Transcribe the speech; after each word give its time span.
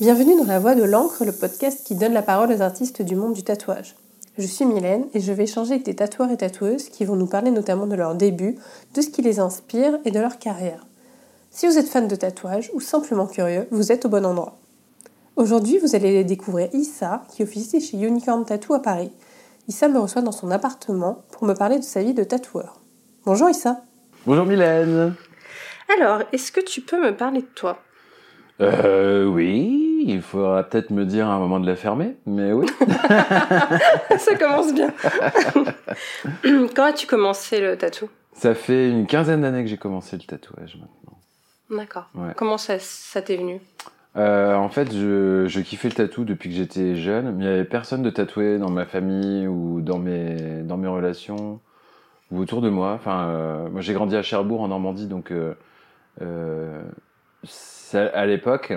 Bienvenue 0.00 0.36
dans 0.36 0.46
La 0.46 0.58
Voix 0.58 0.74
de 0.74 0.82
l'encre, 0.82 1.24
le 1.24 1.30
podcast 1.30 1.86
qui 1.86 1.94
donne 1.94 2.12
la 2.12 2.22
parole 2.22 2.50
aux 2.50 2.62
artistes 2.62 3.00
du 3.00 3.14
monde 3.14 3.32
du 3.32 3.44
tatouage. 3.44 3.94
Je 4.36 4.44
suis 4.44 4.64
Mylène 4.64 5.06
et 5.14 5.20
je 5.20 5.32
vais 5.32 5.44
échanger 5.44 5.74
avec 5.74 5.84
des 5.84 5.94
tatoueurs 5.94 6.32
et 6.32 6.36
tatoueuses 6.36 6.88
qui 6.88 7.04
vont 7.04 7.14
nous 7.14 7.28
parler 7.28 7.52
notamment 7.52 7.86
de 7.86 7.94
leur 7.94 8.16
début, 8.16 8.56
de 8.92 9.00
ce 9.00 9.08
qui 9.08 9.22
les 9.22 9.38
inspire 9.38 10.00
et 10.04 10.10
de 10.10 10.18
leur 10.18 10.40
carrière. 10.40 10.84
Si 11.52 11.68
vous 11.68 11.78
êtes 11.78 11.86
fan 11.86 12.08
de 12.08 12.16
tatouage 12.16 12.72
ou 12.74 12.80
simplement 12.80 13.28
curieux, 13.28 13.68
vous 13.70 13.92
êtes 13.92 14.04
au 14.04 14.08
bon 14.08 14.26
endroit. 14.26 14.56
Aujourd'hui, 15.36 15.78
vous 15.78 15.94
allez 15.94 16.24
découvrir 16.24 16.70
Issa 16.72 17.22
qui 17.32 17.44
officie 17.44 17.80
chez 17.80 17.96
Unicorn 17.96 18.44
Tattoo 18.44 18.74
à 18.74 18.82
Paris. 18.82 19.12
Issa 19.68 19.86
me 19.86 20.00
reçoit 20.00 20.22
dans 20.22 20.32
son 20.32 20.50
appartement 20.50 21.22
pour 21.30 21.44
me 21.44 21.54
parler 21.54 21.78
de 21.78 21.84
sa 21.84 22.02
vie 22.02 22.14
de 22.14 22.24
tatoueur. 22.24 22.80
Bonjour 23.26 23.48
Issa. 23.48 23.82
Bonjour 24.26 24.44
Mylène. 24.44 25.14
Alors, 25.96 26.22
est-ce 26.32 26.50
que 26.50 26.60
tu 26.60 26.80
peux 26.80 27.00
me 27.00 27.16
parler 27.16 27.42
de 27.42 27.48
toi? 27.54 27.78
Euh, 28.60 29.24
oui, 29.26 29.83
il 30.06 30.22
faudra 30.22 30.62
peut-être 30.62 30.90
me 30.90 31.04
dire 31.04 31.26
à 31.28 31.32
un 31.34 31.38
moment 31.38 31.60
de 31.60 31.66
la 31.66 31.76
fermer, 31.76 32.16
mais 32.26 32.52
oui. 32.52 32.66
Ça 34.18 34.34
commence 34.38 34.72
bien. 34.74 34.92
Quand 36.74 36.84
as-tu 36.84 37.06
commencé 37.06 37.60
le 37.60 37.76
tatou 37.76 38.08
Ça 38.32 38.54
fait 38.54 38.88
une 38.90 39.06
quinzaine 39.06 39.40
d'années 39.42 39.62
que 39.62 39.68
j'ai 39.70 39.76
commencé 39.76 40.16
le 40.16 40.22
tatouage 40.22 40.76
maintenant. 40.76 41.18
D'accord. 41.70 42.08
Ouais. 42.14 42.32
Comment 42.36 42.58
ça, 42.58 42.78
ça 42.78 43.22
t'est 43.22 43.36
venu? 43.36 43.60
Euh, 44.16 44.54
en 44.54 44.68
fait, 44.68 44.92
je, 44.94 45.46
je 45.48 45.60
kiffais 45.60 45.88
le 45.88 45.94
tatou 45.94 46.24
depuis 46.24 46.48
que 46.50 46.54
j'étais 46.54 46.94
jeune, 46.94 47.32
mais 47.34 47.44
il 47.44 47.48
n'y 47.48 47.52
avait 47.52 47.64
personne 47.64 48.02
de 48.02 48.10
tatoué 48.10 48.58
dans 48.58 48.70
ma 48.70 48.84
famille 48.84 49.48
ou 49.48 49.80
dans 49.80 49.98
mes, 49.98 50.62
dans 50.62 50.76
mes 50.76 50.88
relations 50.88 51.58
ou 52.30 52.38
autour 52.38 52.60
de 52.62 52.68
moi. 52.68 52.92
Enfin, 52.92 53.24
euh, 53.28 53.68
moi 53.70 53.80
j'ai 53.80 53.92
grandi 53.92 54.14
à 54.14 54.22
Cherbourg 54.22 54.60
en 54.60 54.68
Normandie, 54.68 55.06
donc 55.08 55.32
euh, 55.32 56.82
ça- 57.42 58.06
à 58.14 58.26
l'époque, 58.26 58.72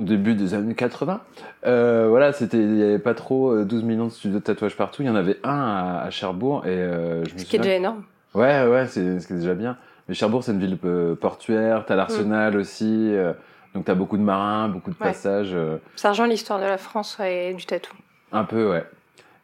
début 0.00 0.34
des 0.34 0.54
années 0.54 0.74
80, 0.74 1.20
euh, 1.66 2.06
voilà, 2.08 2.32
c'était, 2.32 2.56
il 2.58 2.72
n'y 2.74 2.82
avait 2.82 2.98
pas 2.98 3.14
trop 3.14 3.50
euh, 3.52 3.64
12 3.64 3.82
millions 3.84 4.06
de 4.06 4.10
studios 4.10 4.38
de 4.38 4.44
tatouage 4.44 4.76
partout. 4.76 5.02
Il 5.02 5.06
y 5.06 5.10
en 5.10 5.14
avait 5.16 5.38
un 5.44 5.58
à, 5.58 6.02
à 6.06 6.10
Cherbourg 6.10 6.64
et 6.66 6.70
euh, 6.70 7.24
je 7.26 7.34
me 7.34 7.38
Ce 7.38 7.44
qui 7.44 7.56
est 7.56 7.58
déjà 7.60 7.74
énorme. 7.74 8.02
Ouais, 8.34 8.66
ouais, 8.66 8.86
c'est 8.86 9.20
ce 9.20 9.26
qui 9.26 9.32
est 9.34 9.36
déjà 9.36 9.54
bien. 9.54 9.76
Mais 10.08 10.14
Cherbourg, 10.14 10.42
c'est 10.42 10.52
une 10.52 10.60
ville 10.60 10.78
euh, 10.84 11.14
portuaire, 11.14 11.84
t'as 11.86 11.96
l'arsenal 11.96 12.56
aussi, 12.56 13.14
euh, 13.14 13.32
donc 13.74 13.84
t'as 13.84 13.94
beaucoup 13.94 14.16
de 14.16 14.22
marins, 14.22 14.68
beaucoup 14.68 14.90
de 14.90 14.96
Ouais. 14.96 15.06
passages, 15.08 15.50
euh, 15.52 15.76
Ça 15.96 16.10
rejoint 16.10 16.26
l'histoire 16.26 16.58
de 16.60 16.64
la 16.64 16.78
France 16.78 17.16
ouais, 17.20 17.50
et 17.50 17.54
du 17.54 17.64
tatou. 17.66 17.94
un 18.32 18.44
peu, 18.44 18.70
ouais. 18.70 18.84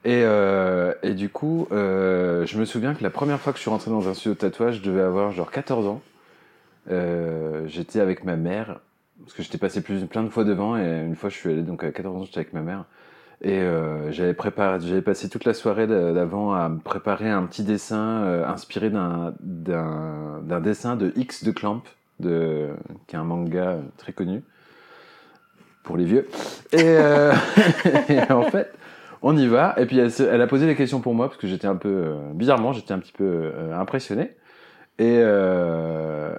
Et, 0.05 0.23
euh, 0.25 0.93
et 1.03 1.15
du 1.15 1.29
coup, 1.29 1.67
euh, 1.73 2.47
je 2.47 2.59
me 2.59 2.65
souviens 2.65 2.95
que 2.95 3.03
la 3.03 3.11
première 3.11 3.41
fois 3.41 3.53
que 3.53 3.59
je 3.59 3.62
suis 3.62 3.71
rentré 3.71 3.91
dans 3.91 4.09
un 4.09 4.15
studio 4.15 4.34
de 4.34 4.39
tatouage, 4.39 4.77
je 4.77 4.83
devais 4.83 5.03
avoir 5.03 5.33
genre 5.33 5.51
14 5.51 5.87
ans. 5.89 6.01
Euh, 6.91 7.65
j'étais 7.67 7.99
avec 8.01 8.25
ma 8.25 8.37
mère, 8.37 8.79
parce 9.20 9.34
que 9.34 9.42
j'étais 9.42 9.59
passé 9.59 9.81
plein 9.83 10.22
de 10.22 10.28
fois 10.28 10.45
devant, 10.45 10.77
et 10.77 11.03
une 11.06 11.17
fois 11.17 11.31
je 11.31 11.36
suis 11.36 11.50
allé, 11.50 11.62
donc 11.62 11.83
à 11.84 11.91
14 11.91 12.17
ans, 12.17 12.25
j'étais 12.25 12.39
avec 12.39 12.53
ma 12.53 12.61
mère. 12.62 12.84
Et 13.42 13.59
euh, 13.61 14.11
j'avais 14.12 14.34
préparé, 14.34 14.78
j'avais 14.81 15.03
passé 15.03 15.28
toute 15.28 15.45
la 15.45 15.55
soirée 15.55 15.86
d'a- 15.86 16.12
d'avant 16.12 16.55
à 16.55 16.70
préparer 16.84 17.31
un 17.31 17.44
petit 17.44 17.64
dessin 17.64 18.22
euh, 18.25 18.47
inspiré 18.47 18.91
d'un 18.91 19.34
d'un 19.41 20.61
dessin 20.61 20.97
de 20.97 21.12
X 21.17 21.44
de 21.44 21.50
Clamp, 21.53 21.83
de 22.20 22.70
qui 23.06 23.17
est 23.17 23.19
un 23.19 23.25
manga 23.25 23.78
très 23.98 24.12
connu 24.12 24.42
pour 25.83 25.97
les 25.97 26.05
vieux. 26.05 26.28
Et, 26.72 26.83
euh, 26.83 27.33
en 28.31 28.42
fait, 28.44 28.72
on 29.22 29.37
y 29.37 29.47
va. 29.47 29.75
Et 29.78 29.87
puis 29.87 29.98
elle, 29.98 30.11
elle 30.31 30.41
a 30.42 30.47
posé 30.47 30.67
des 30.67 30.75
questions 30.75 31.00
pour 31.00 31.14
moi 31.14 31.28
parce 31.28 31.39
que 31.41 31.47
j'étais 31.47 31.67
un 31.67 31.77
peu 31.77 31.89
euh, 31.89 32.33
bizarrement, 32.33 32.72
j'étais 32.72 32.92
un 32.92 32.98
petit 32.98 33.12
peu 33.12 33.25
euh, 33.25 33.78
impressionné. 33.78 34.33
Et 34.98 35.19
euh, 35.20 36.34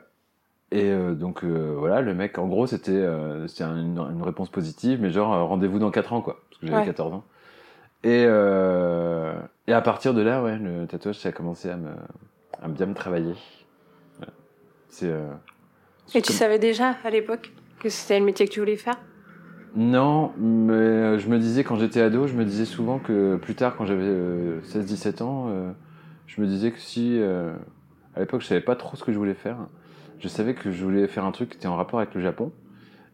et 0.71 0.91
euh, 0.91 1.13
donc 1.13 1.43
euh, 1.43 1.75
voilà, 1.77 2.01
le 2.01 2.13
mec, 2.13 2.37
en 2.37 2.47
gros, 2.47 2.67
c'était 2.67 2.91
euh, 2.91 3.47
une, 3.61 4.21
réponse 4.21 4.49
positive, 4.49 4.99
mais 5.01 5.11
genre 5.11 5.33
euh, 5.33 5.43
rendez-vous 5.43 5.79
dans 5.79 5.91
4 5.91 6.11
ans, 6.11 6.21
quoi, 6.21 6.43
parce 6.49 6.59
que 6.59 6.67
j'avais 6.67 6.79
Ouais. 6.79 6.85
14 6.85 7.13
ans. 7.13 7.23
Et, 8.03 8.23
et 9.67 9.73
à 9.73 9.81
partir 9.81 10.13
de 10.13 10.21
là, 10.21 10.41
ouais, 10.41 10.57
le 10.57 10.85
tatouage, 10.85 11.17
ça 11.17 11.29
a 11.29 11.31
commencé 11.31 11.69
à 11.69 11.77
me, 11.77 11.89
à 12.61 12.67
bien 12.67 12.85
me 12.85 12.93
travailler. 12.93 13.33
C'est. 14.87 15.11
Et 16.15 16.21
tu 16.21 16.27
comme- 16.29 16.35
savais 16.35 16.59
déjà 16.59 16.95
à 17.03 17.09
l'époque 17.09 17.51
que 17.79 17.89
c'était 17.89 18.19
le 18.19 18.25
métier 18.25 18.47
que 18.47 18.53
tu 18.53 18.59
voulais 18.59 18.77
faire? 18.77 18.97
Non, 19.75 20.31
mais 20.37 21.19
je 21.19 21.27
me 21.27 21.37
disais 21.37 21.63
quand 21.63 21.75
j'étais 21.75 21.99
ado, 21.99 22.27
je 22.27 22.33
me 22.33 22.45
disais 22.45 22.65
souvent 22.65 22.99
que 22.99 23.35
plus 23.35 23.55
tard, 23.55 23.75
quand 23.75 23.85
j'avais 23.85 24.03
euh, 24.03 24.61
16-17 24.61 25.21
ans, 25.21 25.51
je 26.27 26.39
me 26.39 26.47
disais 26.47 26.71
que 26.71 26.79
si, 26.79 27.19
à 28.15 28.19
l'époque, 28.19 28.41
je 28.41 28.47
savais 28.47 28.61
pas 28.61 28.75
trop 28.75 28.95
ce 28.95 29.03
que 29.03 29.11
je 29.11 29.17
voulais 29.17 29.33
faire. 29.33 29.57
Je 30.19 30.27
savais 30.27 30.53
que 30.53 30.71
je 30.71 30.83
voulais 30.83 31.07
faire 31.07 31.25
un 31.25 31.31
truc 31.31 31.49
qui 31.49 31.57
était 31.57 31.67
en 31.67 31.75
rapport 31.75 31.99
avec 31.99 32.13
le 32.13 32.21
Japon. 32.21 32.51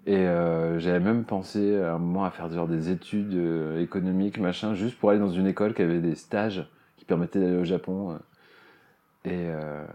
Et 0.06 0.18
euh, 0.18 0.80
j'avais 0.80 1.00
même 1.00 1.24
pensé 1.24 1.78
à 1.78 1.94
un 1.94 1.98
moment 1.98 2.26
à 2.26 2.32
faire 2.32 2.52
genre 2.52 2.68
des 2.68 2.90
études 2.90 3.34
euh, 3.36 3.82
économiques, 3.82 4.38
machin, 4.38 4.74
juste 4.74 4.98
pour 4.98 5.10
aller 5.12 5.20
dans 5.20 5.30
une 5.30 5.48
école 5.48 5.74
qui 5.74 5.82
avait 5.82 6.00
des 6.00 6.16
stages 6.16 6.68
qui 6.98 7.06
permettaient 7.06 7.40
d'aller 7.40 7.58
au 7.58 7.64
Japon. 7.64 8.12
euh. 8.12 8.18
Et, 9.26 9.48
euh, 9.50 9.86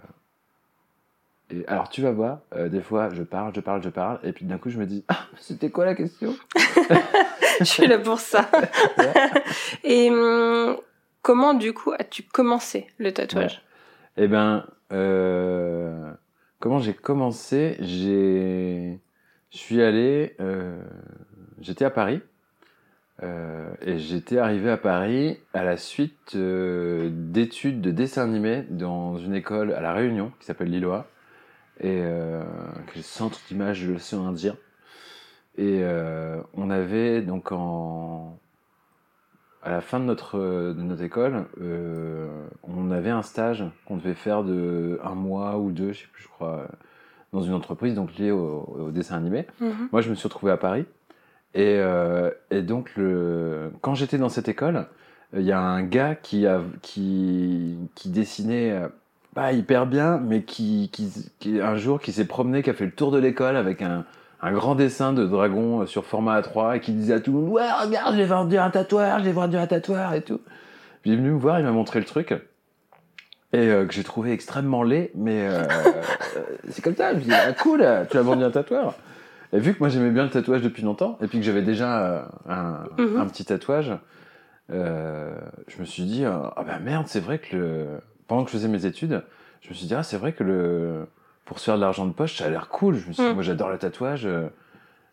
et 1.50 1.66
alors 1.66 1.90
tu 1.90 2.00
vas 2.00 2.12
voir, 2.12 2.40
euh, 2.54 2.70
des 2.70 2.80
fois 2.80 3.10
je 3.12 3.22
parle, 3.22 3.52
je 3.54 3.60
parle, 3.60 3.82
je 3.82 3.90
parle, 3.90 4.18
et 4.22 4.32
puis 4.32 4.46
d'un 4.46 4.56
coup 4.56 4.70
je 4.70 4.78
me 4.78 4.86
dis, 4.86 5.04
ah, 5.08 5.26
c'était 5.36 5.70
quoi 5.70 5.84
la 5.84 5.94
question? 5.94 6.34
Je 7.60 7.64
suis 7.64 7.88
là 7.88 7.98
pour 7.98 8.20
ça. 8.20 8.48
et 9.84 10.10
hum, 10.10 10.76
comment 11.22 11.54
du 11.54 11.72
coup 11.72 11.92
as-tu 11.98 12.22
commencé 12.22 12.86
le 12.98 13.12
tatouage? 13.12 13.62
Eh 14.16 14.28
ben, 14.28 14.64
euh, 14.92 16.12
comment 16.58 16.78
j'ai 16.78 16.94
commencé? 16.94 17.76
J'ai, 17.80 18.98
je 19.50 19.58
suis 19.58 19.82
allé, 19.82 20.34
euh, 20.40 20.82
j'étais 21.60 21.84
à 21.84 21.90
Paris 21.90 22.20
euh, 23.22 23.72
et 23.82 23.98
j'étais 23.98 24.38
arrivé 24.38 24.70
à 24.70 24.76
Paris 24.76 25.38
à 25.52 25.64
la 25.64 25.76
suite 25.76 26.34
euh, 26.36 27.10
d'études 27.12 27.80
de 27.80 27.90
dessin 27.90 28.24
animé 28.24 28.64
dans 28.70 29.18
une 29.18 29.34
école 29.34 29.72
à 29.72 29.80
la 29.80 29.92
Réunion 29.92 30.32
qui 30.38 30.46
s'appelle 30.46 30.70
Lillois 30.70 31.08
et 31.80 32.00
euh, 32.02 32.42
qui 32.92 32.94
est 32.94 32.96
le 32.96 33.02
centre 33.02 33.40
d'image 33.48 33.84
de 33.84 33.92
l'océan 33.92 34.26
Indien. 34.26 34.56
Et 35.56 35.80
euh, 35.82 36.40
on 36.54 36.70
avait 36.70 37.22
donc 37.22 37.50
en 37.50 38.38
à 39.62 39.70
la 39.70 39.80
fin 39.80 39.98
de 39.98 40.04
notre, 40.04 40.38
de 40.38 40.82
notre 40.82 41.02
école, 41.02 41.46
euh, 41.60 42.28
on 42.62 42.90
avait 42.90 43.10
un 43.10 43.22
stage 43.22 43.64
qu'on 43.86 43.96
devait 43.96 44.14
faire 44.14 44.44
de 44.44 45.00
un 45.02 45.14
mois 45.14 45.58
ou 45.58 45.72
deux, 45.72 45.92
je 45.92 46.00
sais 46.00 46.06
plus, 46.12 46.22
je 46.22 46.28
crois, 46.28 46.60
euh, 46.60 46.66
dans 47.32 47.42
une 47.42 47.54
entreprise 47.54 47.94
donc 47.94 48.16
liée 48.16 48.30
au, 48.30 48.60
au 48.78 48.90
dessin 48.90 49.16
animé. 49.16 49.46
Mhm. 49.60 49.88
Moi, 49.92 50.00
je 50.00 50.10
me 50.10 50.14
suis 50.14 50.28
retrouvé 50.28 50.52
à 50.52 50.56
Paris. 50.56 50.86
Et, 51.54 51.78
euh, 51.78 52.30
et 52.50 52.62
donc, 52.62 52.92
le... 52.96 53.72
quand 53.80 53.94
j'étais 53.94 54.18
dans 54.18 54.28
cette 54.28 54.48
école, 54.48 54.86
il 55.34 55.42
y 55.42 55.52
a 55.52 55.60
un 55.60 55.82
gars 55.82 56.14
qui, 56.14 56.46
a, 56.46 56.62
qui, 56.82 57.76
qui 57.94 58.10
dessinait 58.10 58.72
euh, 58.72 58.88
pas 59.34 59.52
hyper 59.52 59.86
bien, 59.86 60.18
mais 60.18 60.42
qui, 60.42 60.88
qui, 60.92 61.30
qui 61.38 61.60
un 61.60 61.76
jour 61.76 62.00
qui 62.00 62.12
s'est 62.12 62.26
promené, 62.26 62.62
qui 62.62 62.70
a 62.70 62.74
fait 62.74 62.86
le 62.86 62.92
tour 62.92 63.10
de 63.10 63.18
l'école 63.18 63.56
avec 63.56 63.82
un, 63.82 64.04
un 64.40 64.52
grand 64.52 64.74
dessin 64.74 65.12
de 65.12 65.26
dragon 65.26 65.82
euh, 65.82 65.86
sur 65.86 66.04
format 66.04 66.40
A3 66.40 66.76
et 66.76 66.80
qui 66.80 66.92
disait 66.92 67.14
à 67.14 67.20
tout 67.20 67.32
le 67.32 67.38
monde 67.38 67.48
Ouais, 67.50 67.70
regarde, 67.84 68.14
j'ai 68.16 68.24
vendu 68.24 68.56
un 68.58 68.70
tatoueur, 68.70 69.18
j'ai 69.22 69.32
vendu 69.32 69.56
un 69.56 69.66
tatoueur 69.66 70.12
et 70.14 70.22
tout. 70.22 70.40
Puis 71.02 71.10
il 71.10 71.14
est 71.14 71.16
venu 71.16 71.30
me 71.30 71.38
voir, 71.38 71.58
il 71.58 71.64
m'a 71.64 71.72
montré 71.72 71.98
le 71.98 72.04
truc. 72.04 72.32
Et 73.52 73.58
euh, 73.68 73.86
que 73.86 73.94
j'ai 73.94 74.04
trouvé 74.04 74.32
extrêmement 74.32 74.82
laid, 74.82 75.10
mais 75.14 75.46
euh, 75.48 75.62
euh, 75.62 76.42
c'est 76.68 76.82
comme 76.84 76.94
ça. 76.94 77.12
Je 77.14 77.18
me 77.18 77.22
dis, 77.22 77.32
ah, 77.32 77.52
cool, 77.54 77.82
tu 78.10 78.18
as 78.18 78.22
vendu 78.22 78.44
un 78.44 78.50
tatoueur. 78.50 78.94
Et 79.54 79.58
vu 79.58 79.72
que 79.72 79.78
moi 79.78 79.88
j'aimais 79.88 80.10
bien 80.10 80.24
le 80.24 80.30
tatouage 80.30 80.60
depuis 80.60 80.82
longtemps, 80.82 81.16
et 81.22 81.26
puis 81.26 81.38
que 81.38 81.44
j'avais 81.44 81.62
déjà 81.62 82.00
euh, 82.06 82.22
un, 82.48 82.84
Mhm. 82.98 83.16
un 83.18 83.26
petit 83.26 83.46
tatouage, 83.46 83.92
euh, 84.70 85.34
je 85.68 85.80
me 85.80 85.86
suis 85.86 86.02
dit, 86.02 86.24
ah 86.26 86.52
bah 86.66 86.78
merde, 86.78 87.06
c'est 87.08 87.20
vrai 87.20 87.38
que 87.38 87.56
le... 87.56 87.86
pendant 88.26 88.44
que 88.44 88.50
je 88.50 88.56
faisais 88.56 88.68
mes 88.68 88.84
études, 88.84 89.22
je 89.62 89.70
me 89.70 89.74
suis 89.74 89.86
dit, 89.86 89.94
ah 89.94 90.02
c'est 90.02 90.18
vrai 90.18 90.32
que 90.34 90.44
le... 90.44 91.06
pour 91.48 91.58
se 91.58 91.64
faire 91.64 91.76
de 91.76 91.80
l'argent 91.80 92.04
de 92.04 92.12
poche, 92.12 92.36
ça 92.36 92.44
a 92.44 92.50
l'air 92.50 92.68
cool. 92.68 92.96
Je 92.96 93.08
me 93.08 93.12
suis 93.14 93.22
dit, 93.22 93.28
Mhm. 93.30 93.34
moi 93.34 93.42
j'adore 93.42 93.70
le 93.70 93.78
tatouage, 93.78 94.26
euh, 94.26 94.48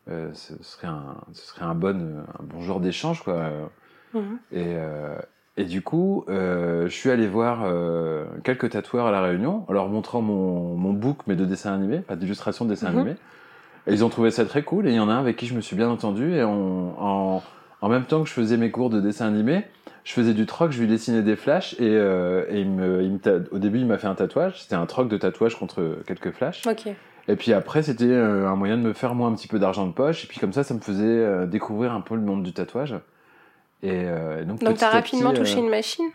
euh, 0.09 0.29
ce 0.33 0.61
serait 0.63 0.87
un, 0.87 1.15
ce 1.31 1.47
serait 1.47 1.63
un 1.63 1.73
bon, 1.75 1.97
euh, 1.99 2.21
un 2.39 2.43
bon 2.43 2.61
genre 2.61 2.81
d'échange, 2.81 3.23
quoi. 3.23 3.49
Mhm. 4.13 4.37
Et, 4.51 4.73
euh, 4.75 5.15
et 5.55 5.63
du 5.63 5.81
coup, 5.81 6.25
je 6.27 6.87
suis 6.89 7.09
allé 7.09 7.25
voir 7.27 7.63
quelques 8.43 8.69
tatoueurs 8.71 9.07
à 9.07 9.11
La 9.11 9.21
Réunion, 9.21 9.63
en 9.69 9.71
leur 9.73 9.87
montrant 9.87 10.21
mon, 10.21 10.75
mon 10.75 10.91
book, 10.91 11.19
mais 11.27 11.37
de 11.37 11.45
dessins 11.45 11.73
animés, 11.73 11.99
pas 11.99 12.17
d'illustrations 12.17 12.65
de 12.65 12.71
dessins 12.71 12.91
Mhm. 12.91 12.97
animés. 12.97 13.15
Et 13.87 13.93
ils 13.93 14.03
ont 14.03 14.09
trouvé 14.09 14.31
ça 14.31 14.43
très 14.45 14.63
cool. 14.63 14.87
Et 14.87 14.91
il 14.91 14.95
y 14.95 14.99
en 14.99 15.07
a 15.09 15.13
un 15.13 15.19
avec 15.19 15.37
qui 15.37 15.45
je 15.45 15.53
me 15.55 15.61
suis 15.61 15.75
bien 15.77 15.89
entendu. 15.89 16.33
Et 16.35 16.43
on, 16.43 16.99
en, 17.01 17.43
en 17.81 17.89
même 17.89 18.03
temps 18.03 18.21
que 18.23 18.27
je 18.27 18.33
faisais 18.33 18.57
mes 18.57 18.71
cours 18.71 18.89
de 18.89 18.99
dessin 18.99 19.27
animé, 19.27 19.63
je 20.05 20.13
faisais 20.13 20.33
du 20.33 20.45
troc, 20.45 20.71
je 20.71 20.79
lui 20.79 20.87
dessinais 20.87 21.21
des 21.21 21.35
flashs. 21.35 21.73
Et, 21.73 21.79
euh, 21.81 22.45
et 22.49 22.61
il 22.61 22.69
me, 22.69 23.03
il 23.03 23.11
me 23.11 23.19
ta- 23.19 23.39
au 23.51 23.59
début, 23.59 23.79
il 23.79 23.85
m'a 23.85 23.97
fait 23.97 24.07
un 24.07 24.15
tatouage. 24.15 24.61
C'était 24.61 24.75
un 24.75 24.85
troc 24.85 25.09
de 25.09 25.17
tatouage 25.17 25.55
contre 25.59 25.97
quelques 26.07 26.31
flashs. 26.31 26.61
Et 27.27 27.35
puis 27.35 27.51
après, 27.53 27.83
c'était 27.83 28.05
euh, 28.05 28.47
un 28.47 28.55
moyen 28.55 28.77
de 28.77 28.83
me 28.83 28.93
faire 28.93 29.13
moi 29.15 29.27
un 29.27 29.33
petit 29.35 29.47
peu 29.49 29.59
d'argent 29.59 29.85
de 29.85 29.91
poche. 29.91 30.23
Et 30.23 30.27
puis 30.27 30.39
comme 30.39 30.53
ça, 30.53 30.63
ça 30.63 30.73
me 30.73 30.79
faisait 30.79 31.03
euh, 31.03 31.45
découvrir 31.45 31.91
un 31.91 32.01
peu 32.01 32.15
le 32.15 32.21
monde 32.21 32.43
du 32.43 32.53
tatouage. 32.53 32.95
Et 33.83 33.89
et 34.05 34.45
donc, 34.45 34.63
Donc 34.63 34.77
t'as 34.77 34.89
rapidement 34.89 35.31
petit, 35.31 35.39
touché 35.41 35.59
une 35.59 35.69
machine? 35.69 36.11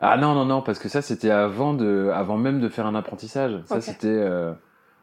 Ah 0.00 0.16
non, 0.16 0.34
non, 0.34 0.44
non, 0.44 0.62
parce 0.62 0.78
que 0.78 0.88
ça, 0.88 1.02
c'était 1.02 1.30
avant, 1.30 1.74
de, 1.74 2.10
avant 2.14 2.36
même 2.38 2.60
de 2.60 2.68
faire 2.68 2.86
un 2.86 2.94
apprentissage. 2.94 3.52
Ça, 3.66 3.76
c'était... 3.92 4.18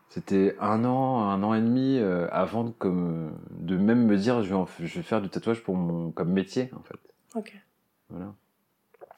C'était 0.09 0.55
un 0.61 0.85
an, 0.85 1.23
un 1.29 1.43
an 1.43 1.53
et 1.55 1.59
demi 1.61 1.97
euh, 1.99 2.27
avant 2.31 2.63
de, 2.63 2.69
comme, 2.69 3.33
de 3.49 3.75
même 3.75 4.05
me 4.05 4.15
dire 4.15 4.43
je 4.43 4.49
vais, 4.49 4.55
en- 4.55 4.67
je 4.79 4.85
vais 4.95 5.01
faire 5.01 5.19
du 5.19 5.27
tatouage 5.29 5.61
pour 5.63 5.75
mon, 5.75 6.11
comme 6.11 6.29
métier, 6.31 6.69
en 6.77 6.83
fait. 6.83 6.95
Voilà. 8.09 8.33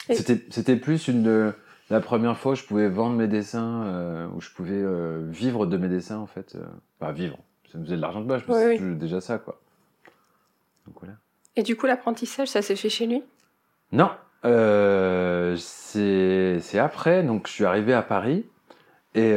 Et- 0.10 0.16
C'était, 0.16 0.76
plus 0.78 1.08
une 1.08 1.54
la 1.90 2.00
première 2.02 2.38
fois 2.38 2.54
où 2.54 2.56
je 2.56 2.64
pouvais 2.64 2.90
vendre 2.90 3.16
mes 3.16 3.28
dessins, 3.28 3.84
euh, 3.86 4.28
où 4.36 4.42
je 4.42 4.50
pouvais 4.52 4.74
euh, 4.74 5.26
vivre 5.30 5.66
de 5.66 5.78
mes 5.78 5.88
dessins, 5.88 6.18
en 6.18 6.28
fait. 6.28 6.56
euh, 6.56 6.66
Enfin, 7.00 7.12
vivre. 7.12 7.38
Ça 7.72 7.78
me 7.78 7.84
faisait 7.86 7.96
de 7.98 8.02
l'argent 8.02 8.22
de 8.22 8.28
poche, 8.28 8.44
mais 8.48 8.54
Oui, 8.54 8.78
c'est 8.78 8.84
oui. 8.86 8.96
déjà 8.96 9.22
ça, 9.22 9.38
quoi. 9.38 9.60
Donc 10.86 10.96
voilà. 11.00 11.16
Et 11.56 11.64
du 11.64 11.76
coup, 11.76 11.86
l'apprentissage, 11.86 12.48
ça 12.50 12.62
s'est 12.62 12.76
fait 12.76 12.90
chez 12.90 13.08
lui? 13.08 13.24
Non, 13.92 14.12
euh, 14.46 15.56
c'est 15.58 16.80
après. 16.80 17.24
Donc, 17.24 17.48
je 17.48 17.54
suis 17.54 17.66
arrivé 17.66 17.94
à 17.94 18.02
Paris 18.02 18.46
et 19.16 19.32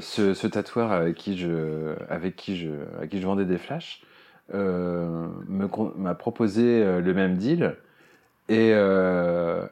ce, 0.00 0.34
ce 0.34 0.46
tatoueur 0.46 0.92
avec 0.92 1.16
qui 1.16 1.38
je 1.38 1.94
avec 2.10 2.36
qui 2.36 2.56
je 2.56 2.70
à 3.00 3.06
qui 3.06 3.20
je 3.20 3.26
vendais 3.26 3.46
des 3.46 3.56
flashs 3.56 4.02
m'a 4.52 6.14
proposé 6.14 6.84
le 7.00 7.14
même 7.14 7.36
deal 7.36 7.76
et 8.50 8.72
euh, 8.74 9.64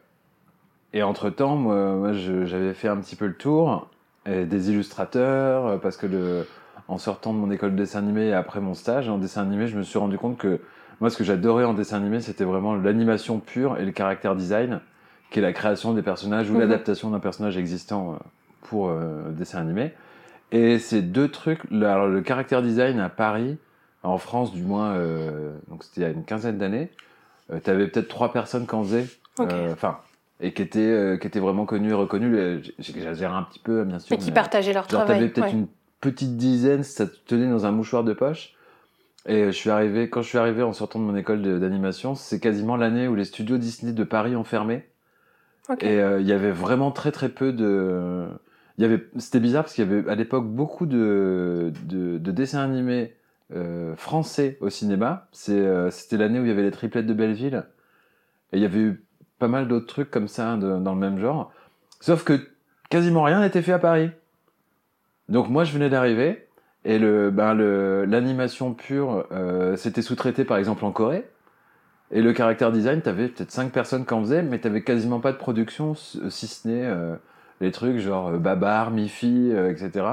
et 0.95 1.03
entre 1.03 1.29
temps, 1.29 1.57
moi, 1.57 2.13
j'avais 2.13 2.73
fait 2.73 2.89
un 2.89 2.97
petit 2.97 3.17
peu 3.17 3.27
le 3.27 3.35
tour 3.35 3.91
et 4.25 4.47
des 4.47 4.71
illustrateurs 4.71 5.67
euh, 5.67 5.77
parce 5.79 5.97
que 5.97 6.07
le 6.07 6.47
en 6.89 6.97
sortant 6.97 7.35
de 7.35 7.39
mon 7.39 7.51
école 7.51 7.73
de 7.73 7.77
dessin 7.77 7.99
animé 7.99 8.29
et 8.29 8.33
après 8.33 8.61
mon 8.61 8.73
stage 8.73 9.11
en 9.11 9.19
dessin 9.19 9.43
animé, 9.43 9.67
je 9.67 9.77
me 9.77 9.83
suis 9.83 9.99
rendu 9.99 10.17
compte 10.17 10.39
que 10.39 10.61
moi, 11.01 11.11
ce 11.11 11.19
que 11.19 11.25
j'adorais 11.25 11.65
en 11.65 11.75
dessin 11.75 11.99
animé, 11.99 12.21
c'était 12.21 12.45
vraiment 12.45 12.75
l'animation 12.75 13.39
pure 13.41 13.77
et 13.79 13.85
le 13.85 13.93
caractère 13.93 14.35
design, 14.35 14.81
qui 15.31 15.39
est 15.39 15.43
la 15.43 15.53
création 15.53 15.93
des 15.93 16.03
personnages 16.03 16.51
ou 16.51 16.55
Mhm. 16.55 16.61
l'adaptation 16.61 17.11
d'un 17.11 17.21
personnage 17.21 17.59
existant 17.59 18.15
euh, 18.15 18.17
pour 18.63 18.89
euh, 18.89 19.31
dessin 19.31 19.61
animé. 19.61 19.93
Et 20.51 20.79
ces 20.79 21.03
deux 21.03 21.29
trucs, 21.29 21.61
le, 21.71 21.87
alors, 21.87 22.09
le 22.09 22.23
caractère 22.23 22.63
design 22.63 22.99
à 23.01 23.11
Paris, 23.11 23.59
en 24.03 24.17
France 24.17 24.53
du 24.53 24.63
moins, 24.63 24.95
euh, 24.95 25.53
donc 25.69 25.85
c'était 25.85 26.01
il 26.01 26.05
y 26.05 26.07
a 26.07 26.11
une 26.11 26.25
quinzaine 26.25 26.57
d'années, 26.57 26.91
euh, 27.53 27.61
t'avais 27.61 27.89
peut-être 27.89 28.09
trois 28.09 28.33
personnes 28.33 28.67
qui 28.67 28.75
en 28.75 28.83
faisaient, 28.83 29.07
euh, 29.41 29.73
enfin, 29.73 29.99
et 30.41 30.53
qui 30.53 30.63
étaient, 30.63 30.79
euh, 30.81 31.17
qui 31.17 31.27
étaient 31.27 31.41
vraiment 31.41 31.65
connues 31.67 31.91
et 31.91 31.95
reconnues. 31.95 32.37
Euh, 32.37 32.61
J'exagère 32.79 33.35
un 33.35 33.43
petit 33.45 33.59
peu, 33.59 33.85
bien 33.85 33.99
sûr. 33.99 34.09
Mais 34.11 34.19
qui 34.23 34.29
mais- 34.31 34.35
partageaient 34.35 34.73
leur 34.73 34.89
Genre, 34.89 35.05
travail. 35.05 35.19
t'avais 35.21 35.29
peut-être 35.31 35.47
ouais. 35.47 35.53
une 35.53 35.67
petite 36.01 36.37
dizaine, 36.37 36.83
ça 36.83 37.07
te 37.07 37.17
tenait 37.27 37.49
dans 37.51 37.67
un 37.67 37.73
mouchoir 37.73 38.05
de 38.05 38.13
poche. 38.13 38.55
Et 39.27 39.47
je 39.47 39.51
suis 39.51 39.69
arrivé, 39.69 40.09
quand 40.09 40.23
je 40.23 40.29
suis 40.29 40.39
arrivé 40.39 40.63
en 40.63 40.73
sortant 40.73 40.99
de 41.01 41.05
mon 41.05 41.17
école 41.17 41.43
d'animation, 41.61 42.15
c'est 42.15 42.41
quasiment 42.41 42.77
l'année 42.77 43.09
où 43.09 43.15
les 43.15 43.25
studios 43.25 43.59
Disney 43.59 43.93
de 43.93 44.05
Paris 44.05 44.37
ont 44.37 44.45
fermé. 44.45 44.87
Ok. 45.69 45.83
Et 45.83 46.01
euh, 46.01 46.21
il 46.21 46.27
y 46.27 46.33
avait 46.33 46.53
vraiment 46.53 46.93
très 46.93 47.13
très 47.13 47.29
peu 47.29 47.53
de. 47.53 48.27
Il 48.79 48.83
y 48.83 48.85
avait, 48.85 49.05
c'était 49.19 49.41
bizarre 49.41 49.65
parce 49.65 49.75
qu'il 49.75 49.85
y 49.85 49.93
avait 49.93 50.09
à 50.09 50.15
l'époque 50.15 50.47
beaucoup 50.47 50.87
de, 50.87 51.73
de, 51.85 52.17
de 52.19 52.31
dessins 52.31 52.61
animés 52.63 53.13
euh, 53.55 53.97
français 53.97 54.59
au 54.61 54.71
cinéma. 54.71 55.29
Euh, 55.49 55.91
c'était 55.91 56.17
l'année 56.17 56.39
où 56.41 56.43
il 56.43 56.49
y 56.49 56.53
avait 56.53 56.63
les 56.63 56.71
triplettes 56.71 57.07
de 57.07 57.15
Belleville. 57.15 57.65
Et 58.53 58.57
il 58.57 58.63
y 58.63 58.67
avait 58.67 58.81
eu 58.81 59.05
pas 59.39 59.49
mal 59.49 59.69
d'autres 59.69 59.87
trucs 59.87 60.11
comme 60.11 60.29
ça 60.29 60.57
dans 60.57 60.95
le 60.95 61.01
même 61.01 61.19
genre. 61.19 61.53
Sauf 62.01 62.25
que 62.25 62.49
quasiment 62.91 63.23
rien 63.23 63.41
n'était 63.41 63.63
fait 63.63 63.73
à 63.73 63.79
Paris. 63.79 64.11
Donc 65.29 65.49
moi 65.49 65.65
je 65.65 65.73
venais 65.73 65.91
d'arriver 65.91 66.49
et 66.85 66.99
le, 66.99 67.31
ben 67.31 67.55
le, 67.55 68.05
l'animation 68.07 68.73
pure, 68.73 69.27
euh, 69.33 69.77
c'était 69.77 70.03
sous-traité 70.03 70.45
par 70.45 70.57
exemple 70.57 70.85
en 70.85 70.93
Corée. 70.93 71.29
Et 72.11 72.23
le 72.23 72.33
caractère 72.33 72.73
design, 72.73 73.03
t'avais 73.03 73.29
peut-être 73.29 73.51
cinq 73.51 73.71
personnes 73.71 74.07
qui 74.07 74.15
en 74.15 74.23
faisaient, 74.23 74.43
mais 74.43 74.59
t'avais 74.59 74.83
quasiment 74.83 75.21
pas 75.21 75.33
de 75.33 75.37
production, 75.37 75.95
si 75.95 76.47
ce 76.47 76.67
n'est 76.67 76.87
euh, 76.87 77.17
les 77.61 77.71
trucs 77.71 77.99
genre 77.99 78.29
euh, 78.29 78.39
Babar, 78.39 78.91
Miffy, 78.91 79.51
euh, 79.53 79.71
etc. 79.71 80.07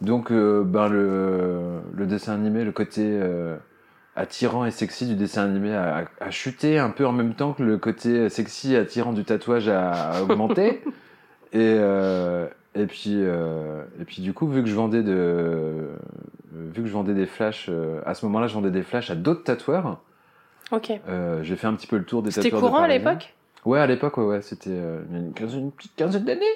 Donc, 0.00 0.30
euh, 0.32 0.62
ben 0.64 0.88
le, 0.88 1.80
le 1.94 2.06
dessin 2.06 2.32
animé, 2.34 2.64
le 2.64 2.72
côté 2.72 3.02
euh, 3.04 3.56
attirant 4.16 4.64
et 4.64 4.70
sexy 4.70 5.06
du 5.06 5.14
dessin 5.14 5.44
animé 5.44 5.74
a, 5.74 5.98
a- 5.98 6.24
a 6.24 6.30
chuté 6.30 6.78
un 6.78 6.90
peu 6.90 7.06
en 7.06 7.12
même 7.12 7.34
temps 7.34 7.52
que 7.52 7.62
le 7.62 7.76
côté 7.76 8.28
sexy 8.30 8.74
et 8.74 8.78
attirant 8.78 9.12
du 9.12 9.24
tatouage 9.24 9.68
a, 9.68 9.90
a 10.12 10.22
augmenté. 10.22 10.82
et, 11.52 11.58
euh, 11.78 12.46
et 12.74 12.86
puis, 12.86 13.14
euh, 13.16 13.82
et 14.00 14.04
puis 14.04 14.22
du 14.22 14.32
coup, 14.32 14.46
vu 14.48 14.62
que 14.62 14.68
je 14.68 14.74
vendais 14.74 15.02
de, 15.02 15.12
euh, 15.14 15.96
vu 16.54 16.82
que 16.82 16.88
je 16.88 16.92
vendais 16.92 17.14
des 17.14 17.26
flashs, 17.26 17.66
euh, 17.68 18.00
à 18.06 18.14
ce 18.14 18.24
moment-là, 18.26 18.46
je 18.46 18.54
vendais 18.54 18.70
des 18.70 18.82
flashs 18.82 19.10
à 19.10 19.14
d'autres 19.14 19.44
tatoueurs. 19.44 20.00
Ok. 20.72 20.92
Euh, 21.08 21.42
j'ai 21.42 21.56
fait 21.56 21.66
un 21.66 21.74
petit 21.74 21.88
peu 21.88 21.98
le 21.98 22.04
tour 22.04 22.22
des 22.22 22.30
C'était 22.30 22.50
tatoueurs 22.50 22.62
de 22.62 22.68
courant 22.68 22.84
à 22.84 22.88
l'époque? 22.88 23.34
Ouais, 23.66 23.80
à 23.80 23.86
l'époque, 23.86 24.16
ouais, 24.16 24.24
ouais, 24.24 24.40
c'était 24.42 24.70
euh, 24.72 25.02
une 25.10 25.72
petite 25.72 25.94
quinzaine 25.96 26.24
d'années. 26.24 26.46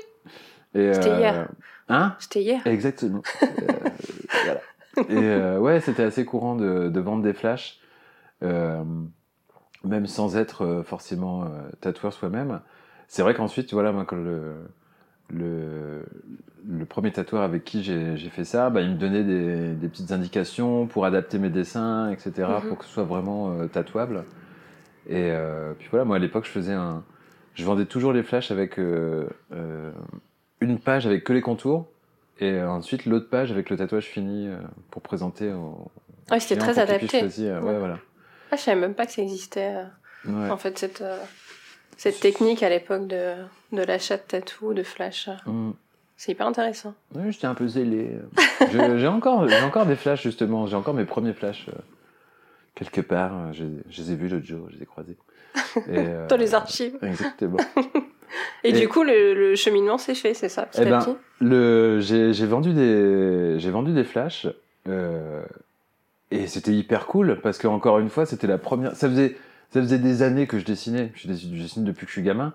C'était 0.74 1.10
euh, 1.10 1.18
hier. 1.18 1.48
Hein? 1.88 2.16
C'était 2.18 2.42
hier. 2.42 2.66
Exactement. 2.66 3.22
Euh, 3.42 4.60
voilà. 4.96 5.10
Et 5.10 5.16
euh, 5.24 5.58
ouais, 5.58 5.80
c'était 5.80 6.02
assez 6.04 6.24
courant 6.24 6.54
de, 6.56 6.88
de 6.88 7.00
vendre 7.00 7.22
des 7.22 7.32
flashs, 7.32 7.80
euh, 8.42 8.82
même 9.84 10.06
sans 10.06 10.36
être 10.36 10.62
euh, 10.64 10.82
forcément 10.82 11.44
euh, 11.44 11.46
tatoueur 11.80 12.12
soi-même. 12.12 12.60
C'est 13.08 13.22
vrai 13.22 13.34
qu'ensuite, 13.34 13.72
voilà, 13.72 13.92
moi, 13.92 14.04
quand 14.04 14.16
le, 14.16 14.54
le, 15.30 16.04
le 16.68 16.84
premier 16.84 17.12
tatoueur 17.12 17.42
avec 17.42 17.64
qui 17.64 17.82
j'ai 17.82 18.16
fait 18.30 18.44
ça, 18.44 18.70
bah, 18.70 18.80
il 18.82 18.90
me 18.90 18.96
donnait 18.96 19.24
des, 19.24 19.74
des 19.74 19.88
petites 19.88 20.12
indications 20.12 20.86
pour 20.86 21.04
adapter 21.06 21.38
mes 21.38 21.50
dessins, 21.50 22.10
etc., 22.10 22.32
Mhm. 22.62 22.68
pour 22.68 22.78
que 22.78 22.84
ce 22.84 22.90
soit 22.92 23.04
vraiment 23.04 23.52
euh, 23.52 23.66
tatouable. 23.66 24.24
Et 25.08 25.30
euh, 25.30 25.74
puis 25.78 25.88
voilà, 25.90 26.04
moi 26.04 26.16
à 26.16 26.18
l'époque, 26.18 26.44
je 26.46 26.50
faisais 26.50 26.72
un. 26.74 27.02
Je 27.54 27.64
vendais 27.64 27.86
toujours 27.86 28.12
les 28.12 28.22
flashs 28.22 28.50
avec 28.50 28.78
euh, 28.78 29.28
euh, 29.52 29.92
une 30.64 30.78
page 30.78 31.06
avec 31.06 31.24
que 31.24 31.32
les 31.32 31.40
contours 31.40 31.86
et 32.40 32.50
euh, 32.50 32.68
ensuite 32.68 33.06
l'autre 33.06 33.28
page 33.30 33.50
avec 33.52 33.70
le 33.70 33.76
tatouage 33.76 34.04
fini 34.06 34.48
euh, 34.48 34.56
pour 34.90 35.02
présenter 35.02 35.52
au. 35.52 35.90
Ouais, 36.30 36.40
c'était 36.40 36.56
très 36.60 36.78
adapté. 36.78 37.20
choisir. 37.20 37.62
Ouais, 37.62 37.70
Ouais. 37.72 37.78
voilà. 37.78 37.98
Ah, 38.50 38.56
je 38.56 38.62
savais 38.62 38.80
même 38.80 38.94
pas 38.94 39.06
que 39.06 39.12
ça 39.12 39.22
existait. 39.22 39.74
euh, 39.76 39.84
Ouais. 40.26 40.50
En 40.50 40.56
fait, 40.56 40.78
cette, 40.78 41.04
cette 41.98 42.18
technique 42.20 42.62
à 42.62 42.70
l'époque 42.70 43.06
de, 43.06 43.34
de 43.72 43.82
l'achat 43.82 44.16
de 44.16 44.22
tatou, 44.22 44.72
de 44.72 44.82
flash. 44.82 45.28
Mm. 45.46 45.72
C'est 46.16 46.32
hyper 46.32 46.46
intéressant. 46.46 46.94
Ouais, 47.14 47.30
j'étais 47.30 47.46
un 47.46 47.54
peu 47.54 47.66
zélé. 47.68 48.12
J'ai 48.70 49.06
encore, 49.08 49.46
encore 49.64 49.84
des 49.84 49.96
flashs 49.96 50.22
justement. 50.22 50.66
J'ai 50.66 50.76
encore 50.76 50.94
mes 50.94 51.04
premiers 51.04 51.34
flashs 51.34 51.68
euh, 51.68 51.72
quelque 52.74 53.02
part. 53.02 53.52
Je, 53.52 53.64
je 53.90 54.02
les 54.02 54.12
ai 54.12 54.14
vus 54.14 54.28
l'autre 54.28 54.46
jour, 54.46 54.66
je 54.70 54.76
les 54.76 54.82
ai 54.84 54.86
croisés. 54.86 55.16
Et, 55.76 55.80
euh, 55.98 56.26
Dans 56.28 56.36
les 56.38 56.54
archives. 56.54 56.96
Exactement. 57.02 57.58
Et, 58.64 58.70
Et- 58.70 58.72
du 58.72 58.88
coup, 58.88 59.02
le, 59.02 59.34
le 59.34 59.54
cheminement 59.56 59.98
s'est 59.98 60.14
fait, 60.14 60.34
c'est 60.34 60.48
ça, 60.48 60.66
petit 60.66 60.80
Eh 60.82 60.84
ben, 60.86 60.98
à 60.98 61.04
petit 61.04 61.16
Le, 61.40 62.00
j'ai, 62.00 62.32
j'ai 62.32 62.46
vendu 62.46 62.72
des, 62.72 63.58
j'ai 63.58 63.70
vendu 63.70 63.92
des 63.92 64.04
flashs, 64.04 64.46
euh, 64.88 65.42
et 66.30 66.46
c'était 66.46 66.72
hyper 66.72 67.06
cool 67.06 67.38
parce 67.42 67.58
que 67.58 67.66
encore 67.66 67.98
une 67.98 68.08
fois, 68.10 68.26
c'était 68.26 68.46
la 68.46 68.58
première. 68.58 68.96
Ça 68.96 69.08
faisait, 69.08 69.36
ça 69.70 69.80
faisait 69.80 69.98
des 69.98 70.22
années 70.22 70.46
que 70.46 70.58
je 70.58 70.64
dessinais. 70.64 71.12
Je 71.14 71.28
dessine, 71.28 71.84
depuis 71.84 72.06
que 72.06 72.10
je 72.10 72.14
suis 72.14 72.22
gamin, 72.22 72.52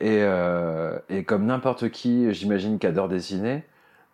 et, 0.00 0.20
euh, 0.22 0.96
et 1.10 1.24
comme 1.24 1.44
n'importe 1.46 1.90
qui, 1.90 2.32
j'imagine, 2.32 2.78
qui 2.78 2.86
adore 2.86 3.08
dessiner 3.08 3.64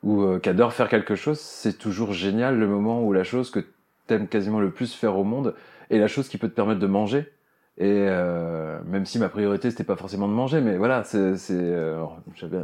ou 0.03 0.23
euh, 0.23 0.39
qui 0.39 0.49
adore 0.49 0.73
faire 0.73 0.89
quelque 0.89 1.15
chose, 1.15 1.39
c'est 1.39 1.79
toujours 1.79 2.13
génial 2.13 2.59
le 2.59 2.67
moment 2.67 3.03
où 3.03 3.13
la 3.13 3.25
chose 3.25 3.51
que 3.51 3.61
t'aimes 4.07 4.29
quasiment 4.29 4.61
le 4.61 4.71
plus 4.71 4.95
faire 4.95 5.17
au 5.19 5.25
monde 5.25 5.55
est 5.91 5.99
la 5.99 6.09
chose 6.09 6.29
qui 6.29 6.39
peut 6.39 6.49
te 6.49 6.55
permettre 6.55 6.81
de 6.81 6.87
manger. 6.87 7.27
Et 7.77 8.07
euh, 8.09 8.79
même 8.87 9.05
si 9.05 9.19
ma 9.19 9.29
priorité 9.29 9.71
c'était 9.71 9.83
pas 9.85 9.97
forcément 9.97 10.29
de 10.29 10.33
manger, 10.33 10.61
mais 10.61 10.77
voilà, 10.77 11.03
c'est, 11.03 11.37
c'est, 11.37 11.55
euh, 11.59 12.05
j'avais, 12.37 12.59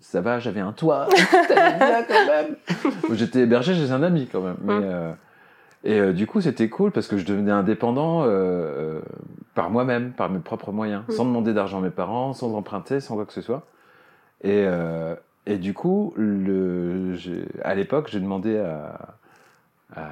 ça 0.00 0.20
va, 0.20 0.40
j'avais 0.40 0.58
un 0.60 0.72
toit, 0.72 1.06
bien 1.48 2.02
quand 2.08 2.26
même. 2.26 2.56
J'étais 3.12 3.40
hébergé 3.42 3.74
chez 3.74 3.92
un 3.92 4.02
ami 4.02 4.28
quand 4.30 4.40
même, 4.40 4.56
mais 4.64 4.74
Mm. 4.74 4.82
euh, 4.84 5.12
et 5.84 6.00
euh, 6.00 6.12
du 6.12 6.26
coup 6.26 6.40
c'était 6.40 6.68
cool 6.68 6.90
parce 6.90 7.06
que 7.06 7.16
je 7.16 7.24
devenais 7.24 7.52
indépendant 7.52 8.24
euh, 8.24 8.26
euh, 8.26 9.00
par 9.54 9.70
moi-même, 9.70 10.10
par 10.12 10.30
mes 10.30 10.40
propres 10.40 10.72
moyens, 10.72 11.02
Mm. 11.08 11.12
sans 11.12 11.24
demander 11.24 11.54
d'argent 11.54 11.78
à 11.78 11.82
mes 11.82 11.90
parents, 11.90 12.32
sans 12.32 12.52
emprunter, 12.54 12.98
sans 12.98 13.14
quoi 13.14 13.24
que 13.24 13.32
ce 13.32 13.42
soit. 13.42 13.66
Et 14.42 14.64
euh, 14.66 15.14
et 15.46 15.58
du 15.58 15.74
coup, 15.74 16.12
le, 16.16 17.14
j'ai- 17.14 17.46
à 17.62 17.76
l'époque, 17.76 18.08
j'ai 18.10 18.18
demandé 18.18 18.58
à, 18.58 18.98
à, 19.94 20.02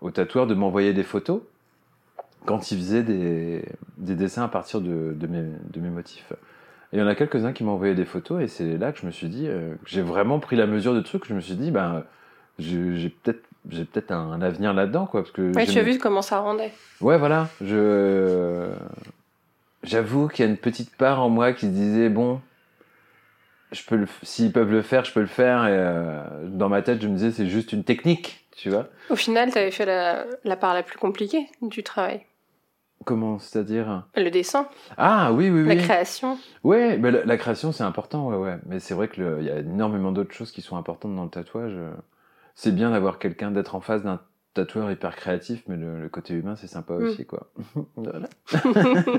au 0.00 0.12
tatoueur 0.12 0.46
de 0.46 0.54
m'envoyer 0.54 0.92
des 0.92 1.02
photos 1.02 1.40
quand 2.46 2.70
il 2.70 2.78
faisait 2.78 3.02
des, 3.02 3.64
des 3.96 4.14
dessins 4.14 4.44
à 4.44 4.48
partir 4.48 4.80
de, 4.80 5.14
de, 5.14 5.26
mes, 5.26 5.42
de 5.72 5.80
mes 5.80 5.90
motifs. 5.90 6.32
Et 6.92 6.96
il 6.96 7.00
y 7.00 7.02
en 7.02 7.06
a 7.06 7.14
quelques-uns 7.14 7.52
qui 7.52 7.64
m'ont 7.64 7.72
envoyé 7.72 7.94
des 7.94 8.04
photos 8.04 8.42
et 8.42 8.46
c'est 8.48 8.76
là 8.78 8.92
que 8.92 8.98
je 9.00 9.06
me 9.06 9.10
suis 9.10 9.28
dit, 9.28 9.46
euh, 9.48 9.74
j'ai 9.86 10.02
vraiment 10.02 10.38
pris 10.38 10.54
la 10.56 10.66
mesure 10.66 10.94
de 10.94 11.00
trucs. 11.00 11.26
Je 11.26 11.34
me 11.34 11.40
suis 11.40 11.54
dit, 11.54 11.70
ben, 11.70 12.04
j'ai 12.58 13.08
peut-être 13.08 13.42
j'ai 13.70 13.86
peut-être 13.86 14.12
un, 14.12 14.30
un 14.32 14.42
avenir 14.42 14.74
là-dedans, 14.74 15.06
quoi. 15.06 15.22
Parce 15.22 15.32
que 15.32 15.54
Ouais, 15.56 15.64
tu 15.64 15.78
as 15.78 15.82
vu 15.82 15.98
comment 15.98 16.20
ça 16.20 16.38
rendait. 16.40 16.70
Ouais, 17.00 17.16
voilà. 17.16 17.48
Je 17.62 18.68
j'avoue 19.82 20.28
qu'il 20.28 20.44
y 20.44 20.48
a 20.48 20.50
une 20.50 20.58
petite 20.58 20.94
part 20.96 21.22
en 21.22 21.28
moi 21.30 21.52
qui 21.52 21.66
se 21.66 21.70
disait 21.70 22.08
bon, 22.10 22.40
je 23.72 23.82
peux 23.86 23.96
le... 23.96 24.06
s'ils 24.22 24.52
peuvent 24.52 24.70
le 24.70 24.82
faire, 24.82 25.04
je 25.04 25.12
peux 25.12 25.20
le 25.20 25.26
faire. 25.26 25.66
Et 25.66 25.72
euh, 25.72 26.22
dans 26.48 26.68
ma 26.68 26.82
tête, 26.82 27.02
je 27.02 27.08
me 27.08 27.14
disais 27.14 27.30
c'est 27.30 27.46
juste 27.48 27.72
une 27.72 27.84
technique, 27.84 28.46
tu 28.56 28.68
vois. 28.70 28.88
Au 29.10 29.16
final, 29.16 29.50
tu 29.50 29.58
avais 29.58 29.70
fait 29.70 29.86
la, 29.86 30.26
la 30.44 30.56
part 30.56 30.74
la 30.74 30.82
plus 30.82 30.98
compliquée 30.98 31.46
du 31.62 31.82
travail. 31.82 32.20
Comment, 33.04 33.38
c'est-à-dire? 33.38 34.06
Le 34.16 34.30
dessin, 34.30 34.66
Ah 34.96 35.32
oui, 35.32 35.50
oui, 35.50 35.64
la 35.66 35.74
oui. 35.74 35.80
création. 35.80 36.38
Ouais, 36.62 36.96
mais 36.98 37.10
la, 37.10 37.24
la 37.24 37.36
création 37.36 37.72
c'est 37.72 37.84
important, 37.84 38.28
ouais, 38.28 38.36
ouais. 38.36 38.58
Mais 38.66 38.80
c'est 38.80 38.94
vrai 38.94 39.08
que 39.08 39.20
le- 39.20 39.36
il 39.40 39.46
y 39.46 39.50
a 39.50 39.58
énormément 39.58 40.12
d'autres 40.12 40.32
choses 40.32 40.50
qui 40.52 40.62
sont 40.62 40.76
importantes 40.76 41.14
dans 41.14 41.24
le 41.24 41.30
tatouage. 41.30 41.74
c'est 42.54 42.74
bien 42.74 42.90
d'avoir 42.90 43.18
quelqu'un, 43.18 43.50
d'être 43.50 43.74
en 43.74 43.80
face 43.80 44.02
d'un 44.02 44.20
tatoueur 44.54 44.90
hyper 44.90 45.16
créatif, 45.16 45.62
mais 45.68 45.76
le, 45.76 46.00
le 46.00 46.08
côté 46.08 46.34
humain, 46.34 46.56
c'est 46.56 46.68
sympa 46.68 46.94
Mm. 46.94 47.04
aussi, 47.04 47.26
quoi. 47.26 47.48
Voilà. 47.96 48.28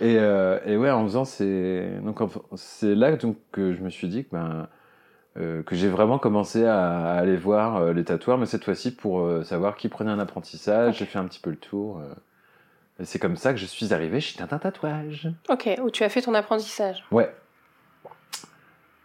et, 0.00 0.16
euh, 0.18 0.58
et 0.66 0.76
ouais, 0.76 0.90
en 0.90 1.04
faisant, 1.04 1.24
c'est 1.24 2.00
donc 2.04 2.20
c'est 2.54 2.94
là 2.94 3.16
donc 3.16 3.36
que 3.52 3.72
je 3.74 3.82
me 3.82 3.90
suis 3.90 4.08
dit 4.08 4.24
que 4.24 4.30
ben 4.32 4.68
euh, 5.38 5.62
que 5.62 5.74
j'ai 5.76 5.88
vraiment 5.88 6.18
commencé 6.18 6.64
à, 6.64 6.86
à 7.12 7.18
aller 7.18 7.36
voir 7.36 7.76
euh, 7.76 7.92
les 7.92 8.04
tatoueurs, 8.04 8.38
mais 8.38 8.46
cette 8.46 8.64
fois-ci 8.64 8.94
pour 8.94 9.20
euh, 9.20 9.42
savoir 9.44 9.76
qui 9.76 9.88
prenait 9.88 10.10
un 10.10 10.18
apprentissage. 10.18 10.98
J'ai 10.98 11.04
fait 11.06 11.18
un 11.18 11.26
petit 11.26 11.40
peu 11.40 11.50
le 11.50 11.56
tour. 11.56 12.00
C'est 13.04 13.18
comme 13.18 13.36
ça 13.36 13.52
que 13.52 13.58
je 13.58 13.66
suis 13.66 13.92
arrivé 13.92 14.20
chez 14.20 14.38
Tintin 14.38 14.58
Tatouage. 14.58 15.28
Ok, 15.48 15.68
où 15.82 15.90
tu 15.90 16.02
as 16.04 16.08
fait 16.08 16.22
ton 16.22 16.34
apprentissage. 16.34 17.04
Ouais. 17.10 17.30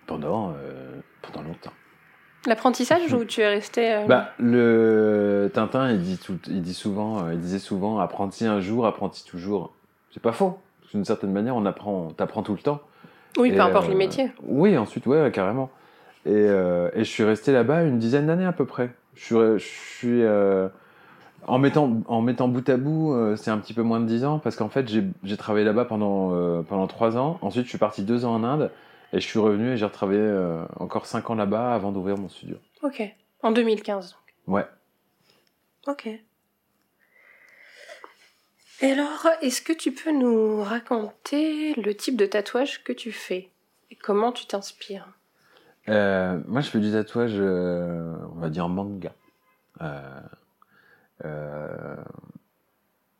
Pendant 0.07 0.53
euh, 0.57 0.99
pendant 1.21 1.43
longtemps. 1.47 1.71
L'apprentissage 2.47 3.13
où 3.13 3.23
tu 3.23 3.41
es 3.41 3.47
resté. 3.47 3.93
euh, 3.93 4.05
Bah, 4.07 4.31
le 4.39 5.49
Tintin, 5.53 5.91
il 5.91 6.01
dit, 6.01 6.17
tout, 6.17 6.39
il 6.47 6.61
dit 6.63 6.73
souvent, 6.73 7.23
euh, 7.25 7.33
il 7.33 7.39
disait 7.39 7.59
souvent, 7.59 7.99
apprenti 7.99 8.45
un 8.45 8.59
jour, 8.59 8.87
apprenti 8.87 9.23
toujours. 9.25 9.73
C'est 10.11 10.21
pas 10.23 10.31
faux. 10.31 10.59
D'une 10.91 11.05
certaine 11.05 11.31
manière, 11.31 11.55
on 11.55 11.65
apprend, 11.65 12.07
on 12.07 12.09
t'apprend 12.11 12.41
tout 12.43 12.53
le 12.53 12.59
temps. 12.59 12.81
oui, 13.37 13.49
Et, 13.49 13.53
peu 13.53 13.61
importe 13.61 13.85
euh, 13.85 13.89
les 13.91 13.95
métiers. 13.95 14.31
Oui, 14.43 14.75
ensuite, 14.77 15.05
ouais, 15.05 15.21
ouais, 15.21 15.31
carrément. 15.31 15.69
Et, 16.25 16.31
et 16.31 16.99
je 16.99 17.03
suis 17.03 17.23
resté 17.23 17.51
là-bas 17.51 17.83
une 17.83 17.97
dizaine 17.97 18.27
d'années 18.27 18.45
à 18.45 18.51
peu 18.53 18.65
près. 18.65 18.91
Je 19.15 19.23
suis, 19.23 19.35
je 19.35 19.57
suis 19.57 20.23
en 21.47 21.59
mettant, 21.59 22.01
en 22.07 22.21
mettant 22.21 22.47
bout 22.47 22.67
à 22.69 22.77
bout, 22.77 23.13
euh, 23.13 23.35
c'est 23.35 23.51
un 23.51 23.57
petit 23.57 23.73
peu 23.73 23.81
moins 23.81 23.99
de 23.99 24.05
dix 24.05 24.23
ans 24.25 24.39
parce 24.39 24.55
qu'en 24.55 24.69
fait, 24.69 24.87
j'ai 24.87 25.37
travaillé 25.37 25.65
là-bas 25.65 25.85
pendant 25.85 26.33
euh, 26.33 26.61
pendant 26.61 26.87
trois 26.87 27.17
ans. 27.17 27.39
Ensuite, 27.41 27.65
je 27.65 27.69
suis 27.69 27.77
parti 27.77 28.03
deux 28.03 28.25
ans 28.25 28.35
en 28.35 28.43
Inde 28.43 28.71
et 29.13 29.19
je 29.19 29.25
suis 29.25 29.39
revenu 29.39 29.71
et 29.71 29.77
j'ai 29.77 29.85
retravaillé 29.85 30.19
euh, 30.21 30.63
encore 30.79 31.05
cinq 31.05 31.29
ans 31.29 31.35
là-bas 31.35 31.73
avant 31.73 31.91
d'ouvrir 31.91 32.17
mon 32.17 32.29
studio. 32.29 32.57
Ok. 32.83 33.03
En 33.43 33.51
2015. 33.51 34.15
Ouais. 34.47 34.65
Ok. 35.87 36.07
Et 38.83 38.91
alors, 38.91 39.27
est-ce 39.41 39.61
que 39.61 39.73
tu 39.73 39.91
peux 39.91 40.11
nous 40.11 40.63
raconter 40.63 41.73
le 41.75 41.93
type 41.93 42.17
de 42.17 42.25
tatouage 42.25 42.83
que 42.83 42.93
tu 42.93 43.11
fais 43.11 43.49
et 43.91 43.95
comment 43.95 44.31
tu 44.31 44.45
t'inspires? 44.45 45.07
Moi, 45.87 46.61
je 46.61 46.69
fais 46.69 46.79
du 46.79 46.91
tatouage, 46.91 47.39
on 47.39 48.39
va 48.39 48.49
dire 48.49 48.69
manga. 48.69 49.13
Euh, 49.81 50.19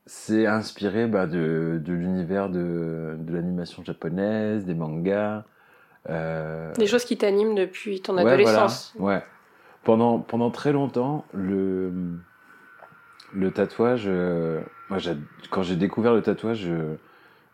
c'est 0.06 0.46
inspiré 0.46 1.08
bah, 1.08 1.26
de, 1.26 1.82
de 1.84 1.94
l'univers 1.94 2.50
de, 2.50 3.16
de 3.18 3.34
l'animation 3.34 3.84
japonaise, 3.84 4.66
des 4.66 4.74
mangas. 4.74 5.46
Euh, 6.10 6.74
Des 6.76 6.88
choses 6.88 7.06
qui 7.06 7.18
t'animent 7.18 7.56
depuis 7.56 8.02
ton 8.02 8.16
ouais, 8.16 8.22
adolescence. 8.22 8.94
voilà, 8.98 9.18
ouais. 9.18 9.24
Pendant, 9.84 10.20
pendant 10.20 10.52
très 10.52 10.74
longtemps, 10.74 11.26
le, 11.34 11.92
le 13.34 13.52
tatouage, 13.52 14.04
euh, 14.06 14.62
moi, 14.90 15.00
quand 15.50 15.64
j'ai 15.64 15.76
découvert 15.76 16.14
le 16.14 16.22
tatouage, 16.22 16.66
euh, 16.68 16.96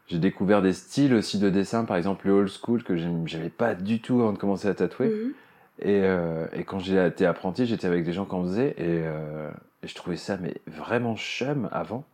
j'ai 0.07 0.19
découvert 0.19 0.61
des 0.61 0.73
styles 0.73 1.13
aussi 1.13 1.39
de 1.39 1.49
dessin, 1.49 1.85
par 1.85 1.97
exemple 1.97 2.27
le 2.27 2.33
old 2.33 2.49
school 2.49 2.83
que 2.83 2.95
j'avais 3.25 3.49
pas 3.49 3.75
du 3.75 4.01
tout 4.01 4.21
avant 4.21 4.33
de 4.33 4.37
commencer 4.37 4.67
à 4.67 4.73
tatouer. 4.73 5.09
Mhm. 5.09 5.33
Et, 5.79 6.01
euh, 6.03 6.45
et 6.53 6.63
quand 6.63 6.79
j'ai 6.79 7.05
été 7.05 7.25
apprenti, 7.25 7.65
j'étais 7.65 7.87
avec 7.87 8.03
des 8.03 8.13
gens 8.13 8.25
qui 8.25 8.33
en 8.33 8.43
faisaient 8.43 8.75
et, 8.77 9.03
euh, 9.05 9.49
et 9.83 9.87
je 9.87 9.95
trouvais 9.95 10.17
ça 10.17 10.37
mais 10.37 10.55
vraiment 10.65 11.15
chum 11.15 11.69
avant. 11.71 12.05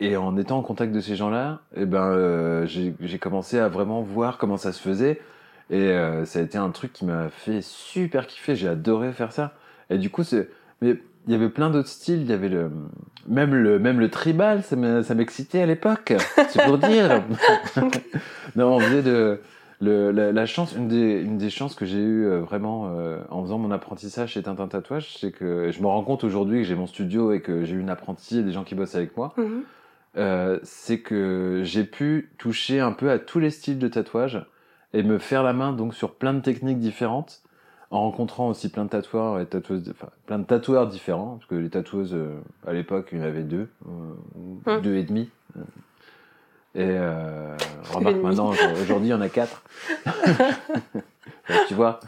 Et 0.00 0.16
en 0.16 0.36
étant 0.36 0.58
en 0.58 0.62
contact 0.62 0.92
de 0.92 1.00
ces 1.00 1.14
gens-là, 1.16 1.60
eh 1.76 1.86
ben 1.86 2.02
euh, 2.02 2.66
j'ai 2.66 3.18
commencé 3.18 3.58
à 3.58 3.68
vraiment 3.68 4.02
voir 4.02 4.38
comment 4.38 4.56
ça 4.56 4.72
se 4.72 4.82
faisait 4.82 5.20
et 5.70 5.76
euh, 5.76 6.24
ça 6.24 6.40
a 6.40 6.42
été 6.42 6.58
un 6.58 6.70
truc 6.70 6.92
qui 6.92 7.04
m'a 7.04 7.28
fait 7.30 7.62
super 7.62 8.26
kiffer. 8.26 8.56
J'ai 8.56 8.68
adoré 8.68 9.12
faire 9.12 9.32
ça. 9.32 9.54
Et 9.90 9.98
du 9.98 10.10
coup, 10.10 10.24
c'est 10.24 10.50
mais 10.82 10.96
il 11.26 11.32
y 11.32 11.34
avait 11.34 11.48
plein 11.48 11.70
d'autres 11.70 11.88
styles. 11.88 12.22
Il 12.22 12.28
y 12.28 12.32
avait 12.32 12.48
le 12.48 12.70
même 13.28 13.54
le 13.54 13.78
même 13.78 14.00
le 14.00 14.10
tribal, 14.10 14.62
ça 14.62 14.76
m'excitait 15.14 15.62
à 15.62 15.66
l'époque. 15.66 16.12
C'est 16.50 16.64
pour 16.64 16.78
dire. 16.78 17.22
non, 18.56 18.74
on 18.74 18.80
faisait 18.80 19.02
de 19.02 19.40
le, 19.80 20.10
la, 20.10 20.32
la 20.32 20.46
chance, 20.46 20.74
une 20.76 20.88
des, 20.88 21.20
une 21.22 21.36
des 21.38 21.50
chances 21.50 21.74
que 21.74 21.84
j'ai 21.84 21.98
eues 22.00 22.26
euh, 22.26 22.40
vraiment 22.40 22.88
euh, 22.96 23.18
en 23.30 23.42
faisant 23.42 23.58
mon 23.58 23.70
apprentissage 23.70 24.32
chez 24.32 24.42
Tintin 24.42 24.66
Tatouage, 24.68 25.16
c'est 25.18 25.32
que 25.32 25.70
je 25.72 25.80
me 25.82 25.86
rends 25.86 26.02
compte 26.04 26.24
aujourd'hui 26.24 26.58
que 26.58 26.64
j'ai 26.64 26.74
mon 26.74 26.86
studio 26.86 27.32
et 27.32 27.40
que 27.40 27.64
j'ai 27.64 27.74
une 27.74 27.90
apprentie 27.90 28.38
et 28.38 28.42
des 28.42 28.52
gens 28.52 28.64
qui 28.64 28.74
bossent 28.74 28.94
avec 28.94 29.16
moi, 29.16 29.34
Mhm. 29.36 29.62
euh, 30.16 30.58
c'est 30.62 31.00
que 31.00 31.62
j'ai 31.64 31.84
pu 31.84 32.30
toucher 32.38 32.80
un 32.80 32.92
peu 32.92 33.10
à 33.10 33.18
tous 33.18 33.40
les 33.40 33.50
styles 33.50 33.78
de 33.78 33.88
tatouage 33.88 34.44
et 34.92 35.02
me 35.02 35.18
faire 35.18 35.42
la 35.42 35.52
main 35.52 35.72
donc 35.72 35.92
sur 35.94 36.14
plein 36.14 36.34
de 36.34 36.40
techniques 36.40 36.78
différentes 36.78 37.42
en 37.90 38.00
rencontrant 38.02 38.48
aussi 38.48 38.70
plein 38.70 38.84
de 38.84 38.90
tatoueurs 38.90 39.38
et 39.40 39.46
tatoueuses, 39.46 39.88
enfin, 39.90 40.08
plein 40.26 40.38
de 40.38 40.44
tatoueurs 40.44 40.88
différents, 40.88 41.36
parce 41.36 41.46
que 41.46 41.54
les 41.54 41.70
tatoueuses, 41.70 42.14
euh, 42.14 42.40
à 42.66 42.72
l'époque, 42.72 43.08
il 43.12 43.18
y 43.18 43.20
en 43.20 43.24
avait 43.24 43.42
deux, 43.44 43.68
Hum. 43.86 44.80
deux 44.82 44.96
et 44.96 45.04
demi. 45.04 45.30
Et 46.76 46.80
euh, 46.90 47.56
remarque 47.92 48.16
maintenant, 48.16 48.50
aujourd'hui, 48.82 49.08
il 49.08 49.10
y 49.10 49.14
en 49.14 49.20
a 49.20 49.28
quatre. 49.28 49.62
tu 51.68 51.74
vois, 51.74 52.00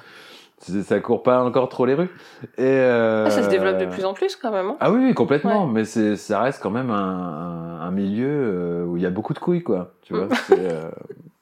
ça 0.59 0.99
court 1.01 1.23
pas 1.23 1.43
encore 1.45 1.69
trop 1.69 1.87
les 1.87 1.95
rues. 1.95 2.11
Et, 2.59 2.63
euh, 2.65 3.27
Ah, 3.27 3.31
ça 3.31 3.45
se 3.45 3.49
développe 3.49 3.79
de 3.79 3.87
plus 3.87 4.05
en 4.05 4.13
plus 4.15 4.35
quand 4.35 4.51
même. 4.51 4.67
hein. 4.71 4.77
ah 4.81 4.91
oui, 4.91 5.01
oui, 5.05 5.15
complètement. 5.15 5.67
Mais 5.67 5.85
c'est, 5.85 6.17
ça 6.17 6.41
reste 6.41 6.61
quand 6.63 6.71
même 6.71 6.91
un, 6.91 6.95
un, 6.97 7.81
un 7.87 7.91
milieu 7.93 8.27
euh, 8.29 8.85
où 8.85 8.97
il 8.97 9.03
y 9.03 9.07
a 9.07 9.11
beaucoup 9.11 9.35
de 9.35 9.39
couilles, 9.39 9.63
quoi. 9.63 9.93
Tu 10.03 10.15
vois, 10.15 10.29
c'est, 10.49 10.59
euh, 10.59 10.91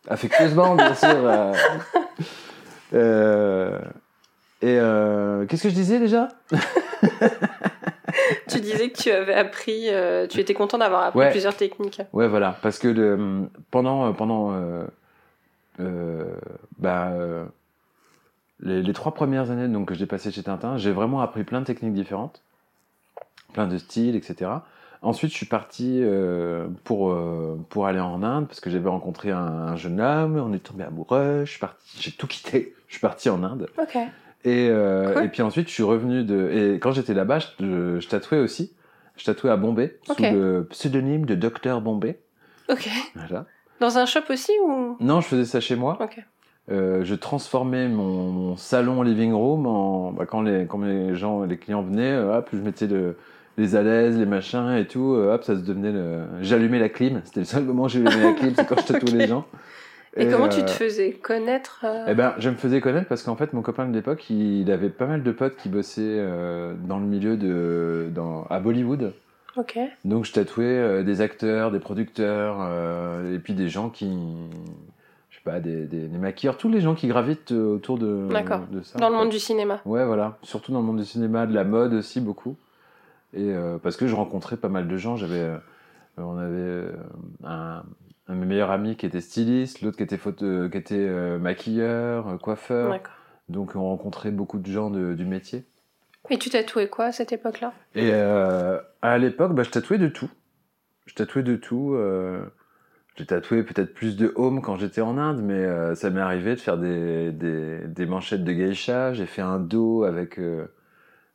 affectueusement, 0.09 0.75
bien 0.75 0.95
sûr. 0.95 1.09
euh. 1.15 1.53
Euh, 2.93 3.79
et 4.61 4.79
euh, 4.79 5.47
qu'est-ce 5.47 5.63
que 5.65 5.69
je 5.71 5.75
disais 5.75 5.99
déjà? 5.99 6.29
Tu 8.49 8.61
disais 8.61 8.91
que 8.91 8.99
tu 9.03 9.11
avais 9.11 9.35
appris, 9.35 9.89
euh, 9.89 10.27
tu 10.27 10.41
étais 10.41 10.55
content 10.55 10.79
d'avoir 10.79 11.03
appris 11.05 11.19
Ouais. 11.21 11.31
plusieurs 11.31 11.57
techniques. 11.57 12.01
Ouais, 12.13 12.29
voilà, 12.29 12.57
parce 12.63 12.79
que 12.79 12.89
le, 12.89 13.49
pendant 13.71 14.13
pendant 14.13 14.53
euh, 14.53 14.85
euh, 15.81 16.25
bah, 16.79 17.09
euh, 17.13 17.45
les, 18.61 18.83
les 18.83 18.93
trois 18.93 19.13
premières 19.15 19.51
années 19.51 19.69
donc 19.69 19.89
que 19.89 19.95
j'ai 19.95 20.07
passé 20.07 20.31
chez 20.31 20.43
Tintin, 20.43 20.77
j'ai 20.77 20.93
vraiment 20.93 21.21
appris 21.21 21.45
plein 21.45 21.61
de 21.61 21.67
techniques 21.67 21.95
différentes, 21.95 22.43
plein 23.53 23.67
de 23.67 23.79
styles, 23.79 24.17
etc. 24.17 24.51
Ensuite, 25.03 25.33
je 25.33 25.37
suis 25.37 25.47
parti 25.47 26.01
euh, 26.03 26.67
pour 26.85 27.11
euh, 27.13 27.59
pour 27.69 27.87
aller 27.87 28.01
en 28.01 28.23
Inde 28.23 28.47
parce 28.49 28.61
que 28.61 28.71
j'avais 28.71 28.89
rencontré 28.89 29.31
un, 29.33 29.37
un 29.39 29.77
jeune 29.77 30.01
homme, 30.01 30.37
on 30.37 30.53
est 30.55 30.61
tombé 30.61 30.85
amoureux, 30.85 31.43
je 31.45 31.51
suis 31.51 31.61
parti, 31.61 32.01
j'ai 32.01 32.13
tout 32.13 32.27
quitté, 32.27 32.75
je 32.89 32.95
suis 32.95 33.01
parti 33.03 33.29
en 33.29 33.43
Inde. 33.43 33.69
Ok. 33.79 33.99
Et, 34.45 34.69
euh, 34.71 35.15
Cool. 35.15 35.25
et 35.25 35.29
puis 35.29 35.43
ensuite, 35.43 35.69
je 35.69 35.73
suis 35.75 35.83
revenu 35.83 36.23
de. 36.25 36.51
Et 36.51 36.79
quand 36.79 36.93
j'étais 36.93 37.15
là-bas, 37.15 37.39
je, 37.61 37.99
je 38.01 38.09
tatouais 38.09 38.39
aussi. 38.39 38.75
Je 39.17 39.25
tatouais 39.25 39.51
à 39.51 39.57
Bombay, 39.57 39.99
Ok. 40.09 40.17
sous 40.19 40.23
le 40.25 40.67
pseudonyme 40.71 41.25
de 41.25 41.35
Docteur 41.35 41.81
Bombay. 41.81 42.19
Ok. 42.69 42.89
Voilà. 43.15 43.47
Dans 43.81 43.97
un 43.99 44.07
shop 44.07 44.21
aussi 44.31 44.53
ou? 44.67 44.97
Non, 45.01 45.21
je 45.21 45.27
faisais 45.29 45.45
ça 45.45 45.61
chez 45.61 45.77
moi. 45.77 45.97
Ok. 46.01 46.19
Euh, 46.71 47.05
je 47.05 47.15
transformais 47.15 47.89
mon, 47.89 48.31
mon 48.33 48.57
salon 48.57 49.03
living 49.03 49.33
room 49.33 49.67
en. 49.67 50.13
Bah, 50.13 50.27
quand, 50.27 50.43
les, 50.43 50.67
quand 50.67 50.81
les 50.83 51.15
gens, 51.15 51.45
les 51.45 51.59
clients 51.59 51.83
venaient, 51.83 52.13
euh, 52.13 52.39
hop, 52.39 52.49
je 52.53 52.59
mettais 52.59 52.87
le, 52.87 53.17
les 53.59 53.77
alaises, 53.77 54.19
les 54.19 54.27
machins 54.27 54.75
et 54.77 54.87
tout. 54.87 55.13
euh, 55.15 55.35
hop, 55.35 55.45
ça 55.45 55.55
se 55.57 55.61
devenait 55.61 55.93
le. 55.93 56.23
J'allumais 56.41 56.79
la 56.79 56.89
clim. 56.89 57.21
C'était 57.25 57.41
le 57.41 57.47
seul 57.47 57.65
moment 57.65 57.85
où 57.85 57.89
j'allumais 57.89 58.23
la 58.25 58.33
clim, 58.33 58.53
c'est 58.57 58.67
quand 58.67 58.81
je 58.81 58.93
tatouais 58.93 59.13
les 59.19 59.27
gens. 59.29 59.47
Et, 60.17 60.29
comment 60.29 60.49
tu 60.49 60.61
euh, 60.61 60.65
te 60.65 60.71
faisais 60.71 61.13
connaître 61.13 61.85
euh, 61.85 62.07
Eh 62.09 62.15
ben, 62.15 62.35
je 62.39 62.49
me 62.49 62.55
faisais 62.55 62.81
connaître 62.81 63.09
parce 63.09 63.23
qu'en 63.23 63.37
fait, 63.37 63.53
mon 63.53 63.63
copain 63.63 63.87
de 63.87 63.93
l'époque, 63.93 64.31
il 64.31 64.71
avait 64.71 64.89
pas 64.91 65.07
mal 65.07 65.23
de 65.23 65.33
potes 65.33 65.57
qui 65.57 65.69
bossaient 65.69 66.03
euh, 66.03 66.75
dans 66.87 66.99
le 66.99 67.07
milieu 67.07 67.37
de, 67.37 68.09
dans, 68.15 68.45
à 68.45 68.61
Bollywood. 68.61 69.13
Ok. 69.57 69.79
Donc, 70.05 70.25
je 70.25 70.33
tatouais 70.33 70.65
euh, 70.65 71.03
des 71.03 71.21
acteurs, 71.21 71.71
des 71.71 71.79
producteurs, 71.79 72.59
euh, 72.61 73.35
et 73.35 73.39
puis 73.39 73.55
des 73.55 73.69
gens 73.69 73.89
qui, 73.89 74.11
je 75.31 75.37
sais 75.37 75.43
pas, 75.45 75.61
des, 75.61 75.87
des, 75.87 76.09
des 76.09 76.19
maquilleurs, 76.19 76.59
tous 76.59 76.69
les 76.69 76.81
gens 76.81 76.95
qui 76.95 77.07
gravitent 77.07 77.53
euh, 77.53 77.75
autour 77.75 77.99
de, 77.99 78.29
de 78.29 78.83
ça. 78.83 78.99
Dans 78.99 79.09
le 79.09 79.15
fait. 79.15 79.21
monde 79.21 79.31
du 79.31 79.39
cinéma. 79.39 79.81
Ouais, 79.85 80.05
voilà. 80.05 80.39
Surtout 80.43 80.73
dans 80.73 80.81
le 80.81 80.87
monde 80.87 80.99
du 80.99 81.05
cinéma, 81.05 81.47
de 81.47 81.55
la 81.55 81.65
mode 81.65 81.95
aussi 81.95 82.21
beaucoup. 82.21 82.57
Et 83.37 83.53
parce 83.83 83.97
que 83.97 84.07
je 84.07 84.15
rencontrais 84.15 84.57
pas 84.57 84.69
mal 84.69 84.87
de 84.87 84.97
gens. 84.97 85.17
J'avais, 85.17 85.51
on 86.17 86.37
avait 86.39 86.53
euh, 86.55 86.93
un, 87.45 87.83
un 88.29 88.35
de 88.35 88.39
mes 88.39 88.47
meilleurs 88.47 88.71
amis 88.71 88.97
qui 88.97 89.07
était 89.07 89.21
styliste, 89.21 89.83
l'autre 89.83 89.97
qui 89.97 90.03
était 90.03 90.17
photo, 90.17 90.69
qui 90.69 90.79
était 90.79 90.95
euh, 90.97 91.39
maquilleur, 91.39 92.29
euh, 92.29 92.37
coiffeur. 92.39 93.01
Donc 93.49 93.73
on 93.77 93.83
rencontrait 93.83 94.31
beaucoup 94.31 94.59
de 94.59 94.67
gens 94.71 94.91
de- 94.91 95.15
du 95.15 95.25
métier. 95.25 95.65
Et 96.31 96.39
tu 96.39 96.49
tatouais 96.49 96.89
quoi 96.89 97.07
à 97.07 97.13
cette 97.13 97.33
époque-là? 97.33 97.73
Et 97.95 98.11
euh, 98.13 98.79
à 99.03 99.19
l'époque, 99.19 99.55
bah, 99.55 99.63
je 99.63 99.71
tatouais 99.71 99.99
de 99.99 100.09
tout. 100.09 100.31
Je 101.07 101.15
tatouais 101.15 101.43
de 101.43 101.57
tout. 101.57 101.93
Euh, 101.95 102.43
j'ai 103.17 103.27
tatoué 103.27 103.63
peut-être 103.63 103.93
plus 103.93 104.17
de 104.17 104.33
home 104.35 104.63
quand 104.63 104.77
j'étais 104.79 105.03
en 105.03 105.19
Inde, 105.19 105.43
mais 105.43 105.53
euh, 105.53 105.95
ça 105.95 106.09
m'est 106.11 106.21
arrivé 106.23 106.55
de 106.55 106.61
faire 106.61 106.79
des, 106.79 107.31
des, 107.31 107.81
des 107.87 108.07
manchettes 108.07 108.43
de 108.43 108.53
geisha. 108.53 109.13
J'ai 109.13 109.27
fait 109.27 109.43
un 109.43 109.59
dos 109.59 110.05
avec, 110.05 110.39
euh, 110.39 110.67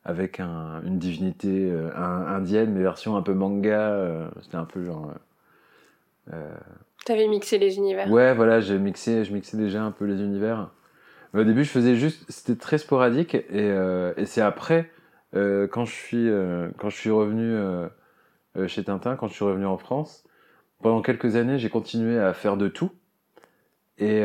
avec 0.04 0.40
un, 0.40 0.80
une 0.84 0.98
divinité 0.98 1.70
euh, 1.70 1.90
indienne, 1.94 2.72
mais 2.72 2.82
version 2.82 3.16
un 3.16 3.22
peu 3.22 3.34
manga. 3.34 3.90
euh, 3.90 4.28
C'était 4.42 4.56
un 4.56 4.64
peu 4.64 4.84
genre. 4.84 5.12
euh, 6.32 6.54
T'avais 7.04 7.28
mixé 7.28 7.58
les 7.58 7.76
univers. 7.76 8.10
Ouais, 8.10 8.34
voilà, 8.34 8.60
j'ai 8.60 8.78
mixé, 8.78 9.24
je 9.24 9.32
mixais 9.32 9.56
déjà 9.56 9.82
un 9.82 9.90
peu 9.90 10.04
les 10.04 10.20
univers. 10.22 10.70
Mais 11.32 11.42
au 11.42 11.44
début, 11.44 11.64
je 11.64 11.70
faisais 11.70 11.96
juste, 11.96 12.24
c'était 12.30 12.56
très 12.58 12.78
sporadique 12.78 13.34
et, 13.34 13.68
et 14.16 14.26
c'est 14.26 14.42
après 14.42 14.90
quand 15.32 15.84
je 15.84 15.92
suis 15.92 16.28
quand 16.78 16.90
je 16.90 16.96
suis 16.96 17.10
revenu 17.10 17.56
chez 18.66 18.82
Tintin, 18.82 19.14
quand 19.16 19.28
je 19.28 19.34
suis 19.34 19.44
revenu 19.44 19.64
en 19.64 19.78
France, 19.78 20.24
pendant 20.82 21.02
quelques 21.02 21.36
années, 21.36 21.58
j'ai 21.58 21.70
continué 21.70 22.18
à 22.18 22.32
faire 22.34 22.56
de 22.56 22.66
tout 22.68 22.90
et 23.98 24.24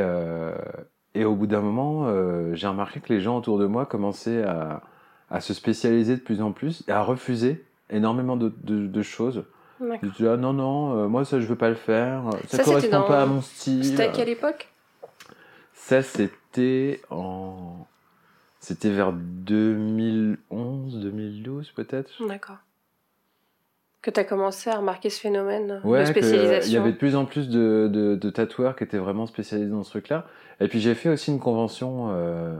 et 1.13 1.25
au 1.25 1.35
bout 1.35 1.47
d'un 1.47 1.61
moment, 1.61 2.07
j'ai 2.55 2.67
remarqué 2.67 2.99
que 2.99 3.13
les 3.13 3.21
gens 3.21 3.37
autour 3.37 3.59
de 3.59 3.67
moi 3.67 3.85
commençaient 3.85 4.43
à 4.43 4.81
à 5.35 5.41
se 5.41 5.53
spécialiser 5.53 6.15
de 6.15 6.21
plus 6.21 6.41
en 6.41 6.51
plus 6.51 6.83
et 6.87 6.91
à 6.91 7.01
refuser 7.01 7.65
énormément 7.89 8.37
de, 8.37 8.53
de, 8.63 8.87
de 8.87 9.01
choses. 9.01 9.43
Je 9.79 10.07
dis 10.17 10.27
ah 10.27 10.37
non 10.37 10.53
non, 10.53 10.97
euh, 10.97 11.07
moi 11.07 11.25
ça 11.25 11.39
je 11.41 11.45
veux 11.45 11.57
pas 11.57 11.69
le 11.69 11.75
faire, 11.75 12.23
ça, 12.31 12.37
c'était 12.59 12.63
correspond 12.63 12.91
dans- 12.99 13.07
pas 13.07 13.21
à 13.21 13.25
mon 13.25 13.41
style. 13.41 13.83
C'était 13.83 14.03
à 14.03 14.07
quelle 14.07 14.29
époque? 14.29 14.69
Ça, 15.73 16.01
c'était 16.01 17.01
en. 17.09 17.85
C'était 18.59 18.89
vers 18.89 19.11
2011, 19.13 20.99
2012 20.99 21.71
peut-être. 21.71 22.09
D'accord. 22.27 22.57
Que 24.01 24.11
tu 24.11 24.19
as 24.19 24.23
commencé 24.23 24.69
à 24.69 24.77
remarquer 24.77 25.09
ce 25.09 25.19
phénomène 25.19 25.81
de 25.83 25.87
Ouais, 25.87 25.99
que 26.03 26.09
spécialisation. 26.09 26.69
il 26.71 26.73
y 26.73 26.77
avait 26.77 26.91
de 26.93 26.97
plus 26.97 27.15
en 27.15 27.25
plus 27.25 27.49
de, 27.49 27.89
de, 27.91 28.15
de 28.15 28.29
tatoueurs 28.29 28.75
qui 28.75 28.83
étaient 28.83 28.97
vraiment 28.97 29.25
spécialisés 29.25 29.69
dans 29.71 29.83
ce 29.83 29.89
truc-là. 29.89 30.25
Et 30.59 30.67
puis 30.67 30.79
j'ai 30.79 30.95
fait 30.95 31.09
aussi 31.09 31.31
une 31.31 31.39
convention 31.39 32.09
euh, 32.11 32.55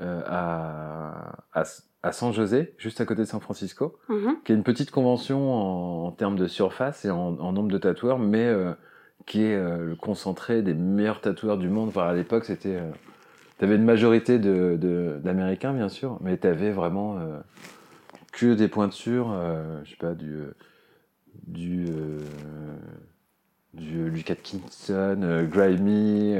euh, 0.00 0.22
à, 0.26 1.36
à, 1.54 1.64
à 2.06 2.12
San 2.12 2.32
José, 2.32 2.74
juste 2.78 3.00
à 3.00 3.04
côté 3.04 3.22
de 3.22 3.26
San 3.26 3.40
Francisco, 3.40 3.98
Mhm. 4.08 4.36
qui 4.44 4.52
est 4.52 4.54
une 4.54 4.62
petite 4.62 4.90
convention 4.90 5.52
en, 5.52 6.06
en 6.06 6.10
termes 6.12 6.36
de 6.36 6.46
surface 6.46 7.04
et 7.04 7.10
en, 7.10 7.38
en 7.38 7.52
nombre 7.52 7.70
de 7.70 7.78
tatoueurs, 7.78 8.18
mais 8.18 8.44
euh, 8.46 8.72
qui 9.26 9.42
est 9.42 9.54
euh, 9.56 9.84
le 9.84 9.96
concentré 9.96 10.62
des 10.62 10.74
meilleurs 10.74 11.20
tatoueurs 11.20 11.58
du 11.58 11.68
monde. 11.68 11.88
Enfin, 11.88 12.06
à 12.08 12.14
l'époque, 12.14 12.44
c'était. 12.44 12.76
Euh, 12.76 12.90
T'avais 13.58 13.76
une 13.76 13.84
majorité 13.84 14.38
de, 14.38 14.76
de, 14.78 15.18
d'Américains, 15.24 15.72
bien 15.72 15.88
sûr, 15.88 16.18
mais 16.20 16.36
t'avais 16.36 16.70
vraiment 16.70 17.16
euh, 17.18 17.38
que 18.32 18.52
des 18.52 18.68
pointures, 18.68 19.34
je 19.84 19.88
sais 19.90 19.96
pas, 19.96 20.12
du. 20.14 20.34
du. 21.46 21.86
du 23.72 24.10
Luke 24.10 24.30
Atkinson, 24.30 25.20
euh, 25.22 25.46
Grimy. 25.46 26.34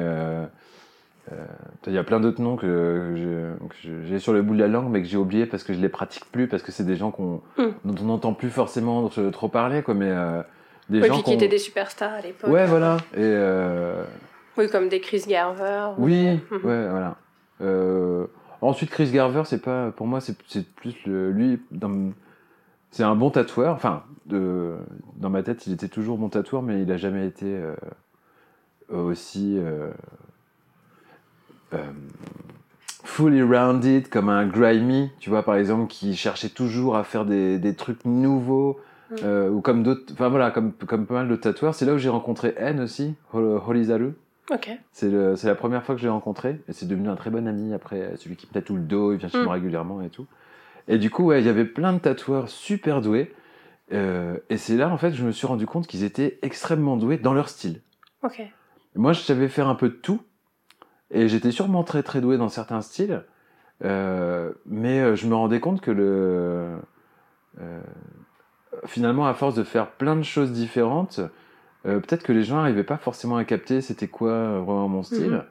Euh, 1.33 1.35
euh, 1.35 1.45
Il 1.87 1.93
y 1.93 1.99
a 1.99 2.05
plein 2.05 2.21
d'autres 2.21 2.41
noms 2.43 2.57
que, 2.57 3.57
j'ai 4.05 4.19
sur 4.19 4.33
le 4.33 4.43
bout 4.43 4.55
de 4.55 4.61
la 4.61 4.69
langue, 4.69 4.91
mais 4.91 5.03
que 5.03 5.09
j'ai 5.09 5.17
oublié 5.17 5.47
parce 5.47 5.63
que 5.65 5.73
je 5.73 5.81
les 5.81 5.89
pratique 5.89 6.25
plus, 6.33 6.49
parce 6.49 6.63
que 6.63 6.73
c'est 6.73 6.85
des 6.85 6.97
gens 6.97 7.11
qu'on, 7.11 7.41
Mm. 7.59 7.65
dont 7.85 7.95
on 8.03 8.05
n'entend 8.07 8.33
plus 8.35 8.51
forcément 8.51 9.09
trop 9.33 9.49
parler, 9.49 9.83
quoi, 9.83 9.95
mais 9.95 10.11
euh, 10.11 10.43
des 10.89 11.03
gens 11.03 11.15
puis 11.15 11.23
qui 11.25 11.33
étaient 11.35 11.49
des 11.49 11.59
superstars 11.59 12.13
à 12.15 12.21
l'époque. 12.21 12.51
Ouais, 12.51 12.67
voilà. 12.67 12.97
Et 13.15 13.19
euh, 13.23 14.03
Oui, 14.57 14.69
comme 14.71 14.89
des 14.89 15.01
Chris 15.01 15.25
Garver. 15.29 15.89
ou- 15.99 16.05
oui, 16.05 16.41
ouais, 16.51 16.89
voilà. 16.89 17.17
Euh, 17.61 18.27
ensuite, 18.61 18.91
Chris 18.91 19.11
Garver, 19.11 19.43
c'est 19.45 19.63
pas, 19.63 19.91
pour 19.93 20.07
moi, 20.07 20.21
c'est 20.21 20.37
plus 20.75 20.95
le, 21.07 21.31
lui, 21.31 21.61
c'est 22.91 23.03
un 23.03 23.17
bon 23.17 23.31
tatoueur. 23.31 23.75
Enfin, 23.75 24.05
de, 24.27 24.77
dans 25.17 25.31
ma 25.31 25.43
tête, 25.43 25.67
il 25.67 25.73
était 25.73 25.89
toujours 25.89 26.19
bon 26.19 26.29
tatoueur, 26.29 26.63
mais 26.63 26.83
il 26.83 26.91
a 26.93 26.97
jamais 26.97 27.27
été 27.27 27.47
euh, 27.47 27.75
aussi 28.93 29.57
euh, 29.59 29.91
fully 33.05 33.43
rounded 33.43 34.09
comme 34.09 34.29
un 34.29 34.47
grimy, 34.47 35.11
tu 35.21 35.31
vois, 35.31 35.43
par 35.43 35.57
exemple, 35.57 35.87
qui 35.89 36.15
cherchait 36.17 36.49
toujours 36.49 36.97
à 36.97 37.05
faire 37.05 37.25
des, 37.25 37.59
des 37.59 37.75
trucs 37.75 38.05
nouveaux. 38.05 38.81
Mhm. 39.09 39.19
euh, 39.23 39.49
ou 39.51 39.61
comme 39.61 39.85
d'autres, 39.85 40.13
enfin 40.13 40.29
voilà, 40.29 40.51
comme, 40.51 40.73
comme 40.73 41.07
pas 41.07 41.15
mal 41.15 41.29
de 41.29 41.37
tatoueurs. 41.37 41.77
C'est 41.77 41.85
là 41.87 41.95
où 41.95 41.99
j'ai 41.99 42.09
rencontré 42.09 42.55
N 42.57 42.81
aussi, 42.81 43.15
Hol- 43.33 43.61
Holizaru. 43.65 44.15
Ok. 44.51 44.69
C'est 44.93 45.11
la 45.11 45.55
première 45.55 45.85
fois 45.85 45.95
que 45.95 46.01
je 46.01 46.07
l'ai 46.07 46.11
rencontré 46.13 46.61
et 46.69 46.73
c'est 46.73 46.87
devenu 46.87 47.09
un 47.09 47.15
très 47.15 47.31
bon 47.31 47.47
ami 47.47 47.73
après, 47.73 48.15
celui 48.17 48.35
qui 48.35 48.49
me 48.49 48.53
tatoue 48.53 48.75
le 48.75 48.83
dos, 48.83 49.13
il 49.13 49.19
vient 49.19 49.29
chez 49.29 49.39
Mm. 49.39 49.45
moi 49.45 49.53
régulièrement 49.55 50.03
et 50.03 50.09
tout. 50.11 50.27
Et 50.89 50.99
du 50.99 51.09
coup, 51.11 51.25
ouais, 51.27 51.41
il 51.41 51.47
y 51.47 51.49
avait 51.49 51.65
plein 51.65 51.93
de 51.93 51.99
tatoueurs 52.01 52.49
super 52.49 53.01
doués. 53.01 53.33
euh, 53.93 54.37
et 54.51 54.57
c'est 54.57 54.77
là, 54.77 54.89
en 54.89 54.99
fait, 54.99 55.13
je 55.13 55.25
me 55.25 55.31
suis 55.31 55.47
rendu 55.47 55.67
compte 55.67 55.87
qu'ils 55.87 56.03
étaient 56.03 56.41
extrêmement 56.43 56.97
doués 56.97 57.17
dans 57.19 57.33
leur 57.33 57.49
style. 57.49 57.81
Ok. 58.25 58.43
Moi, 58.97 59.13
je 59.13 59.21
savais 59.21 59.47
faire 59.49 59.69
un 59.69 59.77
peu 59.77 59.89
de 59.89 59.95
tout 59.95 60.21
et 61.11 61.29
j'étais 61.29 61.51
sûrement 61.51 61.85
très 61.85 62.03
très 62.03 62.21
doué 62.21 62.37
dans 62.39 62.49
certains 62.49 62.81
styles. 62.83 63.25
euh, 63.85 64.53
mais 64.67 65.01
euh, 65.01 65.17
je 65.17 65.27
me 65.27 65.35
rendais 65.35 65.61
compte 65.61 65.81
que 65.81 65.91
le. 65.91 66.77
euh, 67.61 67.81
finalement, 68.85 69.27
à 69.27 69.35
force 69.35 69.55
de 69.55 69.65
faire 69.65 69.91
plein 69.93 70.17
de 70.17 70.23
choses 70.23 70.53
différentes, 70.53 71.21
euh, 71.87 72.01
peut-être 72.01 72.23
que 72.23 72.33
les 72.33 72.43
gens 72.43 72.57
n'arrivaient 72.57 72.85
pas 72.85 72.97
forcément 72.99 73.37
à 73.37 73.45
capter 73.45 73.81
c'était 73.81 74.09
quoi 74.09 74.59
vraiment 74.61 74.89
mon 74.89 75.03
style. 75.03 75.31
Mhm. 75.33 75.45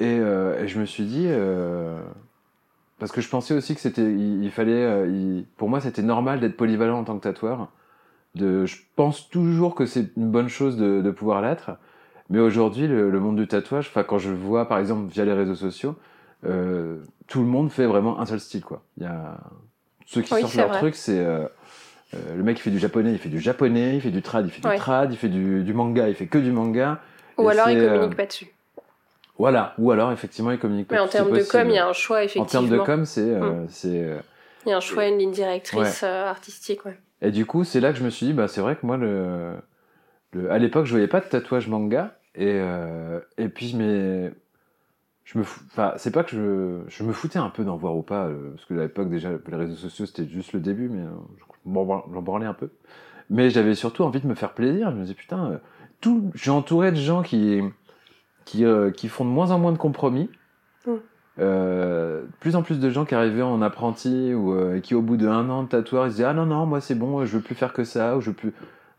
Et, 0.00 0.16
et 0.16 0.66
je 0.68 0.80
me 0.80 0.86
suis 0.86 1.04
dit, 1.04 1.28
parce 2.98 3.12
que 3.12 3.20
je 3.20 3.28
pensais 3.28 3.54
aussi 3.54 3.74
que 3.74 3.80
c'était, 3.80 4.02
il, 4.02 4.42
il 4.42 4.50
fallait, 4.50 5.08
il- 5.08 5.46
pour 5.56 5.68
moi 5.68 5.80
c'était 5.80 6.02
normal 6.02 6.40
d'être 6.40 6.56
polyvalent 6.56 6.98
en 6.98 7.04
tant 7.04 7.16
que 7.18 7.22
tatoueur. 7.22 7.68
De, 8.34 8.66
je 8.66 8.78
pense 8.96 9.28
toujours 9.30 9.76
que 9.76 9.86
c'est 9.86 10.10
une 10.16 10.30
bonne 10.30 10.48
chose 10.48 10.76
de, 10.76 11.00
de 11.00 11.10
pouvoir 11.12 11.40
l'être, 11.42 11.70
mais 12.30 12.38
aujourd'hui 12.40 12.86
le, 12.86 13.10
le 13.10 13.20
monde 13.20 13.36
du 13.36 13.46
tatouage, 13.46 13.88
enfin 13.88 14.02
quand 14.02 14.18
je 14.18 14.30
vois 14.30 14.66
par 14.68 14.78
exemple 14.78 15.10
via 15.12 15.24
les 15.24 15.32
réseaux 15.32 15.54
sociaux, 15.54 15.96
euh, 16.46 16.98
tout 17.26 17.40
le 17.40 17.46
monde 17.46 17.70
fait 17.70 17.86
vraiment 17.86 18.20
un 18.20 18.26
seul 18.26 18.40
style 18.40 18.62
quoi. 18.62 18.82
Il 18.98 19.04
y 19.04 19.06
a 19.06 19.38
ceux 20.06 20.22
qui 20.22 20.34
Oui, 20.34 20.40
sortent 20.42 20.54
leur 20.56 20.68
vrai. 20.68 20.78
truc, 20.78 20.94
c'est 20.94 21.18
euh, 21.18 21.46
euh, 22.14 22.36
le 22.36 22.42
mec 22.42 22.56
qui 22.56 22.62
fait 22.62 22.70
du 22.70 22.78
japonais, 22.78 23.12
il 23.12 23.18
fait 23.18 23.28
du 23.28 23.40
japonais, 23.40 23.94
il 23.96 24.00
fait 24.00 24.10
du 24.10 24.22
trad, 24.22 24.46
il 24.46 24.50
fait 24.50 24.66
Ouais. 24.66 24.74
du 24.74 24.80
trad, 24.80 25.12
il 25.12 25.16
fait 25.16 25.28
du, 25.28 25.62
du 25.64 25.72
manga, 25.72 26.08
il 26.08 26.14
fait 26.14 26.26
que 26.26 26.38
du 26.38 26.52
manga. 26.52 27.00
Ou 27.38 27.48
alors 27.48 27.68
ils 27.70 27.78
c'est, 27.80 27.86
communiquent 27.86 28.12
euh, 28.12 28.16
pas 28.16 28.26
dessus. 28.26 28.46
Voilà, 29.38 29.74
ou 29.78 29.90
alors 29.90 30.12
effectivement 30.12 30.50
ils 30.52 30.58
communiquent 30.58 30.88
pas. 30.88 30.94
Mais 30.94 31.00
en 31.00 31.08
termes 31.08 31.32
de 31.32 31.42
com, 31.42 31.68
il 31.68 31.74
y 31.74 31.78
a 31.78 31.88
un 31.88 31.92
choix, 31.92 32.18
En 32.18 32.22
effectivement. 32.22 32.68
termes 32.68 32.78
de 32.78 32.78
com, 32.84 33.04
c'est 33.04 33.20
euh, 33.34 33.66
c'est 33.68 34.16
Il 34.66 34.68
y 34.68 34.72
a 34.72 34.76
un 34.76 34.80
choix, 34.80 35.06
une 35.08 35.18
ligne 35.18 35.32
directrice 35.32 36.02
euh, 36.04 36.26
artistique, 36.28 36.84
ouais. 36.84 36.96
et 37.20 37.30
du 37.32 37.44
coup 37.46 37.64
c'est 37.64 37.80
là 37.80 37.92
que 37.92 37.98
je 37.98 38.04
me 38.04 38.10
suis 38.10 38.26
dit 38.26 38.32
bah 38.32 38.46
c'est 38.48 38.60
vrai 38.60 38.76
que 38.76 38.86
moi 38.86 38.96
le, 38.96 39.54
le 40.34 40.50
à 40.50 40.58
l'époque 40.58 40.86
je 40.86 40.90
voyais 40.92 41.08
pas 41.08 41.20
de 41.20 41.26
tatouage 41.26 41.68
manga 41.68 42.16
et 42.34 42.46
euh, 42.60 43.20
et 43.38 43.48
puis 43.48 43.74
mais 43.76 44.32
je 45.24 45.38
me 45.38 45.44
fou- 45.44 45.62
enfin 45.70 45.92
c'est 45.96 46.10
pas 46.10 46.24
que 46.24 46.30
je 46.30 46.80
je 46.88 47.04
me 47.04 47.12
foutais 47.12 47.38
un 47.38 47.50
peu 47.50 47.64
d'en 47.64 47.76
voir 47.76 47.96
ou 47.96 48.02
pas 48.02 48.26
euh, 48.26 48.50
parce 48.54 48.66
que 48.66 48.74
à 48.74 48.82
l'époque 48.82 49.10
déjà 49.10 49.30
les 49.30 49.56
réseaux 49.56 49.76
sociaux 49.76 50.06
c'était 50.06 50.26
juste 50.26 50.52
le 50.52 50.60
début 50.60 50.88
mais 50.88 51.02
euh, 51.02 51.10
je- 51.38 52.12
j'en 52.12 52.22
branlais 52.22 52.46
un 52.46 52.54
peu. 52.54 52.70
Mais 53.30 53.48
j'avais 53.48 53.74
surtout 53.74 54.02
envie 54.02 54.20
de 54.20 54.26
me 54.26 54.34
faire 54.34 54.52
plaisir. 54.52 54.90
Je 54.90 54.96
me 54.96 55.02
disais 55.02 55.14
putain 55.14 55.52
euh, 55.52 55.56
tout 56.00 56.30
je 56.34 56.42
suis 56.42 56.50
entouré 56.50 56.90
de 56.92 56.96
gens 56.96 57.22
qui 57.22 57.62
qui 58.44 58.64
qui 58.96 59.08
font 59.08 59.24
de 59.24 59.30
moins 59.30 59.50
en 59.50 59.58
moins 59.58 59.72
de 59.72 59.78
compromis. 59.78 60.28
Mm. 60.86 60.92
Euh, 61.40 62.22
plus 62.38 62.54
en 62.54 62.62
plus 62.62 62.78
de 62.78 62.90
gens 62.90 63.04
qui 63.04 63.14
arrivaient 63.16 63.42
en 63.42 63.60
apprenti 63.60 64.32
ou 64.34 64.52
euh, 64.52 64.78
qui 64.78 64.94
au 64.94 65.02
bout 65.02 65.16
de 65.16 65.26
un 65.26 65.48
an 65.50 65.64
de 65.64 65.68
tatouage 65.68 66.10
ils 66.10 66.14
disaient 66.16 66.24
ah 66.24 66.32
non 66.34 66.46
non 66.46 66.64
moi 66.64 66.80
c'est 66.80 66.94
bon 66.94 67.24
je 67.24 67.36
veux 67.36 67.42
plus 67.42 67.56
faire 67.56 67.72
que 67.72 67.82
ça 67.82 68.16
ou 68.16 68.20
je 68.20 68.30
veux 68.30 68.36
plus 68.36 68.52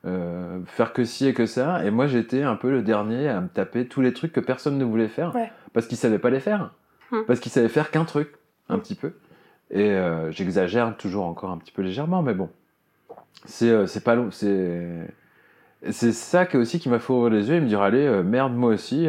euh, 0.05 0.59
faire 0.65 0.93
que 0.93 1.03
ci 1.03 1.27
et 1.27 1.33
que 1.33 1.45
ça 1.45 1.83
et 1.85 1.89
moi 1.91 2.05
j'étais 2.07 2.43
un 2.43 2.55
peu 2.55 2.69
le 2.69 2.81
dernier 2.83 3.27
à 3.27 3.41
me 3.41 3.47
taper 3.47 3.87
tous 3.87 4.01
les 4.01 4.13
trucs 4.13 4.31
que 4.33 4.39
personne 4.39 4.77
ne 4.77 4.85
voulait 4.85 5.07
faire 5.07 5.33
Ouais. 5.35 5.51
parce 5.73 5.87
qu'ils 5.87 5.97
savaient 5.97 6.19
pas 6.19 6.29
les 6.29 6.39
faire 6.39 6.71
Hmm. 7.11 7.21
parce 7.27 7.39
qu'ils 7.39 7.51
savaient 7.51 7.69
faire 7.69 7.91
qu'un 7.91 8.03
truc 8.05 8.33
un 8.69 8.77
Hmm. 8.77 8.81
petit 8.81 8.95
peu 8.95 9.13
et 9.71 9.91
euh, 9.91 10.31
j'exagère 10.31 10.95
toujours 10.97 11.25
encore 11.25 11.51
un 11.51 11.57
petit 11.57 11.71
peu 11.71 11.81
légèrement 11.81 12.21
mais 12.23 12.33
bon 12.33 12.49
c'est 13.45 13.69
euh, 13.69 13.85
c'est 13.87 14.03
pas 14.03 14.15
long 14.15 14.29
c'est 14.31 15.07
c'est 15.91 16.11
ça 16.13 16.45
qui 16.45 16.57
aussi 16.57 16.79
qui 16.79 16.89
m'a 16.89 16.97
fait 16.99 17.13
ouvrir 17.13 17.31
les 17.31 17.49
yeux 17.49 17.55
et 17.55 17.61
me 17.61 17.67
dire 17.67 17.81
allez 17.81 18.05
euh, 18.05 18.23
merde 18.23 18.53
moi 18.55 18.71
aussi 18.71 19.07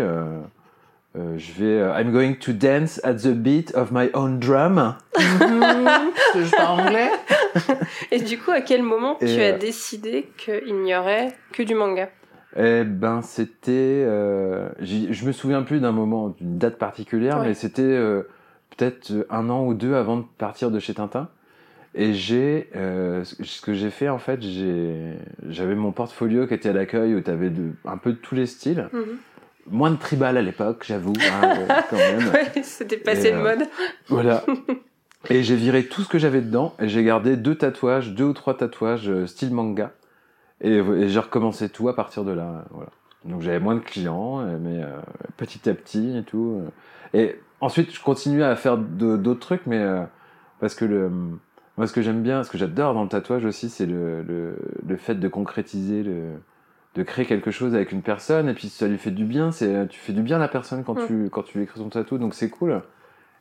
euh, 1.17 1.39
je 1.39 1.53
vais 1.53 1.81
euh, 1.81 1.99
I'm 1.99 2.13
going 2.13 2.35
to 2.35 2.53
dance 2.53 3.01
at 3.05 3.15
the 3.15 3.29
beat 3.33 3.75
of 3.75 3.91
my 3.91 4.11
own 4.15 4.39
drum 4.39 4.97
je 5.19 6.51
parle 6.57 6.81
anglais 6.81 7.09
Et 8.11 8.21
du 8.21 8.39
coup, 8.39 8.51
à 8.51 8.61
quel 8.61 8.83
moment 8.83 9.17
Et, 9.21 9.27
tu 9.27 9.41
as 9.41 9.55
euh, 9.55 9.59
décidé 9.59 10.29
qu'il 10.37 10.75
n'y 10.83 10.95
aurait 10.95 11.33
que 11.53 11.63
du 11.63 11.75
manga? 11.75 12.09
Eh 12.59 12.85
ben, 12.85 13.23
c'était. 13.23 13.71
euh, 13.73 14.69
je 14.81 15.25
me 15.27 15.33
souviens 15.33 15.63
plus 15.63 15.81
d'un 15.81 15.93
moment, 15.93 16.31
d'une 16.39 16.59
date 16.59 16.77
particulière, 16.79 17.39
Ouais. 17.41 17.49
mais 17.49 17.55
c'était 17.55 17.83
euh, 17.83 18.23
peut-être 18.77 19.13
un 19.31 19.49
an 19.51 19.65
ou 19.67 19.75
deux 19.75 19.95
avant 19.95 20.19
de 20.19 20.25
partir 20.39 20.71
de 20.71 20.79
chez 20.79 20.95
Tintin. 20.95 21.29
Et 21.95 22.13
j'ai. 22.15 22.69
euh, 22.77 23.25
ce 23.25 23.61
que 23.63 23.73
j'ai 23.75 23.91
fait, 23.91 24.09
en 24.09 24.19
fait, 24.19 24.41
j'ai 24.43 24.95
j'avais 25.49 25.75
mon 25.75 25.93
portfolio 25.93 26.47
qui 26.47 26.55
était 26.55 26.71
à 26.71 26.73
l'accueil 26.73 27.15
où 27.15 27.21
tu 27.21 27.31
avais 27.31 27.51
un 27.87 27.97
peu 27.97 28.13
de 28.13 28.19
tous 28.19 28.35
les 28.35 28.47
styles. 28.47 28.89
Mhm. 28.93 29.03
Moins 29.69 29.91
de 29.91 29.97
tribal 29.97 30.37
à 30.37 30.43
l'époque, 30.43 30.85
j'avoue, 30.87 31.15
hein, 31.21 31.55
euh, 31.59 31.67
quand 31.91 31.97
même. 31.97 32.29
Ouais, 32.33 32.63
c'était 32.63 32.97
passé 32.97 33.33
de 33.33 33.37
euh, 33.37 33.43
mode. 33.43 33.69
Voilà. 34.09 34.45
Et 35.29 35.43
j'ai 35.43 35.57
viré 35.57 35.85
tout 35.87 36.03
ce 36.03 36.09
que 36.09 36.19
j'avais 36.19 36.41
dedans 36.41 36.75
et 36.79 36.89
j'ai 36.89 37.03
gardé 37.03 37.37
deux 37.37 37.57
tatouages, 37.57 38.13
deux 38.13 38.27
ou 38.27 38.33
trois 38.33 38.57
tatouages 38.57 39.09
euh, 39.09 39.27
style 39.27 39.53
manga. 39.53 39.91
Et, 40.61 40.77
et 40.77 41.09
j'ai 41.09 41.19
recommencé 41.19 41.69
tout 41.69 41.89
à 41.89 41.97
partir 41.97 42.25
de 42.25 42.31
là. 42.31 42.65
Voilà. 42.71 42.91
Donc 43.25 43.43
j'avais 43.43 43.59
moins 43.59 43.75
de 43.75 43.81
clients, 43.81 44.39
mais 44.61 44.83
euh, 44.85 45.01
petit 45.37 45.69
à 45.69 45.75
petit 45.75 46.17
et 46.17 46.23
tout. 46.23 46.63
Et 47.13 47.41
ensuite, 47.61 47.95
je 47.95 48.03
continuais 48.03 48.45
à 48.45 48.57
faire 48.57 48.77
d'autres 48.79 49.41
trucs, 49.41 49.67
mais 49.67 49.79
euh, 49.79 50.03
parce 50.61 50.75
que 50.75 50.85
le, 50.85 51.11
moi, 51.77 51.87
ce 51.87 51.93
que 51.93 52.03
j'aime 52.03 52.23
bien, 52.23 52.45
ce 52.45 52.51
que 52.51 52.59
j'adore 52.59 52.95
dans 52.95 53.03
le 53.03 53.09
tatouage 53.09 53.45
aussi, 53.45 53.69
c'est 53.69 53.87
le, 53.87 54.23
le, 54.23 54.57
le 54.87 54.97
fait 54.97 55.15
de 55.15 55.29
concrétiser, 55.29 56.03
le, 56.03 56.33
de 56.97 57.03
créer 57.05 57.27
quelque 57.27 57.51
chose 57.53 57.75
avec 57.75 57.93
une 57.93 58.03
personne. 58.03 58.49
Et 58.49 58.55
puis 58.55 58.69
ça 58.69 58.89
lui 58.89 58.99
fait 58.99 59.13
du 59.13 59.25
bien. 59.25 59.53
C'est, 59.53 59.87
tu 59.89 60.01
fais 60.01 60.13
du 60.13 60.23
bien 60.23 60.37
à 60.37 60.41
la 60.41 60.49
personne 60.49 60.83
quand 60.85 60.95
Mm. 60.95 61.07
tu 61.07 61.31
quand 61.31 61.43
tu 61.45 61.59
lui 61.59 61.65
écris 61.65 61.81
ton 61.81 61.89
tatou, 61.89 62.19
donc 62.19 62.35
c'est 62.35 62.51
cool. 62.51 62.83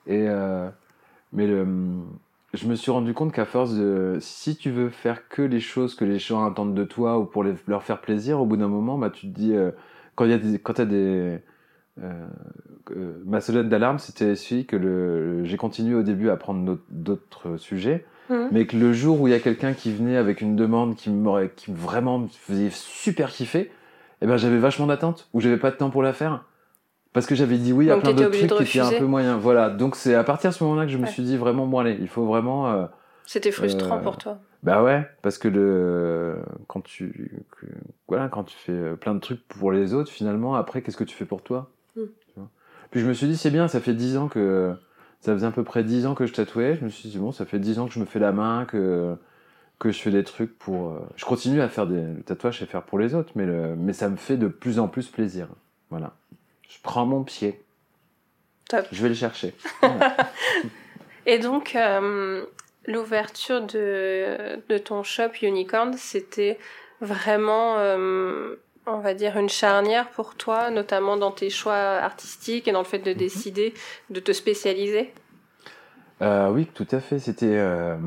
Et, 0.07 0.27
euh, 0.29 0.69
mais 1.33 1.47
le, 1.47 1.65
je 2.53 2.67
me 2.67 2.75
suis 2.75 2.91
rendu 2.91 3.13
compte 3.13 3.31
qu'à 3.33 3.45
force 3.45 3.73
de. 3.75 4.17
Si 4.21 4.55
tu 4.57 4.71
veux 4.71 4.89
faire 4.89 5.27
que 5.29 5.41
les 5.41 5.59
choses 5.59 5.95
que 5.95 6.05
les 6.05 6.19
gens 6.19 6.45
attendent 6.45 6.75
de 6.75 6.83
toi 6.83 7.17
ou 7.19 7.25
pour 7.25 7.43
les- 7.43 7.55
leur 7.67 7.83
faire 7.83 8.01
plaisir, 8.01 8.39
au 8.41 8.45
bout 8.45 8.57
d'un 8.57 8.67
moment, 8.69 8.97
bah, 8.97 9.09
tu 9.09 9.27
te 9.27 9.33
dis. 9.39 9.53
euh, 9.55 9.71
quand 10.15 10.25
il 10.25 10.31
y 10.31 10.33
a 10.33 10.37
des. 10.37 10.59
Quand 10.59 10.73
t'as 10.73 10.85
des. 10.85 11.39
euh, 12.01 12.27
euh, 12.95 13.13
ma 13.25 13.41
sonnette 13.41 13.69
d'alarme, 13.69 13.99
c'était 13.99 14.35
celui 14.35 14.65
que 14.65 14.75
le, 14.75 15.43
j'ai 15.45 15.57
continué 15.57 15.95
au 15.95 16.03
début 16.03 16.29
à 16.29 16.37
prendre 16.37 16.77
d'autres 16.89 17.57
sujets, 17.57 18.05
Mhm. 18.29 18.49
mais 18.51 18.65
que 18.65 18.75
le 18.77 18.91
jour 18.93 19.21
où 19.21 19.27
il 19.27 19.31
y 19.31 19.35
a 19.35 19.39
quelqu'un 19.39 19.73
qui 19.73 19.91
venait 19.93 20.17
avec 20.17 20.41
une 20.41 20.55
demande 20.55 20.95
qui 20.95 21.09
m'aurait, 21.09 21.51
qui 21.55 21.71
vraiment 21.71 22.19
me 22.19 22.27
faisait 22.27 22.69
super 22.71 23.29
kiffer, 23.29 23.71
eh 24.21 24.25
ben 24.27 24.37
j'avais 24.37 24.57
vachement 24.57 24.87
d'attente, 24.87 25.29
ou 25.33 25.41
j'avais 25.41 25.57
pas 25.57 25.71
de 25.71 25.75
temps 25.75 25.89
pour 25.89 26.01
la 26.03 26.13
faire. 26.13 26.43
Parce 27.13 27.27
que 27.27 27.35
j'avais 27.35 27.57
dit 27.57 27.71
oui 27.71 27.89
à 27.89 27.93
Donc 27.93 28.03
plein 28.03 28.13
d'autres 28.13 28.29
trucs 28.37 28.51
qui 28.57 28.63
étaient 28.63 28.79
un 28.79 28.91
peu 28.99 29.05
moyens. 29.05 29.39
Voilà, 29.39 29.69
donc 29.69 29.95
c'est 29.95 30.15
à 30.15 30.23
partir 30.23 30.49
de 30.49 30.55
ce 30.55 30.63
moment-là 30.65 30.85
que 30.85 30.91
je 30.91 30.97
me 30.97 31.05
suis 31.05 31.23
dit 31.23 31.37
vraiment, 31.37 31.65
bon 31.65 31.79
allez, 31.79 31.97
il 32.01 32.07
faut 32.09 32.25
vraiment... 32.25 32.71
euh, 32.71 32.85
C'était 33.25 33.51
frustrant 33.51 33.97
Euh, 33.99 34.01
pour 34.01 34.17
toi. 34.17 34.39
bah 34.63 34.83
ouais, 34.83 35.07
parce 35.21 35.37
que 35.37 35.47
le 35.47 36.37
quand 36.67 36.81
tu 36.81 37.31
que- 37.51 37.67
voilà 38.07 38.27
quand 38.27 38.43
tu 38.43 38.55
fais 38.57 38.71
euh, 38.73 38.95
plein 38.95 39.13
de 39.15 39.19
trucs 39.19 39.47
pour 39.47 39.71
les 39.71 39.93
autres, 39.93 40.11
finalement 40.11 40.55
après 40.55 40.81
qu'est-ce 40.81 40.97
que 40.97 41.03
tu 41.05 41.15
fais 41.15 41.25
pour 41.25 41.41
toi? 41.41 41.69
Mm. 41.95 42.01
Vois? 42.35 42.49
Puis 42.91 42.99
je 43.01 43.05
me 43.07 43.13
suis 43.13 43.27
dit 43.27 43.37
c'est 43.37 43.51
bien, 43.51 43.67
ça 43.67 43.79
fait 43.79 43.93
dix 43.93 44.17
ans 44.17 44.27
que 44.27 44.73
ça 45.21 45.33
faisait 45.33 45.47
à 45.47 45.51
peu 45.51 45.63
près 45.63 45.83
dix 45.83 46.05
ans 46.05 46.15
que 46.15 46.25
je 46.25 46.33
tatouais. 46.33 46.75
Je 46.79 46.83
me 46.85 46.89
suis 46.89 47.09
dit 47.09 47.17
bon, 47.17 47.31
ça 47.31 47.45
fait 47.45 47.59
dix 47.59 47.79
ans 47.79 47.87
que 47.87 47.93
je 47.93 47.99
me 47.99 48.05
fais 48.05 48.19
la 48.19 48.31
main, 48.31 48.65
que 48.65 49.15
que 49.79 49.91
je 49.91 49.99
fais 49.99 50.11
des 50.11 50.23
trucs 50.23 50.57
pour. 50.57 50.91
euh, 50.91 50.99
Je 51.17 51.25
continue 51.25 51.61
à 51.61 51.67
faire 51.69 51.87
des 51.87 52.01
le 52.01 52.23
tatouage 52.23 52.61
et 52.61 52.65
faire 52.65 52.83
pour 52.83 52.97
les 52.99 53.13
autres, 53.15 53.31
mais 53.35 53.45
le 53.45 53.75
mais 53.75 53.93
ça 53.93 54.09
me 54.09 54.15
fait 54.17 54.37
de 54.37 54.47
plus 54.47 54.79
en 54.79 54.87
plus 54.87 55.07
plaisir. 55.07 55.47
Voilà. 55.89 56.13
Je 56.69 56.77
prends 56.81 57.05
mon 57.05 57.23
pied. 57.23 57.61
Top. 58.69 58.85
Je 58.91 59.01
vais 59.03 59.09
le 59.09 59.15
chercher. 59.15 59.53
Et 61.27 61.39
donc, 61.39 61.75
euh, 61.75 62.45
l'ouverture 62.87 63.61
de, 63.61 64.59
de 64.69 64.77
ton 64.77 65.03
shop 65.03 65.29
Unicorn, 65.41 65.93
c'était 65.93 66.57
vraiment, 67.01 67.77
euh, 67.77 68.55
on 68.87 68.99
va 68.99 69.13
dire, 69.13 69.37
une 69.37 69.49
charnière 69.49 70.09
pour 70.11 70.35
toi, 70.35 70.69
notamment 70.69 71.17
dans 71.17 71.31
tes 71.31 71.49
choix 71.49 71.73
artistiques 71.75 72.67
et 72.67 72.71
dans 72.71 72.79
le 72.79 72.85
fait 72.85 72.99
de 72.99 73.11
Mhm. 73.11 73.17
décider 73.17 73.73
de 74.09 74.19
te 74.19 74.31
spécialiser? 74.31 75.13
Euh, 76.21 76.49
oui, 76.51 76.65
tout 76.73 76.87
à 76.91 76.99
fait. 76.99 77.19
C'était 77.19 77.57
euh, 77.57 77.97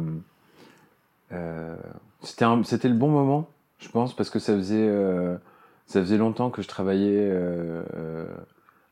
euh, 1.32 1.76
c'était 2.22 2.88
le 2.88 2.94
bon 2.94 3.08
moment, 3.08 3.48
je 3.78 3.88
pense, 3.88 4.14
parce 4.14 4.30
que 4.30 4.38
ça 4.38 4.54
faisait 4.54 4.88
euh, 4.88 5.36
ça 5.86 6.00
faisait 6.00 6.16
longtemps 6.18 6.50
que 6.50 6.62
je 6.62 6.68
travaillais 6.68 7.30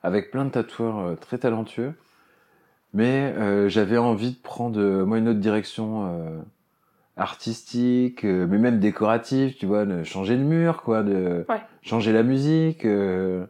avec 0.03 0.31
plein 0.31 0.45
de 0.45 0.51
tatoueurs 0.51 1.19
très 1.19 1.39
talentueux, 1.39 1.95
mais 2.95 3.35
euh, 3.37 3.69
j'avais 3.69 3.99
envie 3.99 4.33
de 4.33 4.39
prendre 4.39 4.81
moi 5.05 5.19
une 5.19 5.29
autre 5.29 5.41
direction 5.41 6.07
euh, 6.07 6.39
artistique, 7.17 8.25
euh, 8.25 8.47
mais 8.47 8.59
même 8.59 8.79
décorative, 8.79 9.57
tu 9.57 9.67
vois, 9.67 9.85
de 9.87 10.05
changer 10.05 10.37
le 10.37 10.45
mur, 10.45 10.83
quoi, 10.83 11.03
de 11.03 11.47
Ouais. 11.49 11.61
changer 11.83 12.13
la 12.13 12.23
musique. 12.23 12.85
euh, 12.85 13.47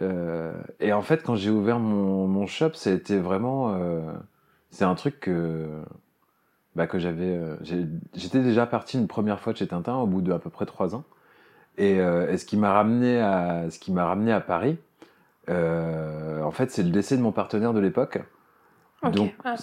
euh, 0.00 0.52
et 0.80 0.92
en 0.92 1.02
fait, 1.02 1.22
quand 1.22 1.36
j'ai 1.36 1.50
ouvert 1.50 1.78
mon, 1.78 2.26
mon 2.26 2.46
shop, 2.46 2.70
été 2.86 3.18
vraiment 3.18 3.74
c'est 4.70 4.84
un 4.84 4.94
truc 4.94 5.20
que 5.20 5.66
bah, 6.76 6.86
que 6.86 6.98
j'avais 6.98 7.40
j'étais 8.14 8.40
déjà 8.40 8.66
parti 8.66 8.98
une 8.98 9.08
première 9.08 9.40
fois 9.40 9.52
de 9.52 9.58
chez 9.58 9.66
Tintin 9.66 9.96
au 9.96 10.06
bout 10.06 10.22
de 10.22 10.32
à 10.32 10.38
peu 10.38 10.50
près 10.50 10.66
trois 10.66 10.94
ans 10.94 11.04
et, 11.78 11.96
et 11.96 12.36
ce 12.38 12.44
qui 12.44 12.56
m'a 12.56 12.72
ramené 12.72 13.20
à 13.20 13.68
ce 13.70 13.78
qui 13.80 13.90
m'a 13.92 14.04
ramené 14.06 14.32
à 14.32 14.40
Paris 14.40 14.78
en 15.48 16.50
fait 16.52 16.70
c'est 16.70 16.84
le 16.84 16.90
décès 16.90 17.16
de 17.16 17.22
mon 17.22 17.32
partenaire 17.32 17.72
de 17.74 17.80
l'époque 17.80 18.20
Ok. 19.02 19.12
donc 19.12 19.32
Ah. 19.44 19.54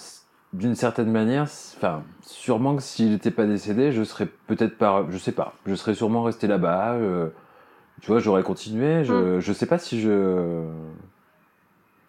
D'une 0.54 0.74
certaine 0.74 1.10
manière 1.10 1.42
enfin 1.76 2.02
sûrement 2.22 2.76
que 2.76 2.82
s'il 2.82 3.10
n'était 3.10 3.30
pas 3.30 3.44
décédé 3.44 3.92
je 3.92 4.02
serais 4.02 4.26
peut-être 4.46 4.78
pas 4.78 5.04
je 5.10 5.18
sais 5.18 5.32
pas 5.32 5.52
je 5.66 5.74
serais 5.74 5.94
sûrement 5.94 6.22
resté 6.22 6.46
là-bas 6.46 6.94
euh, 6.94 7.28
tu 8.00 8.06
vois 8.10 8.18
j'aurais 8.20 8.42
continué 8.42 9.04
je 9.04 9.40
je 9.40 9.52
sais 9.52 9.66
pas 9.66 9.78
si 9.78 10.00
je 10.00 10.62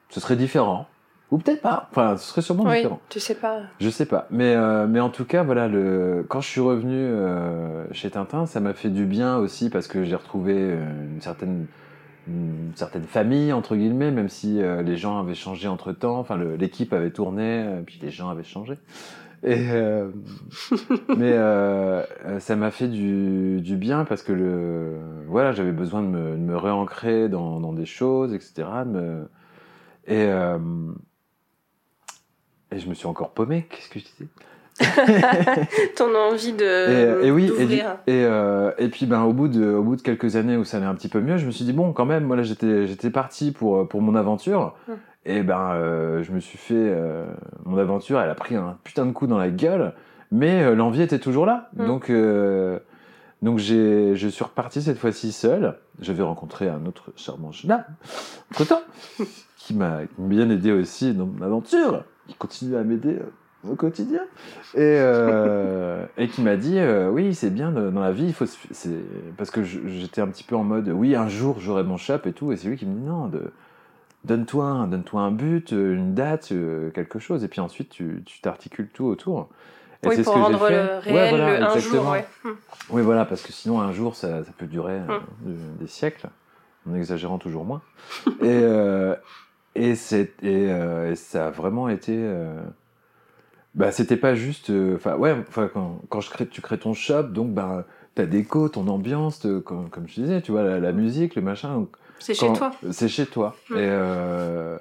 ce 0.09 0.19
serait 0.19 0.35
différent. 0.35 0.87
Ou 1.31 1.37
peut-être 1.37 1.61
pas 1.61 1.87
enfin 1.91 2.17
ce 2.17 2.27
serait 2.27 2.41
sûrement 2.41 2.63
Oui, 2.63 2.77
différent. 2.77 2.99
tu 3.09 3.19
sais 3.19 3.35
pas. 3.35 3.59
je 3.79 3.89
sais 3.91 4.07
pas, 4.07 4.25
mais 4.31 4.55
euh, 4.55 4.87
mais 4.87 4.99
en 4.99 5.09
tout 5.09 5.25
cas 5.25 5.43
voilà 5.43 5.67
le 5.67 6.25
quand 6.27 6.41
je 6.41 6.47
suis 6.47 6.61
revenu 6.61 6.95
euh, 6.97 7.85
chez 7.91 8.09
Tintin, 8.09 8.47
ça 8.47 8.59
m'a 8.59 8.73
fait 8.73 8.89
du 8.89 9.05
bien 9.05 9.37
aussi 9.37 9.69
parce 9.69 9.87
que 9.87 10.03
j'ai 10.05 10.15
retrouvé 10.15 10.53
une 11.13 11.21
certaine 11.21 11.67
une 12.27 12.71
certaine 12.75 13.03
famille 13.03 13.53
entre 13.53 13.75
guillemets, 13.75 14.11
même 14.11 14.29
si 14.29 14.61
euh, 14.61 14.81
les 14.81 14.97
gens 14.97 15.19
avaient 15.19 15.35
changé 15.35 15.67
entre 15.67 15.91
temps, 15.93 16.19
enfin 16.19 16.37
l'équipe 16.37 16.93
avait 16.93 17.11
tourné, 17.11 17.63
euh, 17.65 17.81
puis 17.85 17.99
les 18.01 18.11
gens 18.11 18.29
avaient 18.29 18.43
changé. 18.43 18.77
Euh, 19.45 20.11
mais 21.17 21.33
ça 22.39 22.55
m'a 22.57 22.71
fait 22.71 22.89
du, 22.89 23.61
bien 23.77 24.03
parce 24.03 24.21
que 24.21 24.33
le 24.33 24.97
voilà 25.27 25.53
j'avais 25.53 25.71
besoin 25.71 26.01
de 26.01 26.07
me, 26.07 26.37
de 26.37 26.53
réancrer 26.53 27.29
dans, 27.29 27.73
des 27.73 27.85
choses, 27.85 28.33
etc. 28.33 28.67
de 28.85 28.89
me- 28.89 29.29
et 30.07 30.27
et 32.71 32.79
je 32.79 32.87
me 32.89 32.93
suis 32.93 33.07
encore 33.07 33.31
paumé. 33.31 33.65
Qu'est-ce 33.69 33.89
que 33.89 33.99
je 33.99 34.05
disais? 34.05 34.27
Ton 35.95 36.15
envie 36.15 36.53
de 36.53 37.21
et, 37.23 37.27
et 37.27 37.31
oui, 37.31 37.45
et, 37.45 37.47
du- 37.47 37.57
d'ouvrir. 37.57 37.97
et, 38.07 38.23
euh, 38.23 38.71
et 38.77 38.87
puis 38.89 39.05
ben 39.05 39.23
au 39.23 39.33
bout 39.33 39.47
de 39.47 39.73
au 39.73 39.83
bout 39.83 39.95
de 39.95 40.01
quelques 40.01 40.35
années 40.35 40.57
où 40.57 40.63
ça 40.63 40.77
allait 40.77 40.85
un 40.85 40.95
petit 40.95 41.09
peu 41.09 41.19
mieux, 41.21 41.37
je 41.37 41.45
me 41.45 41.51
suis 41.51 41.65
dit 41.65 41.73
bon 41.73 41.91
quand 41.93 42.05
même, 42.05 42.23
moi 42.23 42.35
là 42.35 42.43
j'étais 42.43 42.87
j'étais 42.87 43.09
parti 43.09 43.51
pour 43.51 43.87
pour 43.87 44.01
mon 44.01 44.15
aventure. 44.15 44.75
Mm. 44.87 44.91
Et 45.25 45.43
ben 45.43 45.71
euh, 45.73 46.23
je 46.23 46.31
me 46.31 46.39
suis 46.39 46.57
fait 46.57 46.73
euh, 46.75 47.25
mon 47.65 47.77
aventure, 47.77 48.19
elle 48.21 48.29
a 48.29 48.35
pris 48.35 48.55
un 48.55 48.77
putain 48.83 49.05
de 49.05 49.11
coup 49.11 49.27
dans 49.27 49.37
la 49.37 49.49
gueule, 49.49 49.93
mais 50.31 50.63
euh, 50.63 50.75
l'envie 50.75 51.01
était 51.01 51.19
toujours 51.19 51.45
là. 51.45 51.69
Mm. 51.75 51.85
Donc 51.85 52.09
euh, 52.09 52.79
donc 53.41 53.57
j'ai 53.59 54.15
je 54.15 54.27
suis 54.27 54.43
reparti 54.43 54.81
cette 54.81 54.97
fois-ci 54.97 55.31
seul. 55.31 55.75
J'avais 55.99 56.23
rencontré 56.23 56.69
un 56.69 56.85
autre 56.85 57.11
charmant 57.17 57.51
jeune 57.51 57.73
homme 57.73 57.83
entre 58.51 58.65
temps 58.65 58.81
qui 59.57 59.73
m'a 59.73 59.99
bien 60.17 60.49
aidé 60.49 60.71
aussi 60.71 61.13
dans 61.13 61.25
mon 61.25 61.45
aventure, 61.45 62.05
qui 62.27 62.35
continue 62.35 62.77
à 62.77 62.83
m'aider 62.83 63.15
euh, 63.15 63.29
au 63.67 63.75
quotidien 63.75 64.21
et, 64.73 64.79
euh, 64.79 66.05
et 66.17 66.27
qui 66.27 66.41
m'a 66.41 66.55
dit 66.55 66.77
euh, 66.79 67.09
oui 67.09 67.35
c'est 67.35 67.49
bien 67.49 67.71
de- 67.71 67.89
dans 67.89 67.99
la 67.99 68.11
vie 68.13 68.25
il 68.27 68.33
faut 68.33 68.45
se- 68.45 68.57
c'est 68.71 69.01
parce 69.37 69.51
que 69.51 69.63
j'étais 69.63 70.21
un 70.21 70.27
petit 70.27 70.43
peu 70.45 70.55
en 70.55 70.63
mode 70.63 70.87
oui 70.89 71.15
un 71.15 71.27
jour 71.27 71.59
j'aurai 71.59 71.83
mon 71.83 71.97
shop 71.97 72.19
et 72.25 72.31
tout 72.33 72.51
et 72.53 72.57
c'est 72.57 72.69
lui 72.69 72.77
qui 72.77 72.85
me 72.85 72.93
dit 72.95 73.01
non 73.05 73.29
donne-toi 74.25 74.65
un, 74.65 74.87
donne-toi 74.87 75.21
un 75.21 75.31
but 75.31 75.71
une 75.71 76.13
date 76.13 76.51
euh, 76.51 76.89
quelque 76.91 77.19
chose 77.19 77.43
et 77.43 77.47
puis 77.47 77.59
ensuite 77.61 77.89
tu 77.89 78.23
t'articules 78.41 78.87
tout 78.93 79.05
autour 79.05 79.49
et 80.03 80.07
Oui, 80.07 80.15
c'est 80.15 80.23
ce 80.23 80.29
que 80.29 80.39
j'ai 80.47 80.57
fait. 80.57 80.71
le 80.71 80.99
réel 80.99 81.15
Ouais, 81.15 81.29
voilà, 81.29 81.59
le 81.59 81.65
un 81.65 81.75
exactement. 81.75 82.01
jour, 82.03 82.11
ouais. 82.11 82.25
Oui, 82.89 83.01
voilà, 83.01 83.25
parce 83.25 83.41
que 83.41 83.51
sinon, 83.51 83.81
un 83.81 83.91
jour, 83.91 84.15
ça, 84.15 84.45
ça 84.45 84.51
peut 84.57 84.65
durer 84.65 84.95
Hum. 84.97 85.19
de- 85.41 85.77
des 85.77 85.87
siècles, 85.87 86.29
en 86.89 86.95
exagérant 86.95 87.37
toujours 87.37 87.65
moins. 87.65 87.81
et, 88.25 88.31
euh, 88.43 89.13
et, 89.75 89.95
c'est, 89.95 90.41
et, 90.41 90.69
et 90.69 91.15
ça 91.17 91.47
a 91.47 91.49
vraiment 91.49 91.89
été. 91.89 92.15
Euh, 93.79 93.85
bah, 93.85 93.91
c'était 93.91 94.17
pas 94.17 94.35
juste. 94.35 94.69
euh, 94.69 94.95
Enfin, 94.95 95.15
ouais, 95.15 95.35
enfin, 95.47 95.69
quand, 95.73 96.01
quand 96.09 96.21
je 96.21 96.29
crée, 96.29 96.47
tu 96.47 96.61
crées 96.61 96.79
ton 96.79 96.93
shop, 96.93 97.23
donc, 97.23 97.53
bah, 97.53 97.85
ta 98.15 98.25
déco, 98.25 98.69
ton 98.69 98.87
ambiance, 98.87 99.39
te- 99.39 99.59
comme, 99.59 99.89
comme 99.89 100.07
je 100.07 100.21
disais, 100.21 100.41
tu 100.41 100.51
vois, 100.51 100.63
la, 100.63 100.79
la 100.79 100.91
musique, 100.91 101.35
le 101.35 101.41
machin. 101.41 101.85
C'est 102.19 102.33
chez 102.33 102.51
toi. 102.53 102.71
C'est 102.91 103.07
chez 103.07 103.25
toi. 103.25 103.55
Mm. 103.69 103.75
Et, 103.75 103.77
euh, 103.79 104.77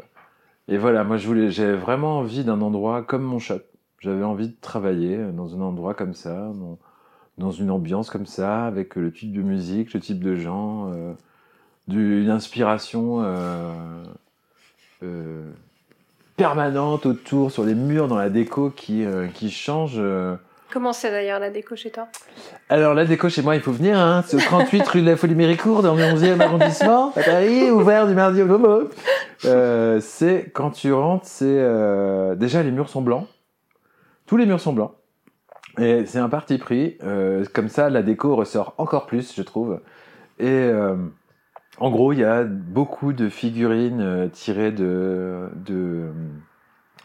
et 0.69 0.77
voilà, 0.79 1.05
moi 1.05 1.17
je 1.17 1.27
voulais, 1.27 1.51
j'avais 1.51 1.77
vraiment 1.77 2.19
envie 2.19 2.43
d'un 2.45 2.61
endroit 2.61 3.03
comme 3.03 3.23
mon 3.23 3.39
shop. 3.39 3.61
J'avais 4.01 4.25
envie 4.25 4.49
de 4.49 4.57
travailler 4.61 5.19
dans 5.33 5.55
un 5.57 5.61
endroit 5.61 5.95
comme 5.95 6.15
ça, 6.15 6.35
dans, 6.35 6.79
dans 7.39 7.51
une 7.53 7.71
ambiance 7.71 8.11
comme 8.11 8.27
ça, 8.27 8.67
avec 8.67 8.97
le 8.97 9.13
type 9.13 9.33
de 9.33 9.43
musique, 9.43 9.95
le 9.95 10.01
type 10.01 10.23
de 10.23 10.35
gens, 10.37 10.91
euh, 10.93 11.13
du- 11.87 12.23
une 12.23 12.31
inspiration 12.31 13.23
euh, 13.23 13.73
euh, 15.05 15.51
permanente 16.39 17.05
autour, 17.05 17.51
sur 17.51 17.65
les 17.65 17.75
murs, 17.75 18.09
dans 18.09 18.17
la 18.17 18.31
déco 18.31 18.71
qui, 18.71 19.05
euh, 19.05 19.27
qui 19.27 19.51
change. 19.51 19.97
euh, 19.99 20.37
Comment 20.73 20.93
c'est 20.93 21.11
d'ailleurs 21.11 21.41
la 21.41 21.51
déco 21.51 21.77
chez 21.77 21.91
toi? 21.91 22.07
Alors 22.69 22.95
la 22.95 23.05
déco 23.05 23.29
chez 23.29 23.43
moi, 23.43 23.57
il 23.57 23.61
faut 23.61 23.73
venir, 23.73 23.99
hein. 23.99 24.23
C'est 24.27 24.37
au 24.37 24.41
38 24.41 24.87
rue 24.89 25.01
de 25.03 25.07
la 25.07 25.17
Folie 25.17 25.35
Méricourt, 25.35 25.83
dans 25.83 25.95
le 25.95 26.03
11e 26.03 26.41
arrondissement, 26.41 27.13
à 27.17 27.23
Paris, 27.23 27.71
ouvert 27.71 28.07
du 28.07 28.15
mardi 28.15 28.41
au 28.41 28.47
Momo. 28.47 28.89
Euh, 29.45 29.99
c'est, 30.01 30.51
quand 30.55 30.71
tu 30.71 30.93
rentres, 30.93 31.27
c'est... 31.27 31.45
euh, 31.47 32.35
déjà, 32.37 32.63
les 32.63 32.71
murs 32.71 32.89
sont 32.89 33.03
blancs. 33.03 33.27
Tous 34.27 34.37
les 34.37 34.47
murs 34.47 34.61
sont 34.61 34.73
blancs. 34.73 34.93
Et 35.79 36.07
c'est 36.07 36.19
un 36.19 36.29
parti 36.29 36.59
pris. 36.59 36.99
Euh, 37.03 37.45
comme 37.53 37.69
ça, 37.69 37.91
la 37.91 38.03
déco 38.03 38.37
ressort 38.37 38.75
encore 38.79 39.07
plus, 39.07 39.35
je 39.37 39.43
trouve. 39.43 39.81
Et 40.39 40.47
euh, 40.47 40.95
en 41.81 41.91
gros, 41.91 42.13
il 42.13 42.21
y 42.21 42.25
a 42.25 42.45
beaucoup 42.45 43.13
de 43.13 43.29
figurines 43.29 44.01
euh, 44.01 44.29
tirées 44.29 44.73
de... 44.73 45.49
de 45.67 46.11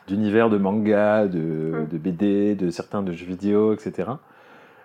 d'univers 0.07 0.49
de 0.49 0.57
manga, 0.57 1.27
de, 1.27 1.85
de 1.89 1.97
BD, 1.97 2.55
de 2.55 2.69
certains 2.69 3.01
de 3.01 3.13
jeux 3.13 3.25
vidéo, 3.25 3.73
etc. 3.73 4.09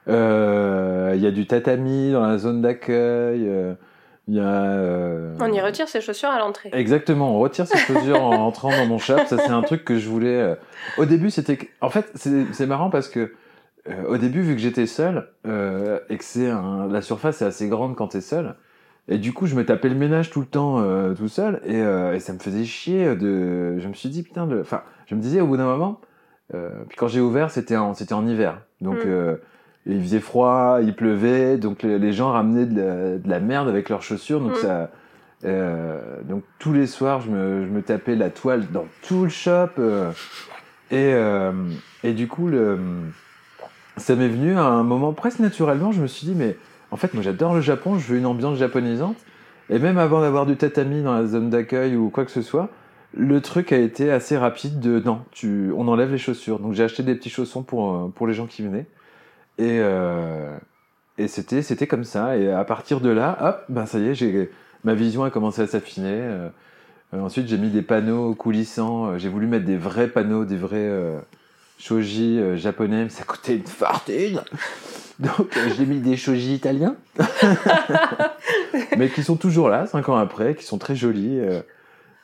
Euh, 0.08 1.12
Il 1.16 1.22
y 1.22 1.26
a 1.26 1.30
du 1.30 1.46
tatami 1.46 2.12
dans 2.12 2.26
la 2.26 2.38
zone 2.38 2.62
d'accueil, 2.62 3.46
euh, 3.46 3.74
Il 4.26 4.40
euh, 4.42 5.34
On 5.40 5.52
y 5.52 5.60
retire 5.60 5.88
ses 5.88 6.00
chaussures 6.00 6.30
à 6.30 6.38
l'entrée. 6.38 6.70
Exactement, 6.72 7.34
on 7.34 7.40
retire 7.40 7.66
ses 7.66 7.78
chaussures 7.78 8.22
en 8.22 8.32
entrant 8.46 8.70
dans 8.70 8.86
mon 8.86 8.98
shop. 8.98 9.18
Ça, 9.26 9.38
c'est 9.38 9.50
un 9.50 9.62
truc 9.62 9.84
que 9.84 9.98
je 9.98 10.08
voulais. 10.08 10.56
Au 10.96 11.04
début, 11.04 11.30
c'était. 11.30 11.58
En 11.80 11.90
fait, 11.90 12.10
c'est 12.14 12.66
marrant 12.66 12.90
parce 12.90 13.08
que 13.08 13.34
au 14.06 14.18
début, 14.18 14.42
vu 14.42 14.54
que 14.54 14.60
j'étais 14.60 14.86
seul 14.86 15.28
et 15.44 16.16
que 16.16 16.24
c'est 16.24 16.50
un... 16.50 16.88
la 16.88 17.00
surface 17.00 17.42
est 17.42 17.46
assez 17.46 17.68
grande 17.68 17.96
quand 17.96 18.08
t'es 18.08 18.20
seul, 18.20 18.54
et 19.08 19.18
du 19.18 19.32
coup, 19.32 19.46
je 19.46 19.54
me 19.54 19.64
tapais 19.64 19.88
le 19.88 19.94
ménage 19.94 20.30
tout 20.30 20.40
le 20.40 20.46
temps 20.46 20.80
euh, 20.80 21.14
tout 21.14 21.28
seul 21.28 21.60
et, 21.64 21.80
euh, 21.80 22.14
et 22.14 22.20
ça 22.20 22.32
me 22.32 22.38
faisait 22.38 22.64
chier. 22.64 23.16
De. 23.16 23.78
Je 23.78 23.88
me 23.88 23.94
suis 23.94 24.08
dit 24.08 24.22
putain 24.22 24.46
de. 24.46 24.60
Enfin, 24.60 24.82
je 25.06 25.14
me 25.14 25.20
disais 25.20 25.40
au 25.40 25.46
bout 25.46 25.56
d'un 25.56 25.66
moment. 25.66 26.00
euh, 26.54 26.70
puis 26.88 26.96
quand 26.96 27.08
j'ai 27.08 27.20
ouvert, 27.20 27.50
c'était 27.50 27.76
en 27.76 27.94
c'était 27.94 28.14
en 28.14 28.26
hiver, 28.26 28.60
donc. 28.80 29.04
Mm. 29.04 29.36
il 29.86 30.02
faisait 30.02 30.20
froid, 30.20 30.78
il 30.82 30.94
pleuvait, 30.94 31.56
donc 31.56 31.82
les, 31.82 31.98
les 31.98 32.12
gens 32.12 32.32
ramenaient 32.32 32.66
de 32.66 32.78
la, 32.80 33.18
de 33.18 33.28
la 33.28 33.40
merde 33.40 33.68
avec 33.68 33.88
leurs 33.88 34.02
chaussures, 34.02 34.40
donc 34.40 34.52
Mm. 34.52 34.56
ça, 34.56 34.90
donc 36.24 36.42
tous 36.58 36.72
les 36.72 36.86
soirs, 36.86 37.20
je 37.20 37.30
me, 37.30 37.64
je 37.64 37.70
me 37.70 37.80
tapais 37.80 38.16
la 38.16 38.28
toile 38.28 38.66
dans 38.72 38.84
tout 39.06 39.22
le 39.22 39.28
shop. 39.30 39.68
et, 40.90 41.14
et 42.04 42.12
du 42.12 42.28
coup, 42.28 42.48
le, 42.48 42.78
ça 43.96 44.14
m'est 44.16 44.28
venu 44.28 44.56
à 44.58 44.64
un 44.64 44.82
moment 44.82 45.12
presque 45.12 45.38
naturellement. 45.38 45.92
Je 45.92 46.02
me 46.02 46.06
suis 46.06 46.26
dit, 46.26 46.34
mais 46.34 46.56
en 46.90 46.96
fait, 46.96 47.14
moi 47.14 47.22
j'adore 47.22 47.54
le 47.54 47.60
Japon, 47.60 47.98
je 47.98 48.12
veux 48.12 48.18
une 48.18 48.26
ambiance 48.26 48.58
japonisante. 48.58 49.16
Et 49.70 49.78
même 49.78 49.98
avant 49.98 50.20
d'avoir 50.20 50.46
du 50.46 50.56
tatami 50.56 51.02
dans 51.02 51.14
la 51.14 51.26
zone 51.26 51.50
d'accueil 51.50 51.94
ou 51.94 52.08
quoi 52.08 52.24
que 52.24 52.30
ce 52.30 52.40
soit, 52.42 52.70
le 53.14 53.40
truc 53.40 53.72
a 53.72 53.76
été 53.76 54.10
assez 54.10 54.36
rapide 54.36 54.80
de 54.80 55.00
non, 55.00 55.22
on 55.76 55.88
enlève 55.88 56.10
les 56.10 56.18
chaussures. 56.18 56.58
Donc 56.58 56.72
j'ai 56.72 56.84
acheté 56.84 57.02
des 57.02 57.14
petits 57.14 57.30
chaussons 57.30 57.62
pour, 57.62 57.94
euh, 57.94 58.08
pour 58.14 58.26
les 58.26 58.34
gens 58.34 58.46
qui 58.46 58.62
venaient. 58.62 58.86
Et, 59.58 59.78
euh, 59.80 60.56
et 61.18 61.28
c'était, 61.28 61.62
c'était 61.62 61.86
comme 61.86 62.04
ça. 62.04 62.36
Et 62.36 62.50
à 62.50 62.64
partir 62.64 63.00
de 63.00 63.10
là, 63.10 63.36
hop, 63.40 63.64
ben 63.68 63.86
ça 63.86 63.98
y 63.98 64.08
est, 64.08 64.14
j'ai, 64.14 64.50
ma 64.84 64.94
vision 64.94 65.24
a 65.24 65.30
commencé 65.30 65.60
à 65.62 65.66
s'affiner. 65.66 66.12
Euh, 66.12 66.48
ensuite, 67.12 67.48
j'ai 67.48 67.58
mis 67.58 67.70
des 67.70 67.82
panneaux 67.82 68.34
coulissants. 68.34 69.18
J'ai 69.18 69.28
voulu 69.28 69.46
mettre 69.46 69.64
des 69.66 69.76
vrais 69.76 70.08
panneaux, 70.08 70.44
des 70.44 70.56
vrais 70.56 70.90
shoji 71.78 72.38
euh, 72.38 72.56
japonais. 72.56 73.04
Mais 73.04 73.08
ça 73.10 73.24
coûtait 73.24 73.56
une 73.56 73.66
fortune. 73.66 74.40
Donc, 75.18 75.56
euh, 75.56 75.68
j'ai 75.76 75.86
mis 75.86 76.00
des 76.00 76.16
shoji 76.16 76.54
italiens. 76.54 76.96
mais 78.96 79.08
qui 79.08 79.22
sont 79.22 79.36
toujours 79.36 79.68
là, 79.68 79.86
cinq 79.86 80.08
ans 80.08 80.16
après, 80.16 80.54
qui 80.54 80.64
sont 80.64 80.78
très 80.78 80.94
jolis. 80.94 81.38
euh. 81.40 81.60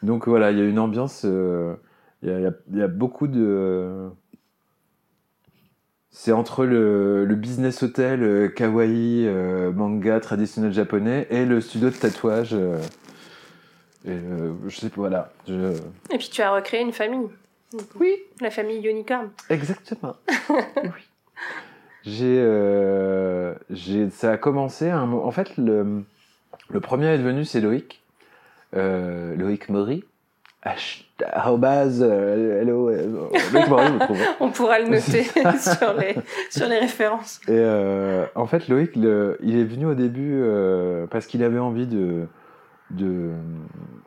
donc 0.02 0.28
voilà, 0.28 0.50
il 0.50 0.58
y 0.58 0.60
a 0.60 0.64
une 0.64 0.78
ambiance. 0.78 1.22
euh, 1.24 1.74
Il 2.22 2.28
y, 2.28 2.32
a, 2.32 2.38
il 2.38 2.42
y 2.42 2.46
a- 2.46 2.54
il 2.72 2.78
y 2.78 2.82
a 2.82 2.88
beaucoup 2.88 3.26
de. 3.26 4.08
C'est 6.10 6.30
entre 6.32 6.64
le, 6.64 7.24
le 7.24 7.34
business 7.34 7.82
hotel 7.82 8.22
euh, 8.22 8.48
kawaii, 8.48 9.26
euh, 9.26 9.72
manga 9.72 10.20
traditionnel 10.20 10.72
japonais 10.72 11.26
et 11.30 11.44
le 11.44 11.60
studio 11.60 11.90
de 11.90 11.94
tatouage. 11.96 12.50
euh, 12.54 12.78
et, 14.06 14.10
euh, 14.12 14.52
je 14.68 14.78
sais 14.78 14.88
pas, 14.90 14.94
voilà. 14.96 15.32
Je... 15.48 15.72
Et 16.12 16.18
puis 16.18 16.28
tu 16.30 16.40
as 16.42 16.52
recréé 16.54 16.82
une 16.82 16.92
famille. 16.92 17.26
Oui. 17.98 18.16
La 18.40 18.50
famille 18.50 18.86
Unicorn. 18.86 19.30
Exactement. 19.50 20.16
oui. 20.50 20.90
J'ai, 22.04 22.38
euh, 22.38 23.54
j'ai, 23.70 24.10
ça 24.10 24.32
a 24.32 24.36
commencé 24.36 24.90
à 24.90 24.98
un 24.98 25.06
moment. 25.06 25.24
En 25.26 25.30
fait, 25.30 25.56
le, 25.56 26.02
le 26.70 26.80
premier 26.80 27.08
à 27.08 27.14
être 27.14 27.22
venu, 27.22 27.44
c'est 27.44 27.60
Loïc. 27.60 28.02
Euh, 28.76 29.34
Loïc 29.36 29.68
Maury. 29.68 30.04
Arrobase, 31.32 32.02
euh, 32.02 32.60
hello, 32.62 32.88
Loïc 33.52 33.68
Maury, 33.68 33.92
vous 33.92 33.98
trouvez. 33.98 34.24
On 34.40 34.50
pourra 34.50 34.78
le 34.78 34.88
noter 34.88 35.22
sur 35.58 35.94
les, 35.98 36.14
sur 36.50 36.66
les 36.66 36.78
références. 36.78 37.40
Et 37.48 37.64
en 38.34 38.46
fait, 38.46 38.68
Loïc, 38.68 38.96
le- 38.96 39.36
il 39.42 39.58
est 39.58 39.64
venu 39.64 39.86
au 39.86 39.94
début 39.94 40.42
parce 41.10 41.26
qu'il 41.26 41.42
avait 41.44 41.58
envie 41.58 41.86
de, 41.86 42.26
de, 42.90 43.30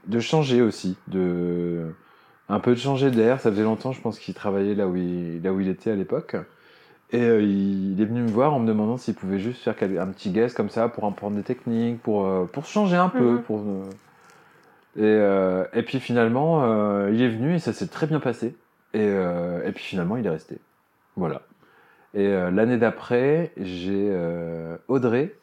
de 0.08 0.20
changer 0.20 0.62
aussi, 0.64 0.98
de 1.08 1.94
un 2.50 2.60
peu 2.60 2.72
de 2.72 2.80
changer 2.80 3.12
d'air. 3.12 3.40
Ça 3.40 3.52
faisait 3.52 3.64
longtemps, 3.64 3.92
je 3.92 4.02
pense, 4.02 4.20
qu'il 4.20 4.34
travaillait 4.34 4.76
là 4.76 4.88
où 4.88 4.96
il, 4.96 5.42
là 5.42 5.54
où 5.54 5.60
il 5.60 5.68
était 5.68 5.92
à 5.92 5.96
l'époque. 5.96 6.36
Et 7.12 7.22
euh, 7.22 7.42
il, 7.42 8.02
est 8.02 8.06
venu 8.06 8.22
me 8.22 8.30
voir 8.30 8.54
en 8.54 8.60
me 8.60 8.68
demandant 8.68 8.98
s'il 8.98 9.14
pouvait 9.14 9.40
juste 9.40 9.64
faire 9.64 9.76
un 9.82 10.08
petit 10.08 10.30
guest 10.32 10.56
comme 10.56 10.70
ça 10.70 10.90
pour 10.90 11.06
apprendre 11.06 11.38
des 11.38 11.44
techniques, 11.44 12.02
pour, 12.02 12.28
euh, 12.28 12.46
pour 12.46 12.66
changer 12.66 12.98
un 12.98 13.10
peu. 13.10 13.32
Mhm. 13.34 13.42
Pour, 13.44 13.62
euh, 13.62 13.90
et, 14.98 15.04
euh, 15.04 15.66
et 15.74 15.84
puis 15.84 16.00
finalement, 16.00 17.08
il 17.08 17.22
est 17.22 17.30
venu 17.30 17.56
et 17.56 17.60
ça 17.60 17.72
s'est 17.72 17.88
très 17.88 18.08
bien 18.08 18.20
passé. 18.20 18.56
Et, 18.94 19.06
et 19.06 19.72
puis 19.74 19.84
finalement, 19.84 20.18
il 20.18 20.26
est 20.26 20.30
resté. 20.30 20.58
Voilà. 21.16 21.42
Et 22.14 22.28
l'année 22.28 22.78
d'après, 22.78 23.52
j'ai 23.58 24.12
Audrey 24.88 25.36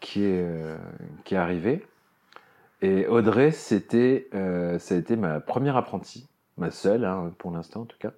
qui 0.00 0.24
est, 0.24 0.46
qui 1.24 1.34
est 1.34 1.38
arrivée. 1.38 1.84
Et 2.80 3.06
Audrey, 3.06 3.50
c'était, 3.50 4.28
euh, 4.34 4.78
ça 4.78 4.94
a 4.94 4.98
été 4.98 5.16
ma 5.16 5.40
première 5.40 5.76
apprentie, 5.76 6.28
ma 6.56 6.70
seule, 6.70 7.04
hein, 7.04 7.32
pour 7.38 7.50
l'instant 7.50 7.80
en 7.82 7.84
tout 7.86 7.96
cas. 7.98 8.12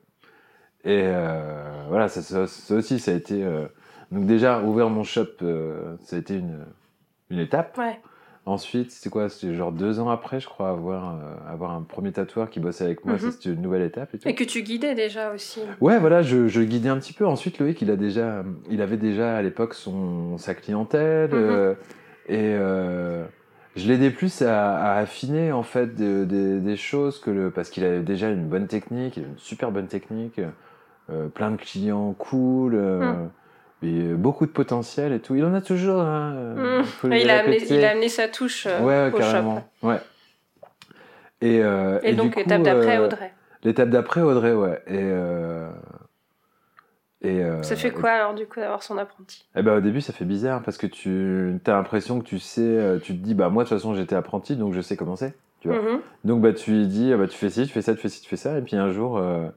Et 0.85 1.03
euh, 1.05 1.85
voilà, 1.89 2.09
ça, 2.09 2.23
ça- 2.23 2.47
ça 2.47 2.75
aussi, 2.75 2.99
ça 2.99 3.11
a 3.13 3.15
été. 3.15 3.43
euh, 3.43 3.67
donc 4.11 4.27
déjà, 4.27 4.61
ouvrir 4.63 4.91
mon 4.91 5.05
shop, 5.05 5.27
ça 6.01 6.17
a 6.17 6.19
été 6.19 6.35
une, 6.37 6.65
une 7.31 7.39
étape. 7.39 7.77
Ouais. 7.79 8.01
Ensuite, 8.47 8.91
c'était 8.91 9.11
quoi? 9.11 9.29
C'était 9.29 9.55
genre 9.55 9.71
deux 9.71 10.01
ans 10.01 10.09
après, 10.09 10.41
je 10.41 10.49
crois, 10.49 10.71
avoir, 10.71 11.15
euh, 11.15 11.53
avoir 11.53 11.73
un 11.73 11.83
premier 11.83 12.11
tatoueur 12.11 12.49
qui 12.51 12.59
bossait 12.59 12.85
avec 12.85 13.05
moi. 13.05 13.15
Mhm. 13.15 13.31
C'était 13.31 13.51
une 13.51 13.61
nouvelle 13.63 13.83
étape 13.83 14.15
et 14.15 14.19
tout. 14.19 14.29
Et 14.29 14.35
que 14.35 14.45
tu 14.45 14.63
guidais 14.63 14.95
déjà 14.95 15.33
aussi. 15.33 15.61
Ouais, 15.81 15.99
voilà, 15.99 16.23
je, 16.23 16.49
je 16.49 16.63
guidais 16.63 16.89
un 16.89 16.97
petit 16.99 17.13
peu. 17.13 17.27
Ensuite, 17.27 17.59
Loïc, 17.59 17.81
il 17.83 17.91
a 17.91 17.97
déjà, 17.97 18.43
il 18.71 18.81
avait 18.83 18.97
déjà 18.97 19.37
à 19.37 19.43
l'époque 19.43 19.75
sa 20.39 20.55
clientèle 20.55 21.31
Mhm. 21.31 21.37
euh, 21.37 21.75
et 22.29 22.55
euh, 22.59 23.25
je 23.77 23.89
l'aidais 23.89 24.11
plus 24.11 24.43
à, 24.43 24.77
à 24.77 24.99
affiner 24.99 25.53
en 25.53 25.63
fait 25.63 25.95
de- 25.95 26.25
de- 26.25 26.59
des 26.59 26.77
choses 26.77 27.21
que 27.21 27.31
le 27.31 27.51
parce 27.51 27.71
qu'il 27.71 27.85
avait 27.85 28.01
déjà 28.01 28.29
une 28.29 28.47
bonne 28.49 28.67
technique, 28.67 29.17
une 29.17 29.37
super 29.39 29.71
bonne 29.71 29.87
technique, 29.87 30.41
euh, 31.11 31.29
plein 31.29 31.51
de 31.51 31.57
clients 31.57 32.13
cool. 32.15 32.75
euh. 32.75 33.15
Et 33.83 34.03
euh, 34.03 34.15
beaucoup 34.15 34.45
de 34.45 34.51
potentiel 34.51 35.11
et 35.15 35.21
tout. 35.21 35.37
Il 35.37 35.45
en 35.45 35.55
a 35.55 35.63
toujours. 35.63 36.03
Hein, 36.03 36.35
euh, 36.35 36.83
Mm. 36.83 37.09
lui 37.09 37.23
il, 37.23 37.31
a 37.31 37.39
amené, 37.39 37.55
répéter. 37.57 37.75
il 37.79 37.85
a 37.85 37.91
amené 37.93 38.09
sa 38.11 38.29
touche 38.29 38.67
ouais, 38.67 39.11
au 39.13 39.17
carrément. 39.17 39.65
shop. 39.83 39.89
Ouais. 39.89 39.97
Et, 41.41 41.57
Et, 42.03 42.11
du 42.11 42.17
donc, 42.17 42.35
coup, 42.35 42.41
étape 42.41 42.63
d'après, 42.63 42.99
Audrey. 42.99 43.33
L'étape 43.65 43.89
d'après, 43.89 44.21
Audrey, 44.21 44.53
ouais. 44.53 44.83
Et, 44.87 44.99
et 47.23 47.43
euh, 47.43 47.63
Ça 47.63 47.77
fait 47.77 47.91
quoi 47.91 48.11
alors 48.11 48.35
du 48.35 48.47
coup 48.47 48.61
d'avoir 48.61 48.83
son 48.83 48.97
apprenti? 48.99 49.45
Eh 49.57 49.63
ben, 49.63 49.77
au 49.77 49.81
début, 49.81 50.01
ça 50.01 50.13
fait 50.13 50.25
bizarre 50.25 50.63
parce 50.63 50.79
que 50.79 50.87
tu 50.87 51.61
as 51.67 51.73
l'impression 51.73 52.19
que 52.21 52.25
tu 52.25 52.39
sais, 52.39 52.61
euh, 52.63 52.99
tu 52.99 53.13
te 53.13 53.23
dis, 53.23 53.35
bah 53.35 53.49
moi 53.51 53.65
de 53.65 53.69
toute 53.69 53.77
façon 53.79 53.95
j'étais 53.95 54.15
apprenti 54.17 54.57
donc 54.57 54.73
je 54.75 54.81
sais 54.81 54.97
comment 54.97 55.17
c'est. 55.17 55.35
Tu 55.61 55.69
vois. 55.69 55.79
Mhm. 55.83 56.01
Donc 56.25 56.41
bah 56.41 56.53
tu 56.53 56.87
dis, 56.87 57.13
ah, 57.13 57.17
bah 57.19 57.27
tu 57.27 57.37
fais 57.37 57.51
ci, 57.51 57.67
tu 57.67 57.73
fais 57.73 57.83
ça, 57.83 57.95
tu 57.95 58.01
fais 58.01 58.09
ci, 58.09 58.23
tu 58.23 58.29
fais 58.29 58.37
ça, 58.37 58.57
et 58.59 58.63
puis 58.63 58.77
un 58.77 58.91
jour, 58.91 59.19
euh, 59.19 59.49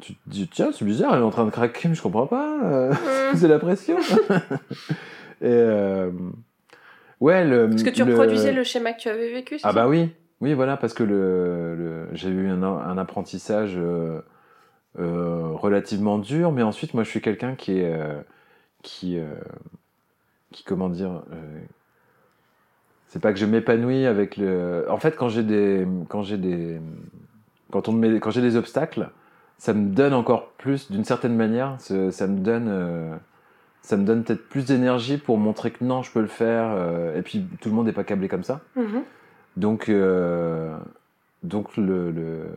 tu 0.00 0.14
te 0.14 0.20
dis, 0.26 0.46
tiens, 0.48 0.70
c'est 0.72 0.84
bizarre, 0.84 1.14
elle 1.14 1.20
est 1.22 1.24
en 1.24 1.30
train 1.30 1.44
de 1.46 1.50
craquer, 1.50 1.88
mais 1.88 1.94
je 1.94 2.02
comprends 2.02 2.26
pas, 2.28 2.58
euh, 2.64 2.90
Mhm. 2.90 2.96
c'est 3.36 3.48
la 3.48 3.58
pression. 3.58 3.96
et 5.42 5.64
ouais, 7.20 7.44
le. 7.44 7.68
Parce 7.70 7.82
que 7.82 7.90
tu 7.90 8.04
le- 8.04 8.12
reproduisais 8.12 8.52
le 8.52 8.64
schéma 8.64 8.92
que 8.92 9.00
tu 9.00 9.08
avais 9.08 9.32
vécu, 9.32 9.56
Ah 9.56 9.58
ça? 9.60 9.72
bah 9.72 9.88
oui, 9.88 10.10
oui 10.40 10.54
voilà 10.54 10.76
parce 10.76 10.94
que 10.94 11.02
le, 11.02 11.74
le- 11.74 12.08
j'ai 12.12 12.28
eu 12.28 12.48
un, 12.48 12.62
un 12.62 12.98
apprentissage 12.98 13.78
euh, 14.98 15.48
relativement 15.52 16.18
dur, 16.18 16.52
mais 16.52 16.62
ensuite 16.62 16.94
moi 16.94 17.02
je 17.04 17.10
suis 17.10 17.20
quelqu'un 17.20 17.54
qui 17.54 17.78
est 17.80 17.92
euh, 17.94 18.20
qui 18.82 19.18
euh, 19.18 19.26
qui 20.52 20.62
comment 20.64 20.88
dire 20.88 21.22
c'est 23.08 23.20
pas 23.20 23.32
que 23.32 23.38
je 23.38 23.46
m'épanouis 23.46 24.06
avec 24.06 24.36
le 24.36 24.86
en 24.90 24.98
fait 24.98 25.16
quand 25.16 25.28
j'ai 25.28 25.42
des 25.42 25.86
quand 26.08 26.22
j'ai 26.22 26.36
des 26.38 26.80
quand 27.70 27.88
on 27.88 27.92
me 27.92 28.08
met 28.08 28.20
quand 28.20 28.30
j'ai 28.30 28.42
des 28.42 28.56
obstacles 28.56 29.10
ça 29.58 29.72
me 29.72 29.90
donne 29.94 30.14
encore 30.14 30.48
plus 30.58 30.90
d'une 30.90 31.04
certaine 31.04 31.36
manière 31.36 31.76
ça, 31.78 32.10
ça 32.10 32.26
me 32.26 32.38
donne 32.40 33.18
ça 33.82 33.96
me 33.96 34.04
donne 34.04 34.24
peut-être 34.24 34.48
plus 34.48 34.64
d'énergie 34.64 35.18
pour 35.18 35.38
montrer 35.38 35.70
que 35.70 35.84
non 35.84 36.02
je 36.02 36.10
peux 36.10 36.20
le 36.20 36.26
faire 36.26 36.70
euh, 36.72 37.16
et 37.18 37.22
puis 37.22 37.46
tout 37.60 37.68
le 37.68 37.74
monde 37.74 37.86
n'est 37.86 37.92
pas 37.92 38.04
câblé 38.04 38.28
comme 38.28 38.44
ça 38.44 38.60
Mhm. 38.76 39.02
donc, 39.56 39.88
euh, 39.88 40.76
donc 41.44 41.76
le, 41.76 42.10
le- 42.10 42.48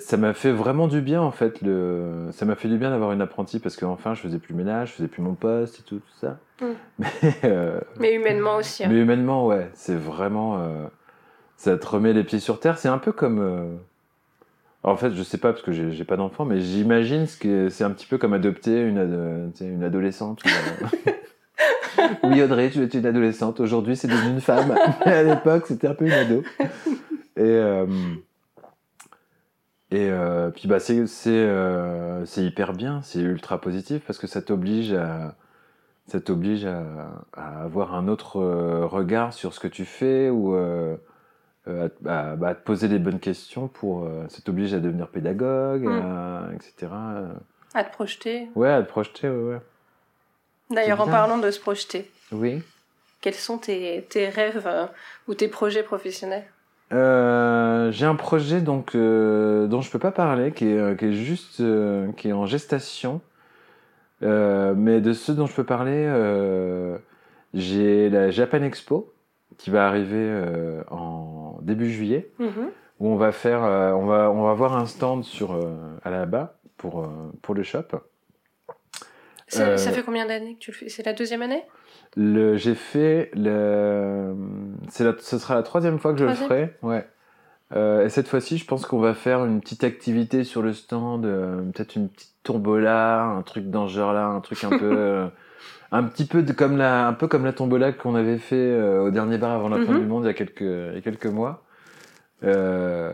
ça 0.00 0.16
m'a 0.16 0.34
fait 0.34 0.50
vraiment 0.50 0.88
du 0.88 1.00
bien 1.00 1.20
en 1.22 1.30
fait. 1.30 1.60
Le, 1.62 2.28
ça 2.32 2.44
m'a 2.44 2.56
fait 2.56 2.68
du 2.68 2.78
bien 2.78 2.90
d'avoir 2.90 3.12
une 3.12 3.20
apprentie 3.20 3.60
parce 3.60 3.76
qu'enfin 3.76 4.14
je 4.14 4.20
faisais 4.20 4.38
plus 4.38 4.52
le 4.52 4.58
ménage, 4.58 4.88
je 4.88 4.94
faisais 4.94 5.08
plus 5.08 5.22
mon 5.22 5.34
poste 5.34 5.80
et 5.80 5.82
tout, 5.82 5.98
tout 5.98 6.18
ça. 6.20 6.38
Mm. 6.60 6.64
Mais, 6.98 7.34
euh, 7.44 7.80
Mais 8.00 8.14
humainement 8.14 8.56
aussi. 8.56 8.84
hein. 8.84 8.88
mais 8.90 8.98
humainement, 9.00 9.46
ouais, 9.46 9.70
c'est 9.74 9.94
vraiment. 9.94 10.58
euh, 10.60 10.86
ça 11.56 11.76
te 11.76 11.86
remet 11.86 12.12
les 12.12 12.24
pieds 12.24 12.40
sur 12.40 12.58
terre. 12.58 12.78
C'est 12.78 12.88
un 12.88 12.98
peu 12.98 13.12
comme. 13.12 13.38
euh, 13.40 13.76
en 14.82 14.96
fait, 14.96 15.14
je 15.14 15.22
sais 15.22 15.38
pas 15.38 15.52
parce 15.52 15.62
que 15.62 15.70
j'ai 15.72 16.04
pas 16.04 16.16
d'enfant, 16.16 16.44
mais 16.44 16.60
j'imagine 16.60 17.26
ce 17.26 17.36
que 17.36 17.68
c'est 17.68 17.84
un 17.84 17.90
petit 17.90 18.06
peu 18.06 18.16
comme 18.18 18.32
adopter 18.32 18.80
une, 18.80 19.52
une 19.60 19.84
adolescente. 19.84 20.42
ou, 20.44 20.48
oui, 22.28 22.42
Audrey, 22.42 22.70
tu 22.70 22.82
es 22.82 22.86
une 22.86 23.06
adolescente. 23.06 23.60
Aujourd'hui, 23.60 23.96
c'est 23.96 24.08
devenu 24.08 24.30
une 24.30 24.40
femme. 24.40 24.74
Mais 25.06 25.12
à 25.12 25.22
l'époque, 25.22 25.66
c'était 25.66 25.88
un 25.88 25.94
peu 25.94 26.06
une 26.06 26.12
ado. 26.12 26.42
Et, 27.36 27.60
et 29.90 30.10
euh, 30.10 30.50
puis, 30.50 30.68
bah, 30.68 30.80
c'est 30.80 31.06
c'est, 31.06 31.30
euh, 31.30 32.24
c'est 32.26 32.42
hyper 32.44 32.72
bien. 32.72 33.00
C'est 33.02 33.20
ultra 33.20 33.60
positif 33.60 34.02
parce 34.06 34.18
que 34.18 34.26
ça 34.26 34.42
t'oblige 34.42 34.92
à. 34.92 35.34
ça 36.06 36.20
t'oblige 36.20 36.64
à, 36.66 36.84
à 37.34 37.62
avoir 37.62 37.94
un 37.94 38.08
autre 38.08 38.36
euh, 38.40 38.86
regard 38.86 39.32
sur 39.32 39.54
ce 39.54 39.60
que 39.60 39.68
tu 39.68 39.84
fais 39.84 40.28
ou 40.30 40.54
euh, 40.54 40.96
à, 41.66 41.88
te- 41.88 42.08
à- 42.08 42.36
bah, 42.36 42.48
à 42.48 42.54
te 42.54 42.62
poser 42.64 42.88
les 42.88 42.98
bonnes 42.98 43.20
questions 43.20 43.68
pour. 43.68 44.08
ça 44.28 44.40
t'oblige 44.42 44.74
à 44.74 44.80
devenir 44.80 45.08
pédagogue, 45.08 45.84
Mm. 45.86 46.54
etc. 46.54 46.92
À 47.74 47.84
te 47.84 47.92
projeter. 47.92 48.48
Ouais, 48.54 48.70
à 48.70 48.82
te 48.82 48.88
projeter, 48.88 49.28
ouais, 49.28 49.54
ouais. 49.54 49.60
D'ailleurs, 50.70 51.00
en 51.00 51.06
parlant 51.06 51.38
de 51.38 51.50
se 51.50 51.60
projeter, 51.60 52.10
Oui. 52.30 52.62
quels 53.22 53.34
sont 53.34 53.56
tes, 53.58 54.06
tes 54.10 54.28
rêves 54.28 54.68
ou 55.28 55.34
tes 55.34 55.48
projets 55.48 55.82
professionnels? 55.82 56.44
Euh, 56.92 57.90
j'ai 57.92 58.06
un 58.06 58.14
projet 58.14 58.60
donc 58.60 58.94
euh, 58.94 59.66
dont 59.66 59.80
je 59.80 59.90
peux 59.90 59.98
pas 59.98 60.12
parler, 60.12 60.52
qui 60.52 60.66
est, 60.68 60.78
euh, 60.78 60.94
qui 60.94 61.06
est 61.06 61.12
juste, 61.12 61.60
euh, 61.60 62.10
qui 62.12 62.28
est 62.28 62.32
en 62.32 62.46
gestation. 62.46 63.20
Euh, 64.22 64.74
mais 64.76 65.00
de 65.00 65.12
ceux 65.12 65.34
dont 65.34 65.46
je 65.46 65.54
peux 65.54 65.64
parler, 65.64 66.04
euh, 66.08 66.98
j'ai 67.54 68.08
la 68.10 68.30
Japan 68.30 68.62
Expo 68.62 69.12
qui 69.58 69.70
va 69.70 69.86
arriver 69.86 70.16
euh, 70.16 70.82
en 70.90 71.58
début 71.62 71.90
juillet, 71.90 72.30
Mhm. 72.38 72.70
où 73.00 73.08
on 73.08 73.16
va 73.16 73.32
faire, 73.32 73.62
euh, 73.64 73.92
on 73.92 74.06
va, 74.06 74.30
on 74.30 74.42
va 74.42 74.50
avoir 74.50 74.76
un 74.76 74.86
stand 74.86 75.24
sur 75.24 75.52
euh, 75.52 75.76
à 76.04 76.10
la 76.10 76.26
bas 76.26 76.58
pour 76.76 77.00
euh, 77.04 77.06
pour 77.42 77.54
le 77.54 77.62
shop. 77.62 77.84
Ça, 79.48 79.62
Euh, 79.68 79.76
ça 79.76 79.90
fait 79.92 80.02
combien 80.02 80.26
d'années 80.26 80.54
que 80.54 80.58
tu 80.60 80.70
le 80.70 80.76
fais? 80.76 80.88
C'est 80.88 81.04
la 81.04 81.12
deuxième 81.12 81.42
année? 81.42 81.62
Le, 82.16 82.56
j'ai 82.56 82.74
fait 82.74 83.30
le, 83.34 84.34
c'est 84.88 85.04
la, 85.04 85.12
ce 85.18 85.38
sera 85.38 85.54
la 85.54 85.62
troisième 85.62 85.98
fois 85.98 86.12
que 86.12 86.18
je 86.18 86.24
le 86.24 86.34
ferai, 86.34 86.74
ouais. 86.82 87.06
Euh, 87.76 88.04
et 88.06 88.08
cette 88.08 88.28
fois-ci, 88.28 88.56
je 88.56 88.64
pense 88.64 88.86
qu'on 88.86 88.98
va 88.98 89.12
faire 89.12 89.44
une 89.44 89.60
petite 89.60 89.84
activité 89.84 90.42
sur 90.44 90.62
le 90.62 90.72
stand, 90.72 91.26
euh, 91.26 91.60
peut-être 91.72 91.96
une 91.96 92.08
petite 92.08 92.32
tombola, 92.42 93.24
un 93.24 93.42
truc 93.42 93.68
dans 93.68 93.88
ce 93.88 93.92
genre-là, 93.94 94.24
un 94.26 94.40
truc 94.40 94.64
un 94.64 94.70
peu, 94.70 94.78
euh, 94.96 95.26
un 95.92 96.02
petit 96.04 96.24
peu 96.24 96.42
de, 96.42 96.52
comme 96.54 96.78
la, 96.78 97.06
un 97.06 97.12
peu 97.12 97.28
comme 97.28 97.44
la 97.44 97.52
tombola 97.52 97.92
qu'on 97.92 98.14
avait 98.14 98.38
fait 98.38 98.56
euh, 98.56 99.02
au 99.02 99.10
dernier 99.10 99.36
bar 99.36 99.50
avant 99.52 99.68
la 99.68 99.84
fin 99.84 99.92
Mhm. 99.92 100.00
du 100.00 100.06
monde 100.06 100.24
il 100.24 100.28
y 100.28 100.30
a 100.30 100.34
quelques, 100.34 100.62
il 100.62 100.94
y 100.94 100.98
a 100.98 101.00
quelques 101.02 101.26
mois. 101.26 101.62
Euh, 102.42 103.12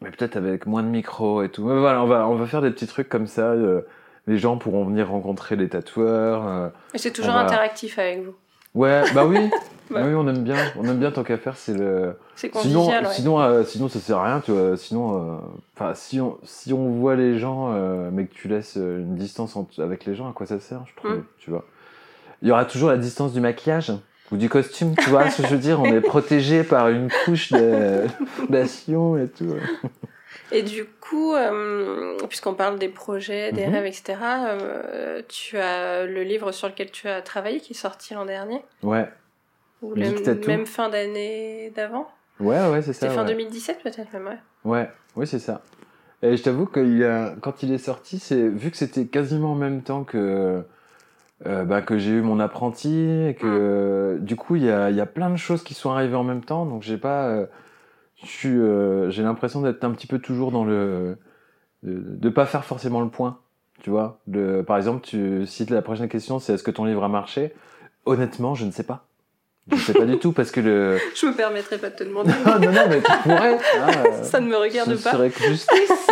mais 0.00 0.10
peut-être 0.10 0.36
avec 0.36 0.64
moins 0.66 0.82
de 0.82 0.88
micros 0.88 1.42
et 1.42 1.50
tout. 1.50 1.64
Mais 1.66 1.78
voilà, 1.78 2.02
on 2.02 2.06
va, 2.06 2.28
on 2.28 2.36
va 2.36 2.46
faire 2.46 2.62
des 2.62 2.70
petits 2.70 2.86
trucs 2.86 3.08
comme 3.10 3.26
ça. 3.26 3.54
Euh, 4.28 4.32
les 4.32 4.38
gens 4.38 4.56
pourront 4.58 4.84
venir 4.84 5.08
rencontrer 5.08 5.56
les 5.56 5.68
tatoueurs. 5.68 6.46
euh, 6.46 6.68
Et 6.94 6.98
c'est 6.98 7.12
toujours 7.12 7.34
va- 7.34 7.40
interactif 7.40 7.98
avec 7.98 8.24
vous. 8.24 8.34
Ouais, 8.74 9.02
bah 9.14 9.24
oui. 9.26 9.38
Ouais. 9.90 10.02
Oui, 10.02 10.12
on 10.14 10.28
aime 10.28 10.42
bien. 10.44 10.56
On 10.78 10.84
aime 10.84 10.98
bien 10.98 11.10
tant 11.10 11.22
qu'à 11.24 11.38
faire, 11.38 11.56
c'est 11.56 11.72
le. 11.72 12.14
C'est 12.36 12.54
Sinon, 12.58 12.88
ouais. 12.88 13.00
sinon, 13.10 13.40
euh, 13.40 13.64
sinon, 13.64 13.88
ça 13.88 13.98
sert 14.00 14.18
à 14.18 14.24
rien, 14.26 14.40
tu 14.40 14.50
vois. 14.52 14.76
Sinon, 14.76 15.16
euh, 15.16 15.36
enfin, 15.74 15.94
si 15.94 16.20
on, 16.20 16.36
si 16.44 16.74
on 16.74 16.90
voit 16.90 17.16
les 17.16 17.38
gens, 17.38 17.72
euh, 17.72 18.10
mais 18.12 18.26
que 18.26 18.34
tu 18.34 18.48
laisses 18.48 18.76
euh, 18.76 18.98
une 18.98 19.14
distance 19.16 19.56
avec 19.78 20.04
les 20.04 20.14
gens, 20.14 20.28
à 20.28 20.34
quoi 20.34 20.44
ça 20.44 20.60
sert, 20.60 20.82
je 20.84 20.94
trouve, 20.94 21.16
Mm. 21.16 21.24
tu 21.38 21.48
vois. 21.50 21.64
Il 22.42 22.48
y 22.48 22.50
aura 22.50 22.66
toujours 22.66 22.90
la 22.90 22.98
distance 22.98 23.32
du 23.32 23.40
maquillage 23.40 23.90
ou 24.30 24.36
du 24.36 24.50
costume, 24.50 24.94
tu 24.94 25.08
vois 25.08 25.30
ce 25.30 25.40
que 25.40 25.48
je 25.48 25.54
veux 25.54 25.58
dire? 25.60 25.80
On 25.80 25.86
est 25.86 26.02
protégé 26.02 26.64
par 26.64 26.90
une 26.90 27.08
couche 27.24 27.50
de 27.52 28.02
fondation 28.36 29.16
et 29.16 29.28
tout. 29.28 29.54
Et 30.50 30.62
du 30.62 30.84
coup, 30.86 31.34
euh, 31.34 32.16
puisqu'on 32.28 32.54
parle 32.54 32.78
des 32.78 32.88
projets, 32.88 33.52
des 33.52 33.66
Mhm. 33.66 33.72
rêves, 33.74 33.86
etc., 33.86 34.14
euh, 34.48 35.22
tu 35.28 35.58
as 35.58 36.06
le 36.06 36.22
livre 36.22 36.52
sur 36.52 36.68
lequel 36.68 36.90
tu 36.90 37.08
as 37.08 37.20
travaillé 37.22 37.60
qui 37.60 37.72
est 37.72 37.76
sorti 37.76 38.14
l'an 38.14 38.24
dernier 38.24 38.62
Ouais, 38.82 39.08
Ou 39.82 39.94
Tattoo. 39.94 40.48
même 40.48 40.66
fin 40.66 40.88
d'année 40.88 41.70
d'avant 41.76 42.08
ouais, 42.40 42.68
ouais, 42.70 42.82
c'est 42.82 42.92
ça. 42.92 43.00
C'était 43.08 43.14
fin 43.14 43.22
ouais. 43.22 43.28
2017 43.28 43.82
peut-être 43.82 44.12
même, 44.12 44.26
ouais. 44.26 44.38
Ouais, 44.64 44.90
oui, 45.16 45.26
c'est 45.26 45.38
ça. 45.38 45.60
Et 46.22 46.36
je 46.36 46.42
t'avoue 46.42 46.66
que 46.66 47.34
quand 47.40 47.62
il 47.62 47.72
est 47.72 47.78
sorti, 47.78 48.18
c'est 48.18 48.48
vu 48.48 48.70
que 48.70 48.76
c'était 48.76 49.06
quasiment 49.06 49.52
en 49.52 49.56
même 49.56 49.82
temps 49.82 50.02
que 50.04 50.64
euh, 51.46 51.64
bah, 51.64 51.80
que 51.82 51.98
j'ai 51.98 52.10
eu 52.10 52.20
mon 52.22 52.40
apprenti 52.40 52.88
et 53.28 53.36
que 53.40 54.18
du 54.20 54.34
coup 54.34 54.56
il 54.56 54.64
y 54.64 54.70
a, 54.70 54.90
il 54.90 54.96
y 54.96 55.00
a 55.00 55.06
plein 55.06 55.30
de 55.30 55.36
choses 55.36 55.62
qui 55.62 55.74
sont 55.74 55.90
arrivées 55.92 56.16
en 56.16 56.24
même 56.24 56.42
temps, 56.42 56.66
donc 56.66 56.82
j'ai 56.82 56.96
pas, 56.98 57.46
euh, 58.22 58.26
suis, 58.26 58.48
euh, 58.48 59.10
j'ai 59.10 59.22
l'impression 59.22 59.60
d'être 59.62 59.84
un 59.84 59.90
petit 59.92 60.06
peu 60.06 60.18
toujours 60.18 60.50
dans 60.52 60.64
le 60.64 61.16
de, 61.82 62.02
de 62.04 62.28
pas 62.28 62.46
faire 62.46 62.64
forcément 62.64 63.00
le 63.00 63.08
point, 63.08 63.38
tu 63.82 63.90
vois. 63.90 64.18
De, 64.26 64.62
par 64.66 64.76
exemple, 64.76 65.06
tu, 65.06 65.46
si 65.46 65.64
la 65.66 65.82
prochaine 65.82 66.08
question 66.08 66.38
c'est 66.38 66.54
est-ce 66.54 66.64
que 66.64 66.70
ton 66.70 66.84
livre 66.84 67.04
a 67.04 67.08
marché, 67.08 67.54
honnêtement, 68.06 68.54
je 68.54 68.64
ne 68.64 68.70
sais 68.72 68.82
pas. 68.82 69.04
Je 69.70 69.74
ne 69.76 69.80
sais 69.80 69.92
pas 69.92 70.06
du 70.06 70.18
tout 70.18 70.32
parce 70.32 70.50
que 70.50 70.60
le 70.60 70.98
Je 71.14 71.26
me 71.26 71.32
permettrai 71.34 71.76
pas 71.78 71.90
de 71.90 71.94
te 71.96 72.04
demander. 72.04 72.32
non 72.44 72.58
non 72.58 72.72
non 72.72 72.88
mais 72.88 73.00
tu 73.02 73.12
pourrais. 73.22 73.54
euh, 73.54 74.22
Ça 74.22 74.40
ne 74.40 74.48
me 74.48 74.56
regarde 74.56 74.94
ce 74.96 75.02
pas. 75.04 75.12
serait 75.12 75.30
que 75.30 75.44
justice. 75.44 76.10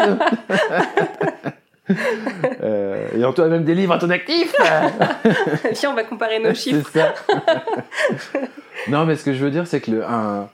euh, 2.62 3.08
et 3.14 3.34
toi 3.34 3.48
même 3.48 3.64
des 3.64 3.74
livres 3.74 3.94
à 3.94 3.98
ton 3.98 4.10
actif. 4.10 4.54
Viens, 5.72 5.90
on 5.90 5.94
va 5.94 6.04
comparer 6.04 6.38
nos 6.38 6.52
chiffres. 6.54 6.90
ça. 6.92 7.14
non, 8.88 9.06
mais 9.06 9.16
ce 9.16 9.24
que 9.24 9.32
je 9.32 9.42
veux 9.42 9.50
dire, 9.50 9.66
c'est 9.66 9.80
que 9.80 9.90
le, 9.90 10.04
un, 10.04 10.50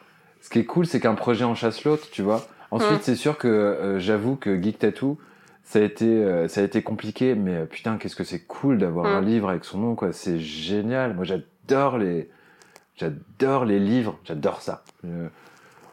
qui 0.52 0.60
est 0.60 0.64
cool, 0.64 0.86
c'est 0.86 1.00
qu'un 1.00 1.14
projet 1.14 1.44
en 1.44 1.54
chasse 1.54 1.84
l'autre, 1.84 2.08
tu 2.12 2.22
vois. 2.22 2.46
Ensuite, 2.70 2.98
Mm. 2.98 3.02
c'est 3.02 3.16
sûr 3.16 3.38
que 3.38 3.48
euh, 3.48 3.98
j'avoue 3.98 4.36
que 4.36 4.60
Geek 4.62 4.78
Tattoo, 4.78 5.18
ça 5.64 5.78
a 5.78 5.82
été, 5.82 6.06
euh, 6.06 6.48
ça 6.48 6.60
a 6.60 6.64
été 6.64 6.82
compliqué, 6.82 7.34
mais 7.34 7.54
euh, 7.56 7.64
putain, 7.66 7.96
qu'est-ce 7.96 8.16
que 8.16 8.24
c'est 8.24 8.40
cool 8.40 8.78
d'avoir 8.78 9.04
Mm. 9.06 9.16
un 9.16 9.20
livre 9.20 9.48
avec 9.50 9.64
son 9.64 9.78
nom, 9.78 9.94
quoi. 9.94 10.12
C'est 10.12 10.38
génial. 10.38 11.14
Moi, 11.14 11.24
j'adore 11.24 11.98
les, 11.98 12.30
j'adore 12.96 13.64
les 13.64 13.78
livres. 13.78 14.18
J'adore 14.24 14.60
ça. 14.62 14.82
Euh, 15.04 15.28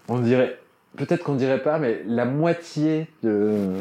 on 0.08 0.20
dirait, 0.20 0.60
peut-être 0.98 1.24
qu'on 1.24 1.36
dirait 1.36 1.62
pas, 1.62 1.80
mais 1.80 2.02
la 2.06 2.26
moitié 2.26 3.08
de. 3.24 3.74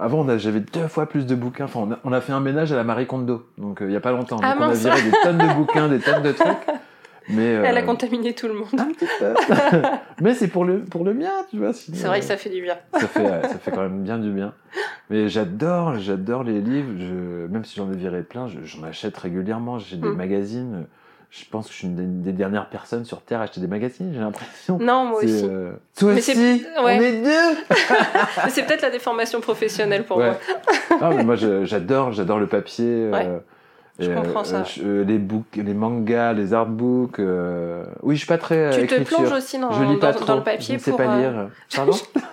Avant, 0.00 0.26
j'avais 0.38 0.60
deux 0.60 0.88
fois 0.88 1.06
plus 1.06 1.26
de 1.26 1.34
bouquins. 1.34 1.66
Enfin, 1.66 1.80
on 1.80 1.92
a, 1.92 1.98
on 2.04 2.12
a 2.12 2.20
fait 2.22 2.32
un 2.32 2.40
ménage 2.40 2.72
à 2.72 2.76
la 2.76 2.84
Marie 2.84 3.06
Kondo, 3.06 3.46
donc 3.58 3.82
euh, 3.82 3.86
il 3.86 3.92
y 3.92 3.96
a 3.96 4.00
pas 4.00 4.10
longtemps. 4.12 4.38
Ah, 4.42 4.54
donc 4.54 4.62
on 4.62 4.68
a 4.70 4.72
viré 4.74 5.02
des 5.02 5.10
tonnes 5.22 5.38
de 5.38 5.54
bouquins, 5.54 5.88
des 5.88 6.00
tonnes 6.00 6.22
de 6.22 6.32
trucs. 6.32 6.48
Mais 7.28 7.54
euh, 7.56 7.64
Elle 7.66 7.76
a 7.78 7.82
contaminé 7.82 8.32
tout 8.34 8.48
le 8.48 8.54
monde. 8.54 8.78
un 8.78 8.92
petit 8.92 9.06
peu. 9.18 9.34
mais 10.20 10.34
c'est 10.34 10.48
pour 10.48 10.64
le 10.64 10.80
pour 10.80 11.04
le 11.04 11.12
bien, 11.12 11.32
tu 11.50 11.58
vois. 11.58 11.72
C'est 11.72 11.92
vrai 12.06 12.16
euh, 12.18 12.20
que 12.20 12.26
ça 12.26 12.36
fait 12.36 12.50
du 12.50 12.62
bien. 12.62 12.76
ça 12.94 13.06
fait 13.08 13.26
euh, 13.26 13.42
ça 13.42 13.58
fait 13.58 13.70
quand 13.70 13.82
même 13.82 14.02
bien 14.02 14.18
du 14.18 14.30
bien. 14.30 14.52
Mais 15.10 15.28
j'adore 15.28 15.98
j'adore 15.98 16.42
les 16.44 16.60
livres. 16.60 16.92
Je, 16.98 17.46
même 17.46 17.64
si 17.64 17.76
j'en 17.76 17.90
ai 17.92 17.96
viré 17.96 18.22
plein, 18.22 18.46
je- 18.48 18.60
j'en 18.64 18.82
achète 18.84 19.16
régulièrement. 19.16 19.78
J'ai 19.78 19.96
des 19.96 20.08
Mm. 20.08 20.14
magazines. 20.16 20.86
Je 21.30 21.46
pense 21.50 21.66
que 21.68 21.72
je 21.72 21.78
suis 21.78 21.86
une 21.86 22.20
des, 22.22 22.32
dernières 22.32 22.68
personnes 22.68 23.06
sur 23.06 23.22
terre 23.22 23.40
à 23.40 23.44
acheter 23.44 23.58
des 23.62 23.66
magazines. 23.66 24.10
J'ai 24.12 24.20
l'impression. 24.20 24.76
Non, 24.78 25.06
moi 25.06 25.24
aussi. 25.24 25.40
euh, 25.48 25.72
Toi 25.96 26.12
Mais 26.12 26.18
aussi, 26.18 26.34
c'est- 26.34 26.80
ouais. 26.82 26.98
on 26.98 27.00
est 27.00 27.22
deux. 27.22 27.58
C'est 28.50 28.66
peut-être 28.66 28.82
la 28.82 28.90
déformation 28.90 29.40
professionnelle 29.40 30.04
pour 30.04 30.18
Ouais. 30.18 30.32
moi. 30.90 30.98
Non, 31.00 31.16
mais 31.16 31.24
moi 31.24 31.36
j'adore 31.36 32.12
j'adore 32.12 32.38
le 32.38 32.46
papier. 32.48 32.84
euh, 32.86 33.10
Ouais. 33.12 33.40
Je 33.98 34.10
comprends 34.10 34.42
ça. 34.44 34.64
euh, 34.82 35.04
les 35.04 35.18
books, 35.18 35.54
les 35.56 35.74
mangas, 35.74 36.32
les 36.32 36.54
artbooks. 36.54 37.18
euh, 37.18 37.84
Oui, 38.02 38.14
je 38.14 38.20
suis 38.20 38.26
pas 38.26 38.38
très. 38.38 38.56
euh, 38.56 38.70
Tu 38.70 38.86
te 38.86 38.94
écriture. 38.94 39.18
plonges 39.18 39.32
aussi 39.32 39.58
dans, 39.58 39.70
je 39.70 39.82
lis 39.84 39.96
pas 39.98 40.12
dans- 40.12 40.18
trop. 40.18 40.26
dans 40.26 40.36
le 40.36 40.42
papier 40.42 40.66
je 40.68 40.72
ne 40.74 40.78
sais 40.78 40.90
pour. 40.90 40.98
pas 40.98 41.14
euh, 41.14 41.18
lire. 41.20 41.50
Pardon 41.76 41.92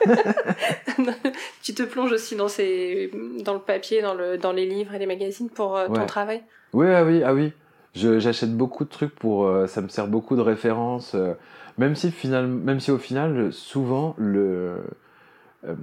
tu 1.61 1.73
te 1.73 1.83
plonges 1.83 2.11
aussi 2.11 2.35
dans, 2.35 2.47
ces, 2.47 3.11
dans 3.43 3.53
le 3.53 3.59
papier, 3.59 4.01
dans, 4.01 4.13
le, 4.13 4.37
dans 4.37 4.51
les 4.51 4.65
livres 4.65 4.93
et 4.93 4.99
les 4.99 5.05
magazines 5.05 5.49
pour 5.49 5.77
ton 5.87 6.05
travail? 6.05 6.41
Oui, 6.73 6.87
ah 6.93 7.03
oui, 7.03 7.23
ah 7.23 7.33
oui. 7.33 7.51
J'achète 7.93 8.55
beaucoup 8.55 8.83
de 8.85 8.89
trucs 8.89 9.15
pour. 9.15 9.49
ça 9.67 9.81
me 9.81 9.87
sert 9.89 10.07
beaucoup 10.07 10.35
de 10.35 10.41
références. 10.41 11.13
euh, 11.15 11.33
même 11.77 11.95
si 11.95 12.11
final, 12.11 12.47
même 12.47 12.79
si 12.79 12.91
au 12.91 12.97
final, 12.97 13.51
souvent 13.51 14.15
le. 14.17 14.77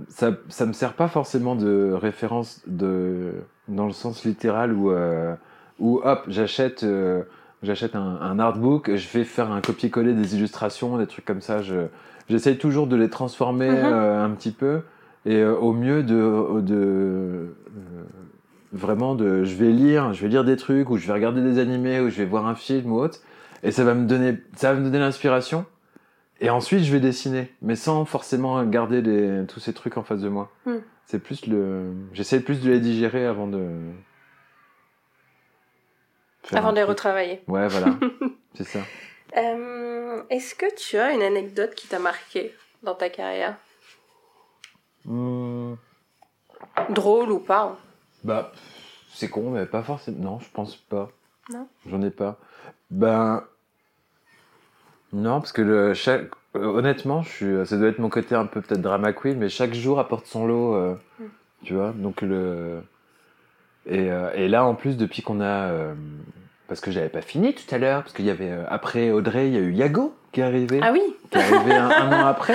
ça, 0.09 0.31
ça 0.49 0.67
me 0.67 0.73
sert 0.73 0.95
pas 0.95 1.09
forcément 1.09 1.55
de 1.55 1.93
référence 1.93 2.63
de 2.67 3.33
dans 3.69 3.87
le 3.87 3.93
sens 3.93 4.25
littéral 4.25 4.75
euh, 4.87 5.35
où 5.79 6.01
hop 6.05 6.25
j'achète 6.29 6.83
euh, 6.85 7.23
j'achète 7.63 7.95
un, 7.97 8.19
un 8.21 8.39
artbook 8.39 8.95
je 8.95 9.09
vais 9.19 9.25
faire 9.25 9.51
un 9.53 9.61
copier-coller 9.61 10.13
des 10.15 10.37
illustrations 10.37 10.97
des 10.99 11.07
trucs 11.07 11.25
comme 11.25 11.41
ça. 11.41 11.63
Je 11.63 11.87
j'essaye 12.29 12.59
toujours 12.59 12.87
de 12.87 12.97
les 12.97 13.09
transformer 13.11 13.71
Mhm. 13.71 13.77
euh, 13.85 14.25
un 14.25 14.31
petit 14.31 14.51
peu. 14.53 14.81
Et 15.27 15.37
euh, 15.37 15.55
au 15.57 15.73
mieux 15.73 16.03
de 16.03 16.61
de 16.61 17.55
vraiment 18.73 19.15
de 19.15 19.45
je 19.45 19.55
vais 19.55 19.71
lire 19.71 20.13
je 20.13 20.23
vais 20.23 20.29
lire 20.29 20.45
des 20.45 20.57
trucs 20.57 20.91
ou 20.91 20.97
je 20.99 21.07
vais 21.07 21.13
regarder 21.13 21.43
des 21.43 21.59
animés 21.59 22.01
ou 22.01 22.09
je 22.11 22.17
vais 22.17 22.25
voir 22.27 22.47
un 22.47 22.55
film 22.55 22.93
ou 22.93 22.99
autre. 23.01 23.21
Et 23.63 23.71
ça 23.71 23.85
va 23.85 23.95
me 23.95 24.07
donner 24.07 24.39
ça 24.55 24.73
va 24.73 24.79
me 24.79 24.85
donner 24.85 24.99
l'inspiration. 24.99 25.65
Et 26.41 26.51
ensuite 26.51 26.85
je 26.85 26.93
vais 26.93 27.01
dessiner 27.01 27.51
mais 27.63 27.77
sans 27.77 28.05
forcément 28.05 28.63
garder 28.65 29.01
les, 29.03 29.47
tous 29.47 29.61
ces 29.61 29.73
trucs 29.73 29.97
en 29.97 30.03
face 30.03 30.21
de 30.21 30.29
moi. 30.29 30.51
Hmm. 30.67 30.77
c'est 31.07 31.19
plus 31.23 31.47
le 31.47 31.93
j'essaie 32.13 32.41
plus 32.41 32.61
de 32.61 32.71
les 32.71 32.81
digérer 32.81 33.25
avant 33.27 33.47
de 33.47 33.63
Avant 36.53 36.71
de 36.71 36.77
les 36.77 36.83
retravailler. 36.85 37.43
ouais 37.49 37.69
voilà. 37.69 37.95
C'est 38.55 38.65
ça. 38.65 38.81
Euh, 39.37 40.23
Est-ce 40.31 40.55
que 40.55 40.67
tu 40.77 40.97
as 40.99 41.13
une 41.13 41.23
anecdote 41.23 41.75
qui 41.75 41.89
t'a 41.89 41.99
marqué 41.99 42.55
dans 42.83 42.95
ta 42.95 43.09
carrière? 43.11 43.57
Hmm, 45.05 45.75
Drôle 46.91 47.31
ou 47.31 47.39
pas? 47.39 47.63
Hein 47.63 47.77
bah 48.25 48.53
c'est 49.13 49.29
con 49.29 49.51
mais 49.51 49.67
pas 49.67 49.83
forcément. 49.83 50.19
Non 50.33 50.41
je 50.41 50.49
pense 50.53 50.77
pas. 50.77 51.11
Non? 51.53 51.69
J'en 51.89 52.03
ai 52.03 52.11
pas. 52.11 52.39
Ben 52.91 53.45
non 55.13 55.41
parce 55.41 55.53
que 55.53 55.63
le 55.63 55.95
chaque 55.95 56.31
honnêtement 56.55 57.23
je 57.23 57.29
suis 57.31 57.67
ça 57.67 57.77
doit 57.77 57.89
être 57.89 57.99
mon 57.99 58.09
côté 58.09 58.35
un 58.35 58.47
peu 58.47 58.61
peut-être 58.61 58.81
drama 58.83 59.13
queen 59.13 59.39
mais 59.39 59.49
chaque 59.49 59.75
jour 59.75 59.99
apporte 60.01 60.27
son 60.27 60.47
lot 60.47 60.75
euh, 60.75 60.95
Mm. 61.19 61.25
tu 61.65 61.75
vois. 61.75 61.93
Donc 61.93 62.23
le 62.23 62.83
et, 63.89 64.11
euh, 64.11 64.31
et 64.35 64.49
là 64.49 64.65
en 64.65 64.75
plus 64.75 64.97
depuis 64.97 65.23
qu'on 65.23 65.41
a 65.41 65.45
euh, 65.71 65.95
parce 66.69 66.81
que 66.81 66.91
j'avais 66.91 67.09
pas 67.09 67.21
fini 67.23 67.55
tout 67.55 67.73
à 67.75 67.79
l'heure, 67.79 68.03
parce 68.03 68.13
qu'il 68.13 68.25
y 68.25 68.31
avait 68.31 68.51
euh, 68.51 68.65
après 68.69 69.11
Audrey, 69.11 69.49
il 69.49 69.55
y 69.55 69.57
a 69.57 69.61
eu 69.61 69.73
Yago 69.73 70.15
qui 70.33 70.41
est 70.41 70.45
arrivé, 70.45 70.81
Ah 70.83 70.91
oui 70.93 71.01
qui 71.31 71.39
est 71.39 71.43
arrivé 71.55 71.73
un, 71.75 71.89
un 71.91 72.13
an 72.23 72.27
après. 72.27 72.55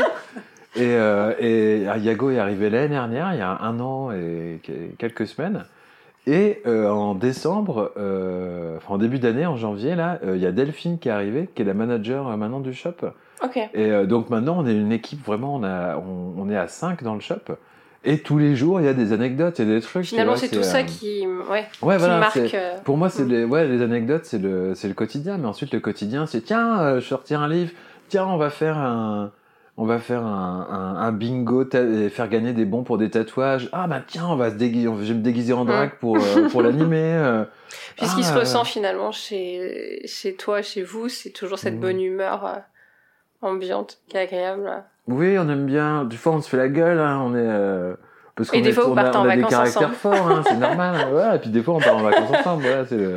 Et, 0.76 0.92
et 0.94 1.86
ah, 1.90 1.98
Yago 1.98 2.30
est 2.32 2.40
arrivé 2.40 2.70
l'année 2.70 2.88
dernière, 2.90 3.34
il 3.34 3.40
y 3.40 3.42
a 3.42 3.58
un 3.62 3.80
an 3.82 4.12
et 4.12 4.62
que- 4.66 4.96
quelques 4.98 5.28
semaines. 5.28 5.66
Et 6.28 6.62
en 6.68 7.16
décembre, 7.16 7.92
enfin 8.78 8.94
en 8.94 8.98
début 8.98 9.18
d'année, 9.20 9.46
en 9.48 9.58
janvier, 9.58 9.96
là, 9.96 10.20
il 10.24 10.38
y 10.38 10.46
a 10.46 10.52
Delphine 10.52 11.00
qui 11.00 11.10
est 11.10 11.12
arrivée, 11.12 11.50
qui 11.56 11.64
est 11.64 11.66
la 11.66 11.74
manager 11.74 12.26
maintenant 12.38 12.60
du 12.60 12.74
shop. 12.74 12.94
Ok. 13.44 13.58
Et 13.74 14.06
donc 14.06 14.30
maintenant, 14.30 14.58
on 14.60 14.66
est 14.68 14.74
une 14.76 14.92
équipe 14.92 15.26
vraiment, 15.26 15.56
on, 15.56 15.64
a, 15.64 15.98
on, 15.98 16.36
on 16.38 16.50
est 16.50 16.56
à 16.58 16.68
5 16.68 17.02
dans 17.04 17.16
le 17.16 17.22
shop. 17.22 17.56
Et 18.04 18.20
tous 18.20 18.40
les 18.40 18.56
jours, 18.56 18.82
il 18.82 18.86
y 18.86 18.90
a 18.90 18.94
des 18.94 19.14
anecdotes, 19.14 19.60
il 19.60 19.68
y 19.68 19.72
a 19.72 19.76
des 19.76 19.82
trucs. 19.82 20.06
Finalement, 20.06 20.36
c'est 20.36 20.50
tout 20.50 20.64
ça 20.64 20.80
euh, 20.80 20.84
qui, 20.84 21.26
ouais, 21.28 21.68
Ouais, 21.84 21.96
qui 21.96 22.00
voilà, 22.00 22.20
marque. 22.20 22.38
euh, 22.56 22.76
pour 22.84 22.98
moi, 22.98 23.10
c'est 23.10 23.26
Mm. 23.26 23.30
les, 23.30 23.44
ouais, 23.46 23.68
les 23.68 23.82
anecdotes, 23.84 24.26
c'est 24.26 24.40
le, 24.40 24.74
c'est 24.74 24.88
le 24.88 24.96
quotidien. 24.96 25.38
Mais 25.38 25.48
ensuite, 25.48 25.72
le 25.72 25.80
quotidien, 25.80 26.26
c'est 26.26 26.42
tiens, 26.42 26.82
euh, 26.82 27.00
je 27.00 27.06
sortis 27.06 27.36
un 27.36 27.48
livre. 27.48 27.72
Tiens, 28.10 28.26
on 28.26 28.38
va 28.38 28.50
faire 28.50 28.78
un, 28.78 29.32
on 29.78 29.86
va 29.86 30.00
faire 30.00 30.24
un, 30.26 30.68
un, 30.70 30.96
un 30.96 31.12
bingo 31.12 31.64
et 31.74 32.10
faire 32.10 32.28
gagner 32.28 32.54
des 32.54 32.66
bons 32.66 32.84
pour 32.84 32.98
des 32.98 33.12
tatouages. 33.12 33.70
Ah 33.72 33.86
bah 33.88 34.02
tiens, 34.06 34.26
on 34.28 34.36
va 34.36 34.50
se 34.50 34.56
déguiser, 34.56 34.90
je 35.02 35.14
vais 35.14 35.20
me 35.20 35.24
déguiser 35.24 35.54
en 35.54 35.66
drague 35.66 35.92
pour 36.00 36.18
euh, 36.18 36.50
pour 36.50 36.62
l'animer. 36.64 37.44
Puis 37.98 38.08
ce 38.08 38.16
qui 38.16 38.22
Ah, 38.22 38.34
se 38.34 38.38
ressent 38.40 38.64
finalement 38.66 39.12
chez, 39.12 40.02
chez 40.06 40.36
toi, 40.36 40.62
chez 40.62 40.82
vous, 40.82 41.08
c'est 41.08 41.30
toujours 41.30 41.60
cette 41.60 41.76
Mhm. 41.76 41.80
bonne 41.82 42.02
humeur 42.02 42.62
ambiante 43.42 44.00
qui 44.08 44.18
est 44.18 44.22
agréable. 44.22 44.84
Oui, 45.08 45.38
on 45.38 45.50
aime 45.50 45.66
bien. 45.66 46.04
Des 46.06 46.16
fois, 46.18 46.34
on 46.34 46.42
se 46.42 46.50
fait 46.50 46.58
la 46.58 46.70
gueule. 46.70 47.00
hein, 47.00 47.20
on 47.26 47.36
est 47.36 47.40
euh, 47.40 47.96
parce 48.36 48.50
qu'on 48.52 48.58
est- 48.64 48.72
fois, 48.72 48.90
on 48.90 48.98
a, 48.98 49.12
on 49.18 49.30
a 49.30 49.36
des 49.36 49.44
caractères 49.44 49.90
ensemble. 49.90 49.96
forts. 49.96 50.28
hein, 50.32 50.44
c'est 50.48 50.58
normal. 50.58 50.96
hein, 50.96 51.14
ouais, 51.14 51.36
et 51.36 51.40
puis 51.40 51.50
des 51.50 51.62
fois, 51.64 51.76
on 51.76 51.80
part 51.80 51.98
en 51.98 52.04
vacances 52.04 52.32
ensemble. 52.32 52.64
Voilà, 52.64 52.86
c'est 52.86 52.98
le... 52.98 53.16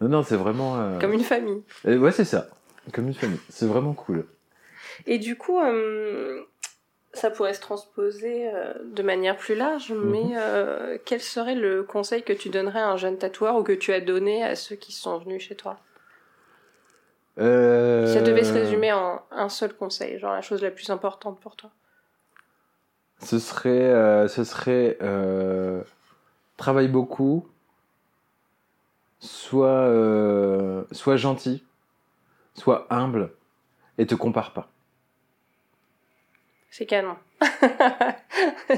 Non, 0.00 0.08
non, 0.08 0.22
c'est 0.22 0.36
vraiment. 0.36 0.76
euh, 0.78 0.98
Comme 0.98 1.12
une 1.12 1.20
famille. 1.24 1.62
et 1.86 1.96
ouais, 1.96 2.12
c'est 2.12 2.24
ça. 2.24 2.48
Comme 2.92 3.06
une 3.08 3.14
famille. 3.14 3.40
C'est 3.48 3.66
vraiment 3.66 3.92
cool. 3.94 4.24
Et 5.06 5.18
du 5.18 5.36
coup, 5.36 5.58
euh, 5.60 6.42
ça 7.12 7.30
pourrait 7.30 7.54
se 7.54 7.60
transposer 7.60 8.50
euh, 8.52 8.72
de 8.84 9.02
manière 9.02 9.36
plus 9.36 9.54
large, 9.54 9.90
Mhm. 9.92 10.10
mais 10.10 10.30
euh, 10.36 10.98
quel 11.04 11.20
serait 11.20 11.54
le 11.54 11.82
conseil 11.82 12.22
que 12.22 12.32
tu 12.32 12.48
donnerais 12.50 12.80
à 12.80 12.88
un 12.88 12.96
jeune 12.96 13.16
tatoueur 13.18 13.56
ou 13.56 13.62
que 13.62 13.72
tu 13.72 13.92
as 13.92 14.00
donné 14.00 14.42
à 14.44 14.54
ceux 14.54 14.76
qui 14.76 14.92
sont 14.92 15.18
venus 15.18 15.42
chez 15.42 15.54
toi? 15.54 15.78
Euh... 17.38 18.06
Ça 18.06 18.22
devait 18.22 18.44
se 18.44 18.52
résumer 18.52 18.92
en 18.92 19.22
un 19.30 19.48
seul 19.48 19.74
conseil, 19.74 20.18
genre 20.18 20.32
la 20.32 20.42
chose 20.42 20.62
la 20.62 20.70
plus 20.70 20.88
importante 20.90 21.40
pour 21.40 21.56
toi. 21.56 21.70
Ce 23.20 23.38
serait, 23.38 23.70
euh, 23.70 24.28
ce 24.28 24.44
serait 24.44 24.98
euh, 25.02 25.82
travaille 26.56 26.88
beaucoup, 26.88 27.48
sois, 29.20 29.68
euh, 29.68 30.84
sois 30.92 31.16
gentil, 31.16 31.64
sois 32.54 32.86
humble 32.90 33.30
et 33.98 34.06
te 34.06 34.14
compare 34.14 34.52
pas. 34.52 34.68
C'est 36.70 36.86
canon. 36.86 37.16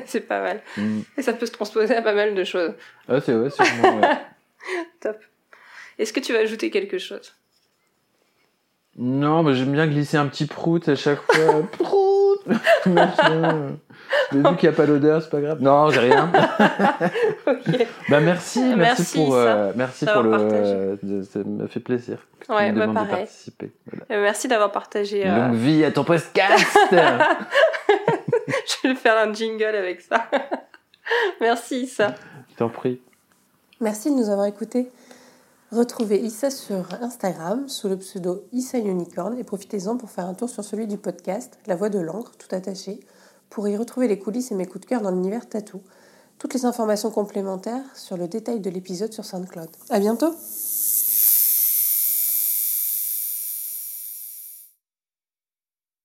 c'est 0.06 0.20
pas 0.20 0.40
mal. 0.40 0.62
Mm. 0.76 1.00
Et 1.16 1.22
ça 1.22 1.32
peut 1.32 1.46
se 1.46 1.52
transposer 1.52 1.96
à 1.96 2.02
pas 2.02 2.14
mal 2.14 2.34
de 2.34 2.44
choses. 2.44 2.74
Ah, 3.08 3.20
c'est 3.20 3.34
ouais, 3.34 3.50
sûrement, 3.50 4.00
ouais. 4.00 4.18
Top. 5.00 5.16
Est-ce 5.98 6.12
que 6.12 6.20
tu 6.20 6.32
vas 6.32 6.38
ajouter 6.38 6.70
quelque 6.70 6.98
chose? 6.98 7.34
Non, 9.00 9.42
mais 9.44 9.54
j'aime 9.54 9.72
bien 9.72 9.86
glisser 9.86 10.16
un 10.16 10.26
petit 10.26 10.46
prout 10.46 10.88
à 10.88 10.96
chaque 10.96 11.20
fois. 11.32 11.62
prout 11.78 12.40
Machin. 12.86 13.76
Mais 14.32 14.50
vu 14.50 14.56
qu'il 14.56 14.68
n'y 14.68 14.74
a 14.74 14.76
pas 14.76 14.86
l'odeur, 14.86 15.22
c'est 15.22 15.30
pas 15.30 15.40
grave. 15.40 15.58
Non, 15.60 15.90
j'ai 15.90 16.00
rien. 16.00 16.30
Ok. 17.46 17.86
Bah 18.10 18.20
merci, 18.20 18.60
merci, 18.60 18.76
Merci, 18.76 19.16
pour, 19.24 19.32
ça, 19.34 19.38
euh, 19.38 19.72
merci 19.76 20.04
pour 20.06 20.22
le. 20.22 20.30
euh, 20.34 20.96
de- 21.02 21.22
ça 21.22 21.38
m'a 21.46 21.66
fait 21.68 21.80
plaisir. 21.80 22.18
que 22.40 22.46
tu 22.46 22.52
Ouais, 22.52 22.72
me 22.72 22.78
bah, 22.86 22.86
de 23.04 23.08
participer. 23.08 23.70
Voilà. 23.86 24.04
Euh, 24.10 24.22
Merci 24.22 24.48
d'avoir 24.48 24.70
partagé. 24.72 25.26
euh, 25.26 25.46
Longue 25.48 25.54
vie 25.56 25.84
à 25.84 25.90
ton 25.92 26.04
podcast. 26.04 26.66
Je 26.90 28.88
vais 28.88 28.94
faire 28.94 29.16
un 29.18 29.32
jingle 29.32 29.64
avec 29.64 30.00
ça. 30.00 30.26
Merci, 31.40 31.86
ça. 31.86 32.14
Je 32.50 32.56
t'en 32.56 32.68
prie. 32.68 33.00
Merci 33.80 34.10
de 34.10 34.16
nous 34.16 34.28
avoir 34.30 34.46
écoutés. 34.46 34.90
Retrouvez 35.70 36.18
Issa 36.18 36.50
sur 36.50 36.94
Instagram 37.02 37.68
sous 37.68 37.88
le 37.88 37.98
pseudo 37.98 38.46
Issa 38.52 38.78
Unicorn 38.78 39.38
et 39.38 39.44
profitez-en 39.44 39.98
pour 39.98 40.08
faire 40.08 40.26
un 40.26 40.32
tour 40.32 40.48
sur 40.48 40.64
celui 40.64 40.86
du 40.86 40.96
podcast 40.96 41.58
La 41.66 41.76
Voix 41.76 41.90
de 41.90 41.98
l'encre, 41.98 42.32
tout 42.38 42.54
attaché, 42.54 43.00
pour 43.50 43.68
y 43.68 43.76
retrouver 43.76 44.08
les 44.08 44.18
coulisses 44.18 44.50
et 44.50 44.54
mes 44.54 44.64
coups 44.64 44.86
de 44.86 44.86
cœur 44.86 45.02
dans 45.02 45.10
l'univers 45.10 45.46
tatou. 45.46 45.82
Toutes 46.38 46.54
les 46.54 46.64
informations 46.64 47.10
complémentaires 47.10 47.84
sur 47.94 48.16
le 48.16 48.28
détail 48.28 48.60
de 48.60 48.70
l'épisode 48.70 49.12
sur 49.12 49.26
SoundCloud. 49.26 49.68
À 49.90 49.98
bientôt! 49.98 50.32